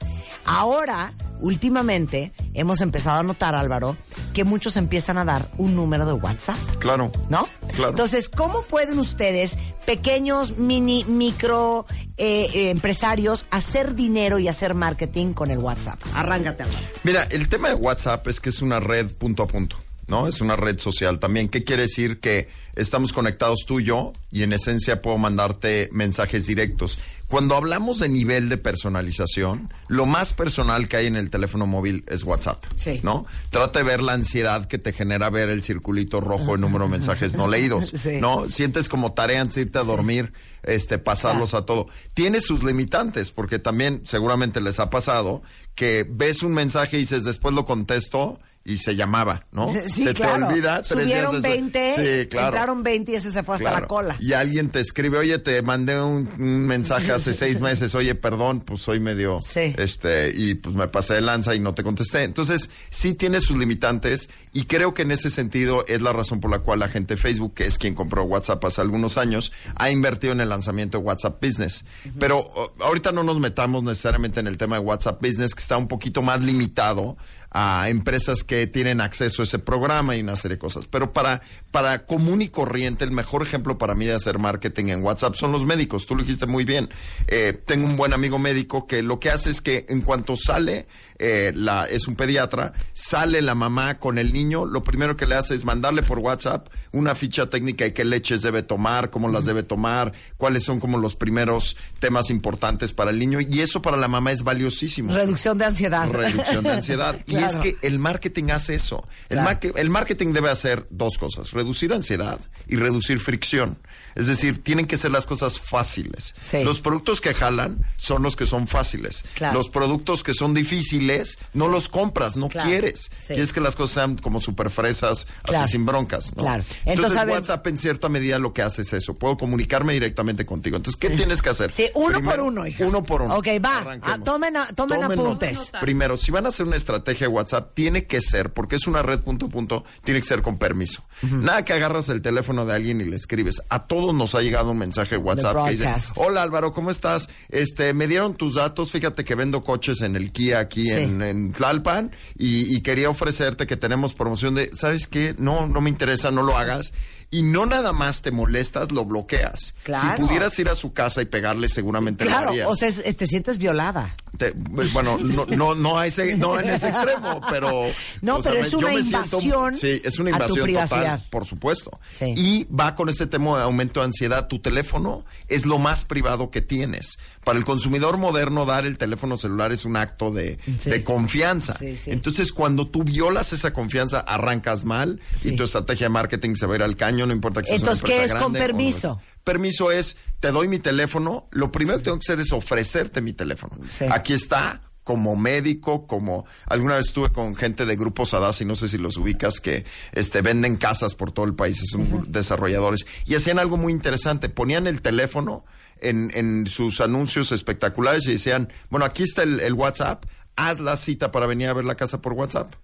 Ahora, 0.44 1.14
últimamente, 1.40 2.33
hemos 2.55 2.81
empezado 2.81 3.20
a 3.20 3.23
notar, 3.23 3.55
Álvaro, 3.55 3.96
que 4.33 4.45
muchos 4.45 4.77
empiezan 4.77 5.19
a 5.19 5.25
dar 5.25 5.49
un 5.59 5.75
número 5.75 6.07
de 6.07 6.12
WhatsApp. 6.12 6.59
Claro. 6.79 7.11
¿no? 7.29 7.49
Claro. 7.75 7.90
Entonces, 7.90 8.29
¿cómo 8.29 8.62
pueden 8.62 8.99
ustedes, 8.99 9.59
pequeños, 9.87 10.59
mini, 10.59 11.05
micro 11.05 11.87
eh, 12.16 12.49
eh, 12.53 12.71
empresarios, 12.71 13.47
hacer 13.51 13.95
dinero 13.95 14.38
y 14.38 14.49
hacer 14.49 14.75
marketing 14.75 15.33
con 15.33 15.51
el 15.51 15.59
WhatsApp? 15.59 16.01
Arráncate, 16.14 16.64
Álvaro. 16.64 16.87
Mira, 17.05 17.25
el 17.25 17.49
tema 17.49 17.69
de 17.69 17.75
WhatsApp 17.75 18.27
es 18.29 18.40
que 18.40 18.51
es 18.51 18.62
una 18.62 18.81
red 18.81 19.09
punto 19.12 19.43
a 19.43 19.47
punto, 19.47 19.77
¿no? 20.11 20.27
Es 20.29 20.40
una 20.42 20.57
red 20.57 20.79
social 20.79 21.18
también. 21.20 21.49
¿Qué 21.49 21.64
quiere 21.64 21.83
decir? 21.83 22.20
Que 22.20 22.49
estamos 22.75 23.12
conectados 23.12 23.61
tú 23.66 23.81
y 23.81 23.85
yo 23.85 24.12
y 24.31 24.42
en 24.42 24.53
esencia 24.53 25.01
puedo 25.01 25.16
mandarte 25.16 25.88
mensajes 25.92 26.46
directos. 26.46 26.99
Cuando 27.29 27.55
hablamos 27.55 28.01
de 28.01 28.09
nivel 28.09 28.49
de 28.49 28.57
personalización, 28.59 29.73
lo 29.87 30.05
más 30.05 30.33
personal 30.33 30.88
que 30.88 30.96
hay 30.96 31.07
en 31.07 31.14
el 31.14 31.31
teléfono 31.31 31.64
móvil 31.66 32.05
es 32.09 32.25
WhatsApp, 32.25 32.62
Sí. 32.75 33.01
¿no? 33.05 33.25
Trata 33.51 33.79
de 33.79 33.85
ver 33.85 34.03
la 34.03 34.14
ansiedad 34.14 34.66
que 34.66 34.79
te 34.79 34.92
genera 34.92 35.31
ver 35.31 35.49
el 35.49 35.62
circulito 35.62 36.20
rojo, 36.20 36.57
el 36.57 36.61
número 36.61 36.87
de 36.87 36.90
mensajes 36.90 37.35
no 37.37 37.46
leídos, 37.46 37.87
Sí. 37.96 38.18
¿no? 38.20 38.49
Sientes 38.51 38.88
como 38.88 39.12
tarea 39.12 39.40
antes 39.40 39.55
de 39.55 39.62
irte 39.62 39.79
a 39.79 39.85
dormir, 39.85 40.33
este, 40.64 40.99
pasarlos 40.99 41.55
a 41.55 41.64
todo. 41.64 41.87
Tiene 42.14 42.40
sus 42.40 42.64
limitantes, 42.64 43.31
porque 43.31 43.61
también 43.61 44.03
seguramente 44.05 44.61
les 44.61 44.81
ha 44.81 44.90
pasado 44.90 45.42
que 45.77 46.05
ves 46.11 46.42
un 46.42 46.53
mensaje 46.53 46.96
y 46.96 47.01
dices, 47.01 47.23
después 47.25 47.55
lo 47.55 47.64
contesto 47.64 48.40
y 48.62 48.77
se 48.79 48.94
llamaba, 48.94 49.46
¿no? 49.53 49.68
Sí, 49.68 50.05
se 50.05 50.12
claro. 50.14 50.46
te 50.49 50.53
olvida. 50.53 50.83
tres 50.83 51.07
días 51.07 51.20
Subieron 51.20 51.33
después. 51.42 51.73
20, 51.73 51.94
Sí, 52.23 52.29
claro. 52.29 52.46
entraron 52.49 52.83
20 52.83 53.12
y 53.12 53.14
ese 53.14 53.31
se 53.31 53.42
fue 53.42 53.55
hasta 53.57 53.70
Claro. 53.70 53.81
la 53.81 53.87
cola. 53.88 54.16
Y 54.20 54.35
alguien 54.35 54.68
te 54.70 54.81
escribe, 54.81 55.18
oye, 55.18 55.38
te 55.38 55.61
mandé 55.62 56.01
un, 56.01 56.29
un 56.38 56.66
mensaje 56.66 57.11
hace 57.11 57.33
seis 57.33 57.61
meses, 57.61 57.94
oye, 57.94 58.14
perdón, 58.14 58.61
pues 58.61 58.83
soy 58.83 59.01
medio, 59.01 59.38
Sí. 59.40 59.75
este, 59.79 60.31
y 60.35 60.55
pues 60.55 60.75
me 60.77 60.88
pasé 60.88 61.14
de 61.14 61.20
lanza 61.23 61.55
y 61.55 61.61
no 61.61 61.75
te 61.75 61.83
contesté. 61.83 62.23
Entonces, 62.25 62.68
sí 62.90 63.14
tiene 63.14 63.40
sus 63.40 63.57
limitantes 63.57 64.29
y 64.53 64.64
creo 64.66 64.92
que 64.94 65.03
en 65.03 65.12
ese 65.12 65.31
sentido 65.31 65.85
es 65.87 66.03
la 66.03 66.12
razón 66.12 66.40
por 66.40 66.51
la 66.51 66.59
cual 66.59 66.81
la 66.81 66.88
gente 66.88 67.14
de 67.14 67.20
Facebook, 67.20 67.55
que 67.55 67.64
es 67.66 67.79
quien 67.79 67.94
compró 67.94 68.25
WhatsApp 68.25 68.62
hace 68.66 68.83
algunos 68.83 69.16
años, 69.16 69.53
ha 69.77 69.90
invertido 69.90 70.33
en 70.35 70.40
el 70.40 70.49
lanzamiento 70.51 70.99
de 70.99 71.05
WhatsApp 71.05 71.42
Business. 71.42 71.85
Pero 72.18 72.38
o- 72.40 72.73
ahorita 72.81 73.11
no 73.11 73.23
nos 73.25 73.40
metamos 73.40 73.83
necesariamente 73.83 74.38
en 74.40 74.46
el 74.46 74.59
tema 74.59 74.77
de 74.77 74.83
WhatsApp 74.83 75.20
Business, 75.23 75.55
que 75.55 75.61
está 75.62 75.77
un 75.79 75.88
poquito 75.88 76.20
más 76.23 76.40
limitado 76.42 77.16
a 77.51 77.89
empresas 77.89 78.45
que 78.45 78.67
tienen 78.67 79.01
acceso 79.01 79.43
a 79.43 79.45
ese 79.45 79.59
programa 79.59 80.17
y 80.17 80.21
una 80.21 80.37
serie 80.37 80.57
de 80.57 80.61
cosas. 80.61 80.87
Pero 80.87 81.13
para, 81.13 81.43
para 81.71 82.07
común 82.07 82.43
y 82.43 82.49
corriente, 82.49 83.05
el 83.05 83.11
mejor 83.11 83.43
ejemplo 83.43 83.79
para 83.79 83.95
mí 83.95 84.07
de 84.07 84.15
hacer 84.15 84.39
marketing 84.39 84.87
en 84.87 85.03
WhatsApp 85.03 85.35
son 85.35 85.53
los 85.53 85.65
médicos. 85.65 86.07
Tú 86.07 86.15
lo 86.15 86.23
dijiste 86.23 86.47
muy 86.47 86.65
bien. 86.65 86.91
Eh, 87.27 87.61
tengo 87.67 87.87
un 87.87 87.97
buen 87.97 88.13
amigo 88.13 88.39
médico 88.39 88.87
que 88.87 89.03
lo 89.03 89.19
que 89.19 89.31
hace 89.31 89.51
es 89.51 89.61
que 89.61 89.87
en 89.89 90.03
cuanto 90.03 90.37
sale, 90.37 90.87
eh, 91.23 91.53
la, 91.55 91.85
es 91.85 92.09
un 92.09 92.17
pediatra, 92.17 92.73
sale 92.95 93.43
la 93.43 93.55
mamá 93.55 93.99
con 93.99 94.17
el 94.17 94.33
niño, 94.33 94.65
lo 94.65 94.83
primero 94.83 95.19
que 95.19 95.27
le 95.27 95.35
hace 95.35 95.55
es 95.55 95.67
mandarle 95.67 96.03
por 96.03 96.19
WhatsApp 96.19 96.69
una 96.93 97.15
ficha 97.15 97.51
técnica 97.51 97.85
de 97.85 97.93
qué 97.93 98.07
leches 98.07 98.41
debe 98.41 98.63
tomar, 98.63 99.11
cómo 99.11 99.29
las 99.29 99.45
debe 99.45 99.63
tomar, 99.63 100.15
cuáles 100.39 100.65
son 100.65 100.81
como 100.81 100.97
los 100.97 101.15
primeros 101.17 101.77
temas 101.99 102.31
importantes 102.31 102.95
para 102.95 103.11
el 103.11 103.19
niño. 103.19 103.39
Y 103.41 103.61
eso 103.61 103.83
para 103.83 103.99
la 103.99 104.09
mamá 104.09 104.33
es 104.33 104.43
valiosísimo. 104.43 105.13
Reducción 105.13 105.59
de 105.59 105.67
ansiedad. 105.67 106.09
Reducción 106.11 106.65
de 106.65 106.71
ansiedad. 106.73 107.17
Y 107.27 107.37
es 107.37 107.55
que 107.57 107.77
el 107.83 107.99
marketing 107.99 108.51
hace 108.51 108.75
eso. 108.75 109.07
El, 109.29 109.39
Claro. 109.41 109.77
el 109.77 109.91
marketing 109.91 110.33
debe 110.33 110.51
hacer 110.51 110.87
dos 110.91 111.19
cosas, 111.19 111.53
reducir 111.53 111.93
ansiedad 111.93 112.41
y 112.67 112.77
reducir 112.77 113.21
fricción. 113.21 113.79
Es 114.15 114.27
decir, 114.27 114.63
tienen 114.65 114.87
que 114.87 114.97
ser 114.97 115.11
las 115.11 115.27
cosas 115.27 115.61
fáciles. 115.61 116.35
Sí. 116.41 116.65
Los 116.65 116.81
productos 116.81 117.21
que 117.21 117.35
jalan 117.35 117.87
son 117.97 118.23
los 118.23 118.37
que 118.37 118.47
son 118.47 118.67
fáciles. 118.67 119.25
Claro. 119.35 119.59
Los 119.59 119.69
productos 119.69 120.23
que 120.23 120.35
son 120.35 120.55
difíciles 120.55 121.10
no 121.55 121.68
los 121.68 121.88
compras, 121.88 122.37
no 122.37 122.49
Claro, 122.49 122.68
quieres. 122.68 123.11
sí. 123.18 123.29
Quieres 123.35 123.53
que 123.53 123.61
las 123.61 123.77
cosas 123.77 123.94
sean 123.94 124.16
como 124.16 124.40
super 124.40 124.70
fresas, 124.70 125.27
Claro. 125.42 125.64
así 125.64 125.73
sin 125.73 125.87
broncas, 125.87 126.35
¿no? 126.37 126.42
Claro. 126.42 126.64
Entonces, 126.85 127.11
Entonces, 127.16 127.29
WhatsApp 127.35 127.66
en 127.66 127.79
cierta 127.79 128.09
medida 128.09 128.38
lo 128.38 128.53
que 128.53 128.62
hace 128.62 128.83
es 128.83 128.92
eso. 128.92 129.14
Puedo 129.14 129.37
comunicarme 129.37 129.92
directamente 129.92 130.44
contigo. 130.46 130.77
Entonces, 130.77 130.99
¿qué 131.01 131.11
tienes 131.11 131.42
que 131.42 131.51
hacer? 131.51 131.73
Sí, 131.81 131.87
uno 131.94 132.14
Primero, 132.18 132.37
por 132.37 132.40
uno, 132.53 132.66
hija. 132.66 132.85
Uno 132.85 133.03
por 133.05 133.23
uno. 133.23 133.37
Ok, 133.37 133.46
va. 133.64 133.99
Ah, 134.03 134.18
tomen 134.23 134.57
a- 134.57 134.66
tomen 134.68 135.03
apuntes. 135.05 135.59
nota. 135.59 135.81
Primero, 135.81 136.16
si 136.16 136.31
van 136.31 136.46
a 136.46 136.51
hacer 136.51 136.66
una 136.66 136.77
estrategia 136.77 137.27
de 137.29 137.33
WhatsApp, 137.33 137.73
tiene 137.75 138.05
que 138.07 138.20
ser, 138.20 138.53
porque 138.53 138.77
es 138.77 138.87
una 138.87 139.03
red 139.03 139.20
punto 139.20 139.46
a 139.46 139.49
punto, 139.49 139.85
tiene 140.05 140.20
que 140.20 140.27
ser 140.27 140.42
con 140.42 140.59
permiso. 140.59 141.05
Nada 141.23 141.64
que 141.64 141.73
agarras 141.73 142.09
el 142.09 142.23
teléfono 142.23 142.64
de 142.66 142.75
alguien 142.75 143.01
y 143.01 143.05
le 143.05 143.16
escribes. 143.16 143.62
A 143.68 143.87
todos 143.87 144.14
nos 144.14 144.35
ha 144.35 144.40
llegado 144.42 144.70
un 144.73 144.79
mensaje 144.79 145.16
de 145.16 145.23
WhatsApp 145.23 145.64
que 145.66 145.70
dice, 145.73 145.94
hola 146.16 146.42
Álvaro, 146.42 146.73
¿cómo 146.73 146.90
estás? 146.90 147.29
Este, 147.49 147.94
me 147.94 148.07
dieron 148.09 148.35
tus 148.35 148.55
datos, 148.57 148.90
fíjate 148.92 149.25
que 149.25 149.35
vendo 149.35 149.62
coches 149.64 150.01
en 150.03 150.16
el 150.16 150.33
Kia 150.33 150.59
aquí 150.61 150.83
Sí. 150.83 150.90
en, 150.90 151.00
en 151.03 151.53
Tlalpan 151.53 152.13
y, 152.37 152.75
y 152.75 152.81
quería 152.81 153.11
ofrecerte 153.11 153.67
que 153.67 153.77
tenemos 153.77 154.15
promoción 154.15 154.55
de, 154.55 154.71
¿sabes 154.75 155.07
qué? 155.07 155.35
No, 155.39 155.67
no 155.67 155.81
me 155.81 155.91
interesa, 155.91 156.31
no 156.31 156.43
lo 156.43 156.57
hagas. 156.57 156.93
Y 157.33 157.43
no 157.43 157.64
nada 157.64 157.93
más 157.93 158.23
te 158.23 158.33
molestas, 158.33 158.90
lo 158.90 159.05
bloqueas. 159.05 159.75
Claro. 159.85 160.16
Si 160.16 160.23
pudieras 160.23 160.59
ir 160.59 160.69
a 160.69 160.75
su 160.75 160.93
casa 160.93 161.23
y 161.23 161.27
pegarle, 161.27 161.69
seguramente 161.69 162.25
lo 162.25 162.31
Claro, 162.33 162.49
harías. 162.51 162.69
o 162.69 162.75
sea, 162.75 162.88
es- 162.88 163.16
te 163.16 163.27
sientes 163.27 163.59
violada. 163.59 164.16
Te- 164.37 164.53
bueno, 164.57 165.19
no, 165.19 165.45
no, 165.47 165.75
no, 165.75 165.99
a 165.99 166.07
ese, 166.07 166.37
no 166.37 166.59
en 166.59 166.71
ese 166.71 166.88
extremo, 166.88 167.40
pero... 167.51 167.85
No, 168.23 168.40
sea, 168.43 168.53
pero 168.53 168.64
es 168.64 168.73
una 168.75 168.88
siento- 168.90 169.07
invasión 169.07 169.77
sí, 169.77 170.01
es 170.05 170.19
una 170.19 170.31
a 170.31 170.38
tu 170.38 170.45
invasión 170.45 170.64
privacidad. 170.64 171.03
total, 171.19 171.25
por 171.31 171.45
supuesto. 171.47 172.01
Sí. 172.11 172.35
Y 172.37 172.64
va 172.75 172.95
con 172.95 173.09
este 173.09 173.27
tema 173.27 173.59
de 173.59 173.64
aumento 173.64 174.01
de 174.01 174.07
ansiedad. 174.07 174.49
Tu 174.49 174.61
teléfono 174.61 175.25
es 175.49 175.66
lo 175.66 175.79
más 175.79 176.05
privado 176.05 176.51
que 176.51 176.62
tienes. 176.62 177.19
Para 177.45 177.59
el 177.59 177.64
consumidor 177.64 178.19
moderno, 178.19 178.66
dar 178.66 178.87
el 178.87 178.99
teléfono 178.99 179.37
celular 179.38 179.73
es 179.73 179.85
un 179.85 179.97
acto 179.97 180.31
de, 180.31 180.59
Sí. 180.79 180.90
de 180.90 181.05
confianza. 181.05 181.75
Sí, 181.75 181.97
sí. 181.97 182.11
Entonces, 182.11 182.53
cuando 182.53 182.87
tú 182.88 183.03
violas 183.05 183.53
esa 183.53 183.73
confianza, 183.73 184.21
arrancas 184.21 184.85
mal 184.85 185.21
y 185.45 185.53
tu 185.57 185.64
estrategia 185.64 186.07
de 186.07 186.11
marketing 186.11 186.55
se 186.55 186.66
va 186.66 186.75
a 186.75 186.77
ir 186.77 186.83
al 186.83 186.97
caño, 186.97 187.20
no 187.27 187.33
importa 187.33 187.63
que 187.63 187.69
seas 187.69 187.83
una 187.83 187.93
Entonces, 187.93 188.17
¿qué 188.17 188.25
es 188.25 188.35
con 188.35 188.53
no. 188.53 188.59
permiso? 188.59 189.21
Permiso 189.45 189.91
es, 189.91 190.17
te 190.41 190.53
doy 190.53 190.69
mi 190.69 190.79
teléfono, 190.79 191.49
lo 191.51 191.73
primero 191.73 191.99
que 191.99 192.05
tengo 192.05 192.19
que 192.19 192.25
hacer 192.25 192.41
es 192.41 192.53
ofrecerte 192.53 193.21
mi 193.21 193.33
teléfono. 193.33 193.79
Sí. 193.89 194.05
Aquí 194.11 194.33
está, 194.33 194.83
como 195.05 195.35
médico, 195.35 196.07
como 196.07 196.47
alguna 196.67 196.97
vez 196.97 197.07
estuve 197.07 197.31
con 197.31 197.57
gente 197.57 197.87
de 197.87 197.97
grupos 197.97 198.35
Adas 198.35 198.61
y 198.61 198.65
no 198.65 198.77
sé 198.77 198.89
si 198.89 198.99
los 198.99 199.17
ubicas 199.17 199.59
que 199.61 199.85
este 200.13 200.43
venden 200.43 200.77
casas 200.77 201.15
por 201.15 201.33
todo 201.33 201.47
el 201.47 201.55
país, 201.55 201.81
son 201.91 202.31
desarrolladores 202.31 203.07
y 203.27 203.35
hacían 203.35 203.59
algo 203.59 203.77
muy 203.77 203.93
interesante, 203.93 204.49
ponían 204.49 204.87
el 204.87 205.03
teléfono 205.03 205.65
en, 206.01 206.31
en 206.35 206.67
sus 206.67 207.01
anuncios 207.01 207.51
espectaculares 207.53 208.27
y 208.27 208.33
decían, 208.33 208.73
bueno, 208.89 209.07
aquí 209.07 209.23
está 209.23 209.43
el, 209.43 209.61
el 209.61 209.73
WhatsApp, 209.75 210.25
haz 210.57 210.81
la 210.81 210.97
cita 210.97 211.33
para 211.33 211.47
venir 211.47 211.69
a 211.69 211.73
ver 211.73 211.85
la 211.85 211.97
casa 211.97 212.21
por 212.21 212.35
WhatsApp. 212.35 212.75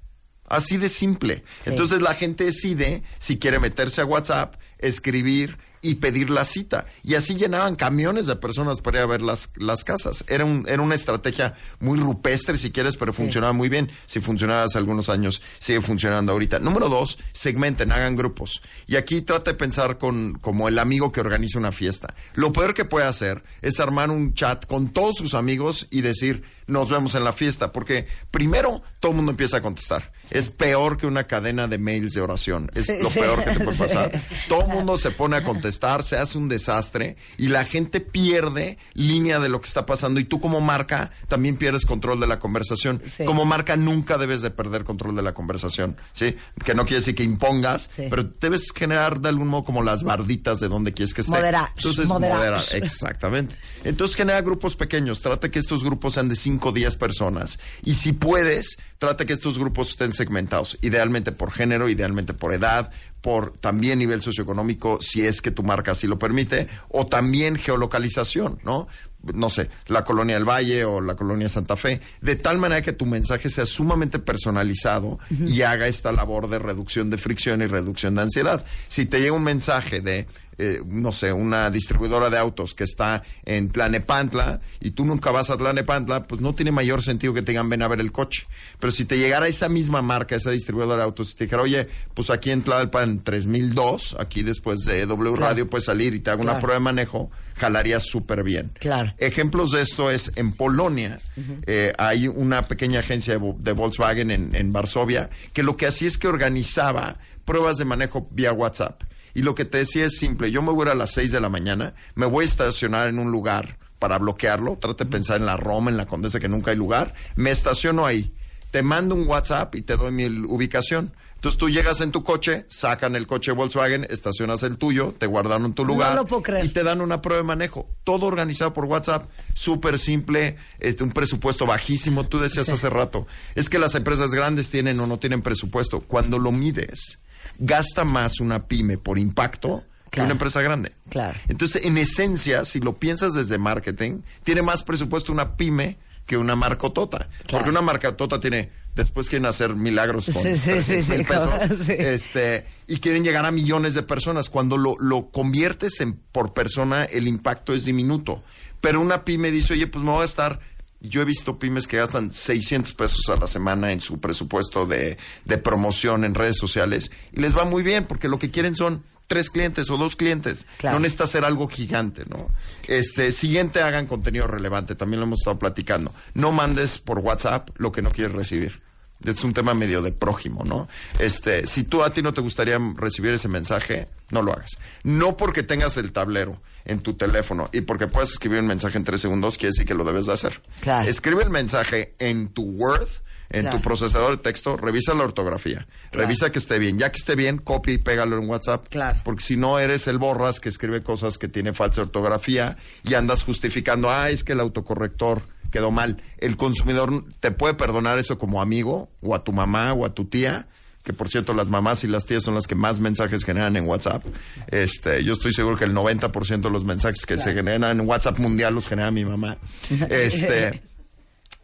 Así 0.48 0.76
de 0.76 0.88
simple. 0.88 1.44
Sí. 1.60 1.70
Entonces 1.70 2.00
la 2.00 2.14
gente 2.14 2.44
decide 2.44 3.02
si 3.18 3.38
quiere 3.38 3.58
meterse 3.58 4.00
a 4.00 4.04
WhatsApp, 4.04 4.56
escribir 4.78 5.58
y 5.80 5.96
pedir 5.96 6.30
la 6.30 6.44
cita. 6.44 6.86
Y 7.02 7.14
así 7.14 7.34
llenaban 7.34 7.76
camiones 7.76 8.26
de 8.26 8.36
personas 8.36 8.80
para 8.80 8.98
ir 8.98 9.02
a 9.04 9.06
ver 9.06 9.22
las, 9.22 9.50
las 9.56 9.84
casas. 9.84 10.24
Era, 10.28 10.44
un, 10.44 10.64
era 10.68 10.82
una 10.82 10.94
estrategia 10.94 11.54
muy 11.80 11.98
rupestre, 11.98 12.56
si 12.56 12.70
quieres, 12.70 12.96
pero 12.96 13.12
funcionaba 13.12 13.52
muy 13.52 13.68
bien. 13.68 13.90
Si 14.06 14.20
funcionaba 14.20 14.64
hace 14.64 14.78
algunos 14.78 15.08
años, 15.08 15.42
sigue 15.58 15.80
funcionando 15.80 16.32
ahorita. 16.32 16.58
Número 16.58 16.88
dos, 16.88 17.18
segmenten, 17.32 17.92
hagan 17.92 18.16
grupos. 18.16 18.62
Y 18.86 18.96
aquí 18.96 19.22
trate 19.22 19.52
de 19.52 19.54
pensar 19.54 19.98
con, 19.98 20.34
como 20.34 20.68
el 20.68 20.78
amigo 20.78 21.12
que 21.12 21.20
organiza 21.20 21.58
una 21.58 21.72
fiesta. 21.72 22.14
Lo 22.34 22.52
peor 22.52 22.74
que 22.74 22.84
puede 22.84 23.06
hacer 23.06 23.42
es 23.62 23.80
armar 23.80 24.10
un 24.10 24.34
chat 24.34 24.66
con 24.66 24.92
todos 24.92 25.16
sus 25.16 25.34
amigos 25.34 25.86
y 25.90 26.00
decir, 26.00 26.44
nos 26.66 26.90
vemos 26.90 27.14
en 27.14 27.24
la 27.24 27.32
fiesta, 27.32 27.72
porque 27.72 28.06
primero 28.30 28.82
todo 29.00 29.12
el 29.12 29.16
mundo 29.16 29.30
empieza 29.30 29.58
a 29.58 29.62
contestar. 29.62 30.12
Es 30.30 30.48
peor 30.48 30.96
que 30.96 31.06
una 31.06 31.24
cadena 31.24 31.68
de 31.68 31.78
mails 31.78 32.12
de 32.12 32.20
oración. 32.20 32.70
Es 32.74 32.86
Sí, 32.86 32.94
lo 33.00 33.10
peor 33.10 33.44
que 33.44 33.50
te 33.50 33.64
puede 33.64 33.78
pasar. 33.78 34.22
Todo 34.48 34.62
el 34.62 34.68
mundo 34.68 34.96
se 34.96 35.10
pone 35.10 35.36
a 35.36 35.44
contestar, 35.44 35.65
se 35.72 36.16
hace 36.16 36.38
un 36.38 36.48
desastre 36.48 37.16
y 37.38 37.48
la 37.48 37.64
gente 37.64 38.00
pierde 38.00 38.78
línea 38.94 39.38
de 39.38 39.48
lo 39.48 39.60
que 39.60 39.68
está 39.68 39.86
pasando 39.86 40.20
y 40.20 40.24
tú 40.24 40.40
como 40.40 40.60
marca 40.60 41.10
también 41.28 41.56
pierdes 41.56 41.84
control 41.86 42.20
de 42.20 42.26
la 42.26 42.38
conversación. 42.38 43.02
Sí. 43.14 43.24
Como 43.24 43.44
marca 43.44 43.76
nunca 43.76 44.18
debes 44.18 44.42
de 44.42 44.50
perder 44.50 44.84
control 44.84 45.16
de 45.16 45.22
la 45.22 45.34
conversación, 45.34 45.96
¿sí? 46.12 46.36
Que 46.64 46.74
no 46.74 46.84
quiere 46.84 47.00
decir 47.00 47.14
que 47.14 47.22
impongas, 47.22 47.88
Sí. 47.94 48.04
pero 48.10 48.24
debes 48.24 48.70
generar 48.74 49.20
de 49.20 49.28
algún 49.28 49.48
modo 49.48 49.64
como 49.64 49.82
las 49.82 50.02
barditas 50.02 50.60
de 50.60 50.68
donde 50.68 50.92
quieres 50.92 51.14
que 51.14 51.20
esté. 51.22 51.32
Moderar, 51.32 51.70
Entonces, 51.76 52.06
moderar. 52.08 52.38
moderar, 52.38 52.62
exactamente. 52.72 53.56
Entonces 53.84 54.16
genera 54.16 54.40
grupos 54.42 54.76
pequeños, 54.76 55.20
trata 55.22 55.50
que 55.50 55.58
estos 55.58 55.84
grupos 55.84 56.14
sean 56.14 56.28
de 56.28 56.36
5 56.36 56.68
o 56.68 56.72
10 56.72 56.96
personas 56.96 57.58
y 57.84 57.94
si 57.94 58.12
puedes, 58.12 58.78
trata 58.98 59.24
que 59.26 59.32
estos 59.32 59.58
grupos 59.58 59.90
estén 59.90 60.12
segmentados, 60.12 60.78
idealmente 60.82 61.32
por 61.32 61.52
género, 61.52 61.88
idealmente 61.88 62.34
por 62.34 62.52
edad, 62.54 62.90
por 63.26 63.58
también 63.58 63.98
nivel 63.98 64.22
socioeconómico, 64.22 65.00
si 65.00 65.26
es 65.26 65.42
que 65.42 65.50
tu 65.50 65.64
marca 65.64 65.90
así 65.90 66.06
lo 66.06 66.16
permite, 66.16 66.68
o 66.88 67.08
también 67.08 67.56
geolocalización, 67.56 68.60
¿no? 68.62 68.86
No 69.34 69.50
sé, 69.50 69.68
la 69.86 70.04
colonia 70.04 70.36
del 70.36 70.48
Valle 70.48 70.84
o 70.84 71.00
la 71.00 71.14
colonia 71.14 71.48
Santa 71.48 71.76
Fe, 71.76 72.00
de 72.20 72.36
tal 72.36 72.58
manera 72.58 72.82
que 72.82 72.92
tu 72.92 73.06
mensaje 73.06 73.48
sea 73.48 73.66
sumamente 73.66 74.18
personalizado 74.18 75.18
y 75.30 75.62
haga 75.62 75.86
esta 75.86 76.12
labor 76.12 76.48
de 76.48 76.58
reducción 76.58 77.10
de 77.10 77.18
fricción 77.18 77.62
y 77.62 77.66
reducción 77.66 78.14
de 78.14 78.22
ansiedad. 78.22 78.64
Si 78.88 79.06
te 79.06 79.20
llega 79.20 79.32
un 79.32 79.44
mensaje 79.44 80.00
de 80.00 80.26
eh, 80.58 80.80
no 80.86 81.12
sé, 81.12 81.34
una 81.34 81.70
distribuidora 81.70 82.30
de 82.30 82.38
autos 82.38 82.72
que 82.72 82.84
está 82.84 83.22
en 83.44 83.68
Tlanepantla 83.68 84.60
y 84.80 84.92
tú 84.92 85.04
nunca 85.04 85.30
vas 85.30 85.50
a 85.50 85.58
Tlanepantla, 85.58 86.26
pues 86.26 86.40
no 86.40 86.54
tiene 86.54 86.70
mayor 86.70 87.02
sentido 87.02 87.34
que 87.34 87.42
te 87.42 87.52
digan 87.52 87.68
ven 87.68 87.82
a 87.82 87.88
ver 87.88 88.00
el 88.00 88.10
coche. 88.10 88.46
Pero 88.80 88.90
si 88.90 89.04
te 89.04 89.18
llegara 89.18 89.48
esa 89.48 89.68
misma 89.68 90.00
marca, 90.00 90.34
esa 90.34 90.50
distribuidora 90.50 90.96
de 90.96 91.02
autos, 91.02 91.32
y 91.32 91.36
te 91.36 91.44
dijera, 91.44 91.60
oye, 91.60 91.88
pues 92.14 92.30
aquí 92.30 92.52
en 92.52 92.62
Tlalpan 92.62 93.22
3002, 93.22 94.16
aquí 94.18 94.42
después 94.42 94.80
de 94.86 95.04
W 95.04 95.36
Radio 95.36 95.68
puedes 95.68 95.84
salir 95.84 96.14
y 96.14 96.20
te 96.20 96.30
hago 96.30 96.42
una 96.42 96.58
prueba 96.58 96.74
de 96.74 96.80
manejo, 96.80 97.30
jalaría 97.56 98.00
súper 98.00 98.42
bien. 98.42 98.72
Claro. 98.78 99.12
Ejemplos 99.18 99.70
de 99.70 99.80
esto 99.82 100.10
es 100.10 100.32
en 100.36 100.52
Polonia, 100.52 101.18
eh, 101.66 101.92
hay 101.98 102.28
una 102.28 102.62
pequeña 102.62 103.00
agencia 103.00 103.34
de, 103.34 103.40
Vo- 103.40 103.56
de 103.58 103.72
Volkswagen 103.72 104.30
en, 104.30 104.54
en 104.54 104.72
Varsovia 104.72 105.30
que 105.52 105.62
lo 105.62 105.76
que 105.76 105.86
hacía 105.86 106.08
es 106.08 106.18
que 106.18 106.28
organizaba 106.28 107.18
pruebas 107.44 107.78
de 107.78 107.84
manejo 107.86 108.28
vía 108.30 108.52
WhatsApp. 108.52 109.02
Y 109.34 109.42
lo 109.42 109.54
que 109.54 109.64
te 109.64 109.78
decía 109.78 110.06
es 110.06 110.18
simple, 110.18 110.50
yo 110.50 110.62
me 110.62 110.72
voy 110.72 110.82
a 110.84 110.90
ir 110.90 110.92
a 110.92 110.94
las 110.94 111.12
6 111.12 111.30
de 111.32 111.40
la 111.40 111.48
mañana, 111.48 111.94
me 112.14 112.26
voy 112.26 112.44
a 112.44 112.48
estacionar 112.48 113.08
en 113.08 113.18
un 113.18 113.30
lugar 113.30 113.78
para 113.98 114.18
bloquearlo, 114.18 114.76
trate 114.78 115.04
de 115.04 115.10
pensar 115.10 115.38
en 115.38 115.46
la 115.46 115.56
Roma, 115.56 115.90
en 115.90 115.96
la 115.96 116.06
Condesa, 116.06 116.40
que 116.40 116.48
nunca 116.48 116.70
hay 116.70 116.76
lugar, 116.76 117.14
me 117.36 117.50
estaciono 117.50 118.04
ahí, 118.06 118.32
te 118.70 118.82
mando 118.82 119.14
un 119.14 119.26
WhatsApp 119.26 119.74
y 119.74 119.82
te 119.82 119.96
doy 119.96 120.10
mi 120.12 120.26
ubicación. 120.26 121.14
Entonces 121.36 121.58
tú 121.58 121.68
llegas 121.68 122.00
en 122.00 122.10
tu 122.12 122.24
coche, 122.24 122.66
sacan 122.68 123.14
el 123.14 123.26
coche 123.26 123.52
Volkswagen, 123.52 124.06
estacionas 124.10 124.62
el 124.64 124.78
tuyo, 124.78 125.14
te 125.16 125.26
guardaron 125.26 125.74
tu 125.74 125.82
No 125.84 125.88
lugar 125.92 126.14
lo 126.16 126.26
puedo 126.26 126.42
creer. 126.42 126.64
y 126.64 126.70
te 126.70 126.82
dan 126.82 127.00
una 127.00 127.22
prueba 127.22 127.42
de 127.42 127.46
manejo. 127.46 127.88
Todo 128.04 128.26
organizado 128.26 128.72
por 128.74 128.86
WhatsApp, 128.86 129.28
súper 129.54 129.98
simple, 129.98 130.56
este, 130.80 131.04
un 131.04 131.10
presupuesto 131.12 131.64
bajísimo. 131.66 132.26
Tú 132.26 132.38
decías 132.40 132.68
hace 132.70 132.90
rato, 132.90 133.26
es 133.54 133.68
que 133.68 133.78
las 133.78 133.94
empresas 133.94 134.30
grandes 134.32 134.70
tienen 134.70 134.98
o 134.98 135.06
no 135.06 135.18
tienen 135.18 135.42
presupuesto. 135.42 136.00
Cuando 136.00 136.38
lo 136.38 136.50
mides, 136.52 137.18
gasta 137.58 138.04
más 138.04 138.40
una 138.40 138.66
pyme 138.66 138.98
por 138.98 139.18
impacto 139.18 139.84
que 140.06 140.10
Claro. 140.20 140.26
una 140.26 140.32
empresa 140.32 140.62
grande. 140.62 140.92
Claro. 141.10 141.38
Entonces, 141.48 141.84
en 141.84 141.98
esencia, 141.98 142.64
si 142.64 142.80
lo 142.80 142.94
piensas 142.96 143.34
desde 143.34 143.58
marketing, 143.58 144.20
tiene 144.44 144.62
más 144.62 144.82
presupuesto 144.82 145.32
una 145.32 145.56
pyme 145.56 145.98
que 146.24 146.36
una 146.38 146.56
marcotota. 146.56 147.28
Porque 147.50 147.68
una 147.68 147.82
marcotota 147.82 148.40
tiene, 148.40 148.70
después 148.96 149.28
quieren 149.28 149.46
hacer 149.46 149.76
milagros 149.76 150.30
con 150.32 150.42
Sí, 150.42 150.56
sí, 150.56 150.70
300 150.70 151.04
sí, 151.04 151.12
mil 151.12 151.26
pesos, 151.26 151.88
este, 151.88 152.66
y 152.88 152.98
quieren 152.98 153.22
llegar 153.22 153.44
a 153.44 153.52
millones 153.52 153.94
de 153.94 154.02
personas. 154.02 154.50
Cuando 154.50 154.76
lo, 154.76 154.96
lo 154.98 155.30
conviertes 155.30 156.00
en 156.00 156.14
por 156.14 156.54
persona, 156.54 157.04
el 157.04 157.28
impacto 157.28 157.74
es 157.74 157.84
diminuto. 157.84 158.42
Pero 158.80 159.00
una 159.00 159.24
pyme 159.24 159.50
dice, 159.50 159.74
oye, 159.74 159.86
pues 159.86 160.04
me 160.04 160.10
voy 160.10 160.22
a 160.22 160.24
estar... 160.24 160.60
Yo 160.98 161.20
he 161.20 161.24
visto 161.26 161.58
pymes 161.58 161.86
que 161.86 161.98
gastan 161.98 162.32
600 162.32 162.94
pesos 162.94 163.28
a 163.28 163.36
la 163.36 163.46
semana 163.46 163.92
en 163.92 164.00
su 164.00 164.18
presupuesto 164.18 164.86
de, 164.86 165.18
de 165.44 165.58
promoción 165.58 166.24
en 166.24 166.34
redes 166.34 166.56
sociales 166.56 167.10
y 167.32 167.40
les 167.40 167.56
va 167.56 167.66
muy 167.66 167.82
bien 167.82 168.06
porque 168.06 168.28
lo 168.28 168.38
que 168.38 168.50
quieren 168.50 168.74
son 168.74 169.04
tres 169.26 169.50
clientes 169.50 169.90
o 169.90 169.98
dos 169.98 170.16
clientes. 170.16 170.66
Claro. 170.78 170.96
No 170.96 171.00
necesita 171.00 171.24
hacer 171.24 171.44
algo 171.44 171.68
gigante, 171.68 172.24
¿no? 172.26 172.48
Este, 172.88 173.30
siguiente, 173.30 173.82
hagan 173.82 174.06
contenido 174.06 174.46
relevante. 174.46 174.94
También 174.94 175.20
lo 175.20 175.26
hemos 175.26 175.40
estado 175.40 175.58
platicando. 175.58 176.14
No 176.34 176.50
mandes 176.50 176.98
por 176.98 177.18
WhatsApp 177.18 177.68
lo 177.76 177.92
que 177.92 178.02
no 178.02 178.10
quieres 178.10 178.34
recibir. 178.34 178.85
Es 179.24 179.42
un 179.44 179.54
tema 179.54 179.72
medio 179.74 180.02
de 180.02 180.12
prójimo, 180.12 180.62
¿no? 180.64 180.88
Este, 181.18 181.66
si 181.66 181.84
tú 181.84 182.02
a 182.04 182.12
ti 182.12 182.22
no 182.22 182.34
te 182.34 182.40
gustaría 182.42 182.78
recibir 182.96 183.32
ese 183.32 183.48
mensaje, 183.48 184.08
no 184.30 184.42
lo 184.42 184.52
hagas. 184.52 184.72
No 185.04 185.36
porque 185.36 185.62
tengas 185.62 185.96
el 185.96 186.12
tablero 186.12 186.60
en 186.84 187.00
tu 187.00 187.14
teléfono 187.14 187.68
y 187.72 187.80
porque 187.80 188.06
puedas 188.06 188.30
escribir 188.30 188.60
un 188.60 188.66
mensaje 188.66 188.98
en 188.98 189.04
tres 189.04 189.20
segundos, 189.22 189.56
quiere 189.56 189.70
decir 189.70 189.86
que 189.86 189.94
lo 189.94 190.04
debes 190.04 190.26
de 190.26 190.34
hacer. 190.34 190.60
Claro. 190.80 191.08
Escribe 191.08 191.42
el 191.42 191.50
mensaje 191.50 192.14
en 192.18 192.48
tu 192.48 192.62
Word, 192.62 193.08
en 193.48 193.62
Claro. 193.62 193.76
tu 193.78 193.82
procesador 193.82 194.36
de 194.36 194.42
texto, 194.42 194.76
revisa 194.76 195.14
la 195.14 195.24
ortografía, 195.24 195.86
Claro. 196.10 196.26
revisa 196.26 196.50
que 196.52 196.58
esté 196.58 196.78
bien. 196.78 196.98
Ya 196.98 197.10
que 197.10 197.18
esté 197.18 197.34
bien, 197.36 197.58
copia 197.58 197.94
y 197.94 197.98
pégalo 197.98 198.38
en 198.38 198.48
WhatsApp. 198.48 198.86
Claro. 198.88 199.20
Porque 199.24 199.42
si 199.42 199.56
no 199.56 199.78
eres 199.78 200.06
el 200.08 200.18
borras 200.18 200.60
que 200.60 200.68
escribe 200.68 201.02
cosas 201.02 201.38
que 201.38 201.48
tiene 201.48 201.72
falsa 201.72 202.02
ortografía 202.02 202.76
y 203.02 203.14
andas 203.14 203.44
justificando, 203.44 204.10
ah, 204.10 204.30
es 204.30 204.44
que 204.44 204.52
el 204.52 204.60
autocorrector 204.60 205.42
quedó 205.70 205.90
mal. 205.90 206.22
El 206.38 206.56
consumidor 206.56 207.24
te 207.40 207.50
puede 207.50 207.74
perdonar 207.74 208.18
eso 208.18 208.38
como 208.38 208.60
amigo, 208.60 209.08
o 209.20 209.34
a 209.34 209.44
tu 209.44 209.52
mamá, 209.52 209.92
o 209.92 210.04
a 210.04 210.14
tu 210.14 210.24
tía, 210.26 210.68
que 211.02 211.12
por 211.12 211.28
cierto 211.28 211.54
las 211.54 211.68
mamás 211.68 212.02
y 212.02 212.08
las 212.08 212.26
tías 212.26 212.42
son 212.42 212.54
las 212.54 212.66
que 212.66 212.74
más 212.74 212.98
mensajes 212.98 213.44
generan 213.44 213.76
en 213.76 213.86
WhatsApp. 213.86 214.24
Este, 214.68 215.22
yo 215.22 215.34
estoy 215.34 215.52
seguro 215.52 215.76
que 215.76 215.84
el 215.84 215.94
90% 215.94 216.60
de 216.60 216.70
los 216.70 216.84
mensajes 216.84 217.24
que 217.24 217.38
se 217.38 217.54
generan 217.54 218.00
en 218.00 218.08
WhatsApp 218.08 218.38
mundial 218.38 218.74
los 218.74 218.88
genera 218.88 219.10
mi 219.10 219.24
mamá. 219.24 219.56
Este, 220.10 220.82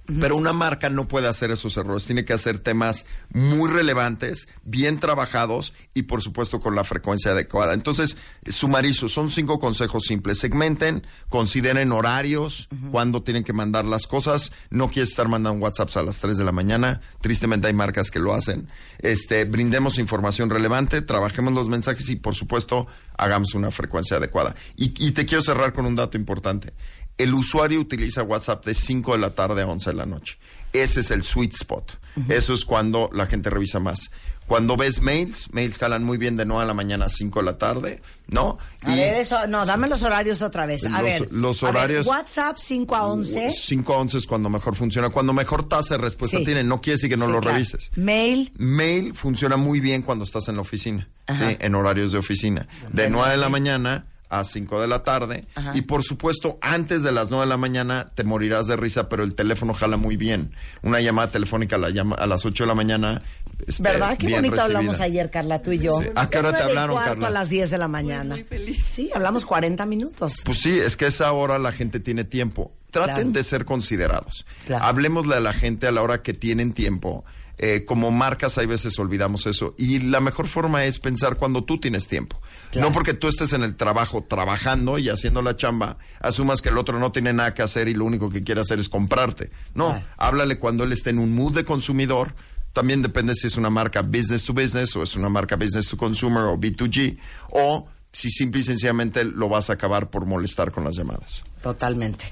pero 0.06 0.36
una 0.36 0.52
marca 0.52 0.88
no 0.88 1.06
puede 1.06 1.28
hacer 1.28 1.50
esos 1.52 1.76
errores, 1.76 2.06
tiene 2.06 2.24
que 2.24 2.32
hacer 2.32 2.58
temas 2.58 3.06
muy 3.32 3.70
relevantes, 3.70 4.48
bien 4.64 4.98
trabajados 4.98 5.74
y 5.94 6.02
por 6.02 6.22
supuesto 6.22 6.58
con 6.58 6.74
la 6.74 6.82
frecuencia 6.82 7.30
adecuada. 7.30 7.74
Entonces, 7.74 8.16
sumarizo, 8.46 9.08
son 9.08 9.30
cinco 9.30 9.60
consejos 9.60 10.04
simples. 10.04 10.38
Segmenten, 10.38 11.06
consideren 11.28 11.92
horarios, 11.92 12.68
cuándo 12.90 13.22
tienen 13.22 13.44
que 13.44 13.52
mandar 13.52 13.84
las 13.84 14.06
cosas. 14.06 14.52
No 14.70 14.90
quieres 14.90 15.10
estar 15.10 15.28
mandando 15.28 15.62
WhatsApps 15.62 15.96
a 15.96 16.02
las 16.02 16.18
3 16.18 16.36
de 16.36 16.44
la 16.44 16.52
mañana. 16.52 17.00
Tristemente 17.20 17.68
hay 17.68 17.74
marcas 17.74 18.10
que 18.10 18.18
lo 18.18 18.34
hacen. 18.34 18.68
Este, 18.98 19.44
brindemos 19.44 19.98
información 19.98 20.50
relevante, 20.50 21.02
trabajemos 21.02 21.52
los 21.52 21.68
mensajes 21.68 22.08
y 22.08 22.16
por 22.16 22.34
supuesto 22.34 22.88
hagamos 23.16 23.54
una 23.54 23.70
frecuencia 23.70 24.16
adecuada. 24.16 24.56
Y, 24.76 24.92
y 25.06 25.12
te 25.12 25.26
quiero 25.26 25.42
cerrar 25.42 25.72
con 25.72 25.86
un 25.86 25.94
dato 25.94 26.16
importante 26.16 26.72
el 27.22 27.34
usuario 27.34 27.80
utiliza 27.80 28.22
WhatsApp 28.22 28.64
de 28.66 28.74
5 28.74 29.12
de 29.12 29.18
la 29.18 29.30
tarde 29.30 29.62
a 29.62 29.66
11 29.66 29.90
de 29.90 29.96
la 29.96 30.06
noche. 30.06 30.38
Ese 30.72 31.00
es 31.00 31.10
el 31.10 31.22
sweet 31.22 31.52
spot. 31.54 31.98
Eso 32.28 32.54
es 32.54 32.64
cuando 32.64 33.10
la 33.12 33.26
gente 33.26 33.50
revisa 33.50 33.78
más. 33.78 34.10
Cuando 34.46 34.76
ves 34.76 35.00
mails, 35.00 35.48
mails 35.52 35.78
calan 35.78 36.02
muy 36.02 36.18
bien 36.18 36.36
de 36.36 36.44
9 36.44 36.64
a 36.64 36.66
la 36.66 36.74
mañana 36.74 37.04
a 37.06 37.08
5 37.08 37.38
de 37.40 37.44
la 37.46 37.58
tarde, 37.58 38.02
¿no? 38.26 38.58
A 38.82 38.94
ver, 38.94 39.14
eso, 39.16 39.46
no, 39.46 39.64
dame 39.64 39.88
los 39.88 40.02
horarios 40.02 40.42
otra 40.42 40.66
vez. 40.66 40.84
A 40.84 40.88
Los- 40.90 41.02
ver, 41.02 41.28
los 41.32 41.62
a 41.62 41.66
ver, 41.66 41.74
horarios- 41.76 42.06
WhatsApp 42.06 42.56
5 42.58 42.96
a 42.96 43.04
11. 43.06 43.50
5 43.50 43.94
a 43.94 43.98
11 43.98 44.18
es 44.18 44.26
cuando 44.26 44.50
mejor 44.50 44.74
funciona. 44.74 45.10
Cuando 45.10 45.32
mejor 45.32 45.68
tasa 45.68 45.94
de 45.96 46.02
respuesta 46.02 46.38
Sí. 46.38 46.44
tiene, 46.44 46.64
no 46.64 46.80
quiere 46.80 46.96
decir 46.96 47.08
que 47.08 47.16
no 47.16 47.26
Sí, 47.26 47.32
lo 47.32 47.40
claro. 47.40 47.56
revises. 47.56 47.90
Mail. 47.96 48.52
Mail 48.58 49.14
funciona 49.14 49.56
muy 49.56 49.80
bien 49.80 50.02
cuando 50.02 50.24
estás 50.24 50.48
en 50.48 50.56
la 50.56 50.62
oficina, 50.62 51.08
Ajá. 51.26 51.50
¿sí? 51.50 51.56
En 51.60 51.74
horarios 51.74 52.12
de 52.12 52.18
oficina. 52.18 52.66
De 52.92 53.08
9 53.08 53.30
de 53.32 53.36
la 53.38 53.48
mañana 53.48 54.06
a 54.38 54.44
5 54.44 54.80
de 54.80 54.88
la 54.88 55.02
tarde. 55.02 55.44
Ajá. 55.54 55.72
Y 55.74 55.82
por 55.82 56.02
supuesto, 56.02 56.58
antes 56.60 57.02
de 57.02 57.12
las 57.12 57.30
9 57.30 57.44
de 57.44 57.48
la 57.50 57.56
mañana 57.56 58.10
te 58.14 58.24
morirás 58.24 58.66
de 58.66 58.76
risa, 58.76 59.08
pero 59.08 59.22
el 59.24 59.34
teléfono 59.34 59.74
jala 59.74 59.96
muy 59.96 60.16
bien. 60.16 60.52
Una 60.82 61.00
llamada 61.00 61.28
telefónica 61.30 61.76
a, 61.76 61.78
la 61.78 61.90
llama- 61.90 62.16
a 62.16 62.26
las 62.26 62.44
8 62.46 62.64
de 62.64 62.68
la 62.68 62.74
mañana. 62.74 63.22
este, 63.66 63.82
¿Verdad? 63.82 64.16
Qué 64.18 64.26
bien 64.26 64.38
bonito 64.38 64.56
recibida. 64.56 64.78
hablamos 64.78 65.00
ayer, 65.00 65.30
Carla, 65.30 65.60
tú 65.62 65.72
y 65.72 65.78
yo. 65.78 65.92
Sí. 66.00 66.08
¿A 66.14 66.28
qué 66.30 66.38
hora 66.38 66.56
te 66.56 66.62
hablaron, 66.62 66.96
Carla? 67.02 67.28
a 67.28 67.30
las 67.30 67.48
10 67.48 67.70
de 67.70 67.78
la 67.78 67.88
mañana. 67.88 68.34
Muy 68.34 68.44
feliz. 68.44 68.84
Sí, 68.88 69.10
hablamos 69.14 69.44
40 69.44 69.84
minutos. 69.86 70.42
Pues 70.44 70.58
sí, 70.58 70.78
es 70.78 70.96
que 70.96 71.04
a 71.04 71.08
esa 71.08 71.30
hora 71.32 71.58
la 71.58 71.72
gente 71.72 72.00
tiene 72.00 72.24
tiempo. 72.24 72.72
Traten 72.90 73.14
Claro. 73.14 73.30
de 73.30 73.42
ser 73.42 73.64
considerados. 73.64 74.44
Claro. 74.66 74.84
Hablemosle 74.84 75.36
a 75.36 75.40
la 75.40 75.52
gente 75.54 75.86
a 75.86 75.90
la 75.92 76.02
hora 76.02 76.22
que 76.22 76.34
tienen 76.34 76.72
tiempo. 76.72 77.24
Eh, 77.64 77.84
como 77.84 78.10
marcas 78.10 78.58
hay 78.58 78.66
veces 78.66 78.98
olvidamos 78.98 79.46
eso. 79.46 79.76
Y 79.78 80.00
la 80.00 80.20
mejor 80.20 80.48
forma 80.48 80.84
es 80.84 80.98
pensar 80.98 81.36
cuando 81.36 81.62
tú 81.62 81.78
tienes 81.78 82.08
tiempo. 82.08 82.40
Claro. 82.72 82.88
No 82.88 82.92
porque 82.92 83.14
tú 83.14 83.28
estés 83.28 83.52
en 83.52 83.62
el 83.62 83.76
trabajo 83.76 84.26
trabajando 84.28 84.98
y 84.98 85.08
haciendo 85.10 85.42
la 85.42 85.56
chamba, 85.56 85.96
asumas 86.20 86.60
que 86.60 86.70
el 86.70 86.78
otro 86.78 86.98
no 86.98 87.12
tiene 87.12 87.32
nada 87.32 87.54
que 87.54 87.62
hacer 87.62 87.86
y 87.86 87.94
lo 87.94 88.04
único 88.04 88.30
que 88.30 88.42
quiere 88.42 88.60
hacer 88.62 88.80
es 88.80 88.88
comprarte. 88.88 89.50
No, 89.74 89.90
Claro. 89.90 90.06
háblale 90.16 90.58
cuando 90.58 90.82
él 90.82 90.90
esté 90.92 91.10
en 91.10 91.20
un 91.20 91.36
mood 91.36 91.54
de 91.54 91.64
consumidor. 91.64 92.34
También 92.72 93.00
depende 93.00 93.36
si 93.36 93.46
es 93.46 93.56
una 93.56 93.70
marca 93.70 94.02
business 94.02 94.44
to 94.44 94.54
business 94.54 94.96
o 94.96 95.04
es 95.04 95.14
una 95.14 95.28
marca 95.28 95.54
business 95.54 95.86
to 95.88 95.96
consumer 95.96 96.42
o 96.44 96.56
B2G 96.58 97.16
o 97.52 97.86
si 98.12 98.30
simple 98.30 98.60
y 98.60 98.64
sencillamente 98.64 99.24
lo 99.24 99.48
vas 99.48 99.70
a 99.70 99.74
acabar 99.74 100.10
por 100.10 100.26
molestar 100.26 100.70
con 100.70 100.84
las 100.84 100.96
llamadas. 100.96 101.42
Totalmente. 101.62 102.26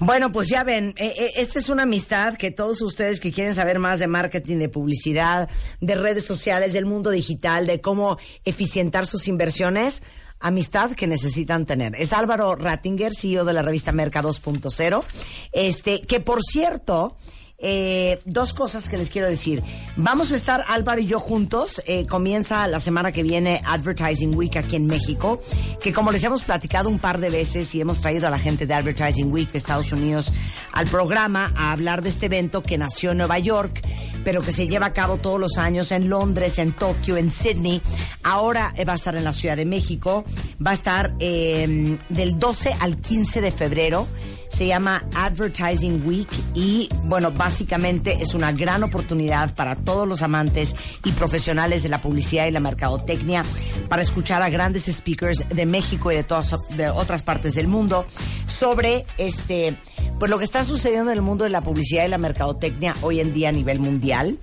Bueno, 0.00 0.32
pues 0.32 0.48
ya 0.48 0.64
ven, 0.64 0.94
eh, 0.96 1.14
eh, 1.16 1.30
esta 1.36 1.58
es 1.58 1.68
una 1.68 1.84
amistad 1.84 2.34
que 2.36 2.50
todos 2.50 2.82
ustedes 2.82 3.20
que 3.20 3.32
quieren 3.32 3.54
saber 3.54 3.78
más 3.78 4.00
de 4.00 4.08
marketing, 4.08 4.58
de 4.58 4.68
publicidad, 4.68 5.48
de 5.80 5.94
redes 5.94 6.24
sociales, 6.24 6.72
del 6.72 6.86
mundo 6.86 7.10
digital, 7.10 7.66
de 7.66 7.80
cómo 7.80 8.18
eficientar 8.44 9.06
sus 9.06 9.28
inversiones, 9.28 10.02
amistad 10.40 10.92
que 10.92 11.06
necesitan 11.06 11.66
tener. 11.66 11.94
Es 11.96 12.12
Álvaro 12.12 12.56
Rattinger, 12.56 13.14
CEO 13.14 13.44
de 13.44 13.52
la 13.52 13.62
revista 13.62 13.92
Merca 13.92 14.22
2.0, 14.22 15.04
este, 15.52 16.00
que 16.00 16.20
por 16.20 16.42
cierto, 16.42 17.16
eh, 17.62 18.20
dos 18.24 18.52
cosas 18.52 18.88
que 18.88 18.96
les 18.96 19.10
quiero 19.10 19.28
decir. 19.28 19.62
Vamos 19.96 20.32
a 20.32 20.36
estar 20.36 20.64
Álvaro 20.68 21.00
y 21.00 21.06
yo 21.06 21.20
juntos. 21.20 21.82
eh, 21.86 22.06
comienza 22.06 22.66
la 22.68 22.80
semana 22.80 23.12
que 23.12 23.22
viene 23.22 23.60
Advertising 23.64 24.34
Week 24.34 24.56
aquí 24.56 24.76
en 24.76 24.86
México, 24.86 25.40
que 25.82 25.92
como 25.92 26.10
les 26.12 26.24
hemos 26.24 26.42
platicado 26.42 26.88
un 26.88 26.98
par 26.98 27.20
de 27.20 27.30
veces 27.30 27.74
y 27.74 27.80
hemos 27.80 28.00
traído 28.00 28.26
a 28.26 28.30
la 28.30 28.38
gente 28.38 28.66
de 28.66 28.74
Advertising 28.74 29.30
Week 29.32 29.50
de 29.52 29.58
Estados 29.58 29.92
Unidos 29.92 30.32
al 30.72 30.86
programa 30.86 31.52
a 31.56 31.72
hablar 31.72 32.02
de 32.02 32.08
este 32.08 32.26
evento 32.26 32.62
que 32.62 32.78
nació 32.78 33.10
en 33.12 33.18
Nueva 33.18 33.38
York, 33.38 33.82
pero 34.24 34.42
que 34.42 34.52
se 34.52 34.68
lleva 34.68 34.86
a 34.86 34.92
cabo 34.92 35.16
todos 35.16 35.40
los 35.40 35.58
años 35.58 35.92
en 35.92 36.08
Londres, 36.08 36.58
en 36.58 36.72
Tokio, 36.72 37.16
en 37.16 37.30
Sydney. 37.30 37.80
Ahora 38.22 38.72
eh, 38.76 38.84
va 38.84 38.92
a 38.94 38.96
estar 38.96 39.14
en 39.16 39.24
la 39.24 39.32
Ciudad 39.32 39.56
de 39.56 39.64
México. 39.64 40.24
Va 40.64 40.72
a 40.72 40.74
estar 40.74 41.14
eh, 41.20 41.96
del 42.08 42.38
12 42.38 42.74
al 42.80 42.96
15 42.98 43.40
de 43.40 43.52
febrero 43.52 44.06
se 44.50 44.66
llama 44.66 45.02
Advertising 45.14 46.06
Week 46.06 46.28
y 46.54 46.88
bueno, 47.04 47.30
básicamente 47.30 48.18
es 48.20 48.34
una 48.34 48.52
gran 48.52 48.82
oportunidad 48.82 49.54
para 49.54 49.76
todos 49.76 50.06
los 50.06 50.22
amantes 50.22 50.76
y 51.04 51.12
profesionales 51.12 51.82
de 51.82 51.88
la 51.88 52.02
publicidad 52.02 52.46
y 52.46 52.50
la 52.50 52.60
mercadotecnia 52.60 53.44
para 53.88 54.02
escuchar 54.02 54.42
a 54.42 54.50
grandes 54.50 54.84
speakers 54.84 55.48
de 55.48 55.66
México 55.66 56.12
y 56.12 56.16
de 56.16 56.24
todas 56.24 56.54
de 56.76 56.90
otras 56.90 57.22
partes 57.22 57.54
del 57.54 57.68
mundo 57.68 58.04
sobre 58.46 59.06
este 59.16 59.74
pues 60.18 60.30
lo 60.30 60.38
que 60.38 60.44
está 60.44 60.64
sucediendo 60.64 61.10
en 61.10 61.16
el 61.16 61.22
mundo 61.22 61.44
de 61.44 61.50
la 61.50 61.62
publicidad 61.62 62.04
y 62.04 62.08
la 62.08 62.18
mercadotecnia 62.18 62.94
hoy 63.00 63.20
en 63.20 63.32
día 63.32 63.48
a 63.48 63.52
nivel 63.52 63.80
mundial. 63.80 64.38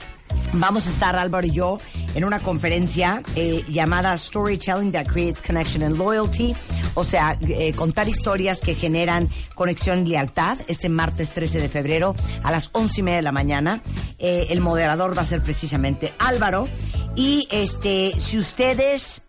Vamos 0.54 0.88
a 0.88 0.90
estar 0.90 1.16
Álvaro 1.16 1.46
y 1.46 1.52
yo 1.52 1.80
en 2.16 2.24
una 2.24 2.40
conferencia 2.40 3.22
eh, 3.36 3.64
llamada 3.68 4.18
Storytelling 4.18 4.92
that 4.92 5.06
Creates 5.06 5.42
Connection 5.42 5.84
and 5.84 5.98
Loyalty, 5.98 6.56
o 6.96 7.04
sea, 7.04 7.38
eh, 7.42 7.74
contar 7.74 8.08
historias 8.08 8.62
que 8.62 8.74
generan 8.74 9.30
conexión 9.56 10.08
y 10.08 10.12
lealtad, 10.12 10.58
este 10.68 10.90
martes 10.90 11.32
13 11.32 11.60
de 11.60 11.70
febrero 11.70 12.16
a 12.44 12.52
las 12.52 12.70
once 12.72 13.02
y 13.02 13.04
media 13.04 13.18
de 13.18 13.24
la 13.24 13.32
mañana. 13.32 13.82
Eh, 14.20 14.48
el 14.50 14.62
moderador 14.62 15.16
va 15.16 15.22
a 15.22 15.26
ser 15.26 15.44
precisamente 15.44 16.12
Álvaro. 16.18 16.68
Y 17.16 17.48
este, 17.50 18.12
si 18.20 18.38
ustedes 18.38 19.24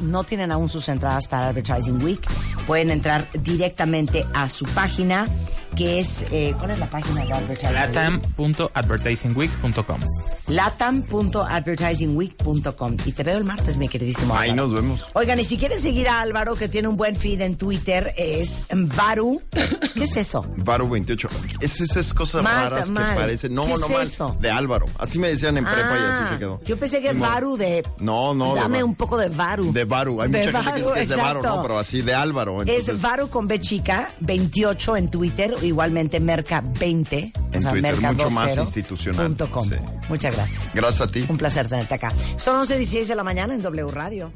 no 0.00 0.22
tienen 0.22 0.52
aún 0.52 0.68
sus 0.68 0.88
entradas 0.88 1.26
para 1.26 1.48
Advertising 1.48 2.00
Week, 2.00 2.20
pueden 2.64 2.92
entrar 2.92 3.26
directamente 3.42 4.24
a 4.34 4.48
su 4.48 4.64
página, 4.66 5.26
que 5.74 5.98
es, 5.98 6.24
¿cuál 6.58 6.70
es 6.70 6.78
la 6.78 6.86
página 6.86 7.24
de 7.24 7.32
Advertising 7.32 7.70
Week? 7.70 7.92
latam.advertisingweek.com. 7.92 10.00
latam.advertisingweek.com. 10.48 12.96
Y 13.04 13.12
te 13.12 13.22
veo 13.22 13.38
el 13.38 13.44
martes, 13.44 13.78
mi 13.78 13.88
queridísimo 13.88 14.36
Ahí 14.36 14.52
nos 14.52 14.72
vemos. 14.72 15.06
Oigan, 15.14 15.38
y 15.40 15.44
si 15.44 15.56
quieren 15.56 15.80
seguir 15.80 16.08
a 16.08 16.20
Álvaro, 16.20 16.56
que 16.56 16.68
tiene 16.68 16.88
un 16.88 16.96
buen 16.96 17.16
feed 17.16 17.40
en 17.40 17.56
Twitter, 17.56 18.12
es 18.16 18.64
Varu. 18.70 19.40
¿Qué 19.94 20.04
es 20.04 20.16
eso? 20.16 20.44
Varo 20.56 20.88
28. 20.88 21.28
Es 21.60 21.80
esas 21.80 22.12
cosas 22.14 22.44
raras 22.44 22.90
mal. 22.90 23.14
que 23.14 23.20
parecen. 23.20 23.54
No, 23.54 23.64
¿Qué 23.64 23.68
no 23.70 23.86
es 23.86 23.92
mal. 23.92 24.02
eso? 24.02 24.36
De 24.40 24.50
Álvaro. 24.50 24.86
Así 24.98 25.18
me 25.18 25.28
decían 25.28 25.56
en 25.56 25.64
prepa 25.64 25.80
y 25.80 25.84
así 25.84 26.18
Ah, 26.18 26.28
se 26.32 26.38
quedó. 26.38 26.60
Yo 26.64 26.76
pensé 26.78 27.00
que 27.00 27.12
modo. 27.14 27.30
Varu 27.30 27.56
de. 27.56 27.84
No, 27.98 28.34
no. 28.34 28.54
Dame 28.54 28.82
un 28.82 28.94
poco 28.94 29.16
de 29.18 29.28
Varu. 29.28 29.72
De 29.72 29.84
Varu. 29.84 30.20
Hay 30.22 30.30
De 30.30 30.46
mucha 30.46 30.62
gente 30.62 30.72
que 30.72 30.78
dice 30.80 30.94
que 30.94 31.02
es 31.02 31.08
de 31.08 31.14
exacto. 31.14 31.56
¿no? 31.56 31.62
Pero 31.62 31.78
así 31.78 32.02
de 32.02 32.14
Álvaro. 32.14 32.60
Entonces, 32.60 32.88
Es 32.88 33.00
Varu 33.02 33.28
con 33.28 33.46
B 33.48 33.60
chica, 33.60 34.10
28 34.20 34.96
en 34.96 35.10
Twitter, 35.10 35.54
igualmente 35.62 36.20
Merca 36.20 36.62
20. 36.62 37.32
En 37.52 37.58
o 37.58 37.62
sea, 37.62 37.70
Twitter, 37.72 37.92
Merca 37.94 38.12
mucho 38.12 38.30
más 38.30 38.46
20 38.46 38.62
institucional, 38.62 39.26
punto 39.26 39.50
com. 39.50 39.64
sí. 39.64 39.70
Muchas 40.08 40.34
gracias. 40.34 40.37
Gracias 40.74 41.00
a 41.00 41.10
ti. 41.10 41.24
Un 41.28 41.36
placer 41.36 41.68
tenerte 41.68 41.94
acá. 41.94 42.12
Son 42.36 42.64
11.16 42.64 43.06
de 43.06 43.14
la 43.14 43.24
mañana 43.24 43.54
en 43.54 43.62
W 43.62 43.90
Radio. 43.90 44.32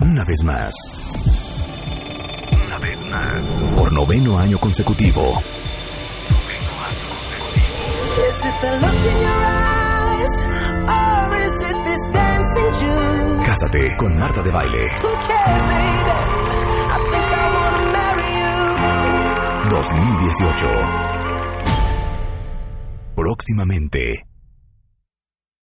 Una 0.00 0.24
vez 0.24 0.42
más. 0.42 0.74
Una 2.66 2.78
vez 2.78 3.00
más. 3.02 3.44
Por 3.76 3.92
noveno 3.92 4.38
año 4.38 4.58
consecutivo. 4.58 5.40
Is 8.28 8.44
it 8.44 8.54
the 8.60 8.72
look 8.72 8.92
in 8.92 9.18
your 9.22 9.44
eyes? 9.44 10.34
Or 10.88 11.36
is 11.36 11.70
it 11.70 11.84
this 11.84 12.00
dancing 12.12 12.72
June? 12.80 13.44
Cásate 13.44 13.96
con 13.98 14.18
Marta 14.18 14.42
de 14.42 14.50
Baile. 14.50 14.86
Who 15.02 15.16
cares, 15.26 15.62
baby? 15.66 16.39
2018. 19.80 20.66
Próximamente. 23.16 24.29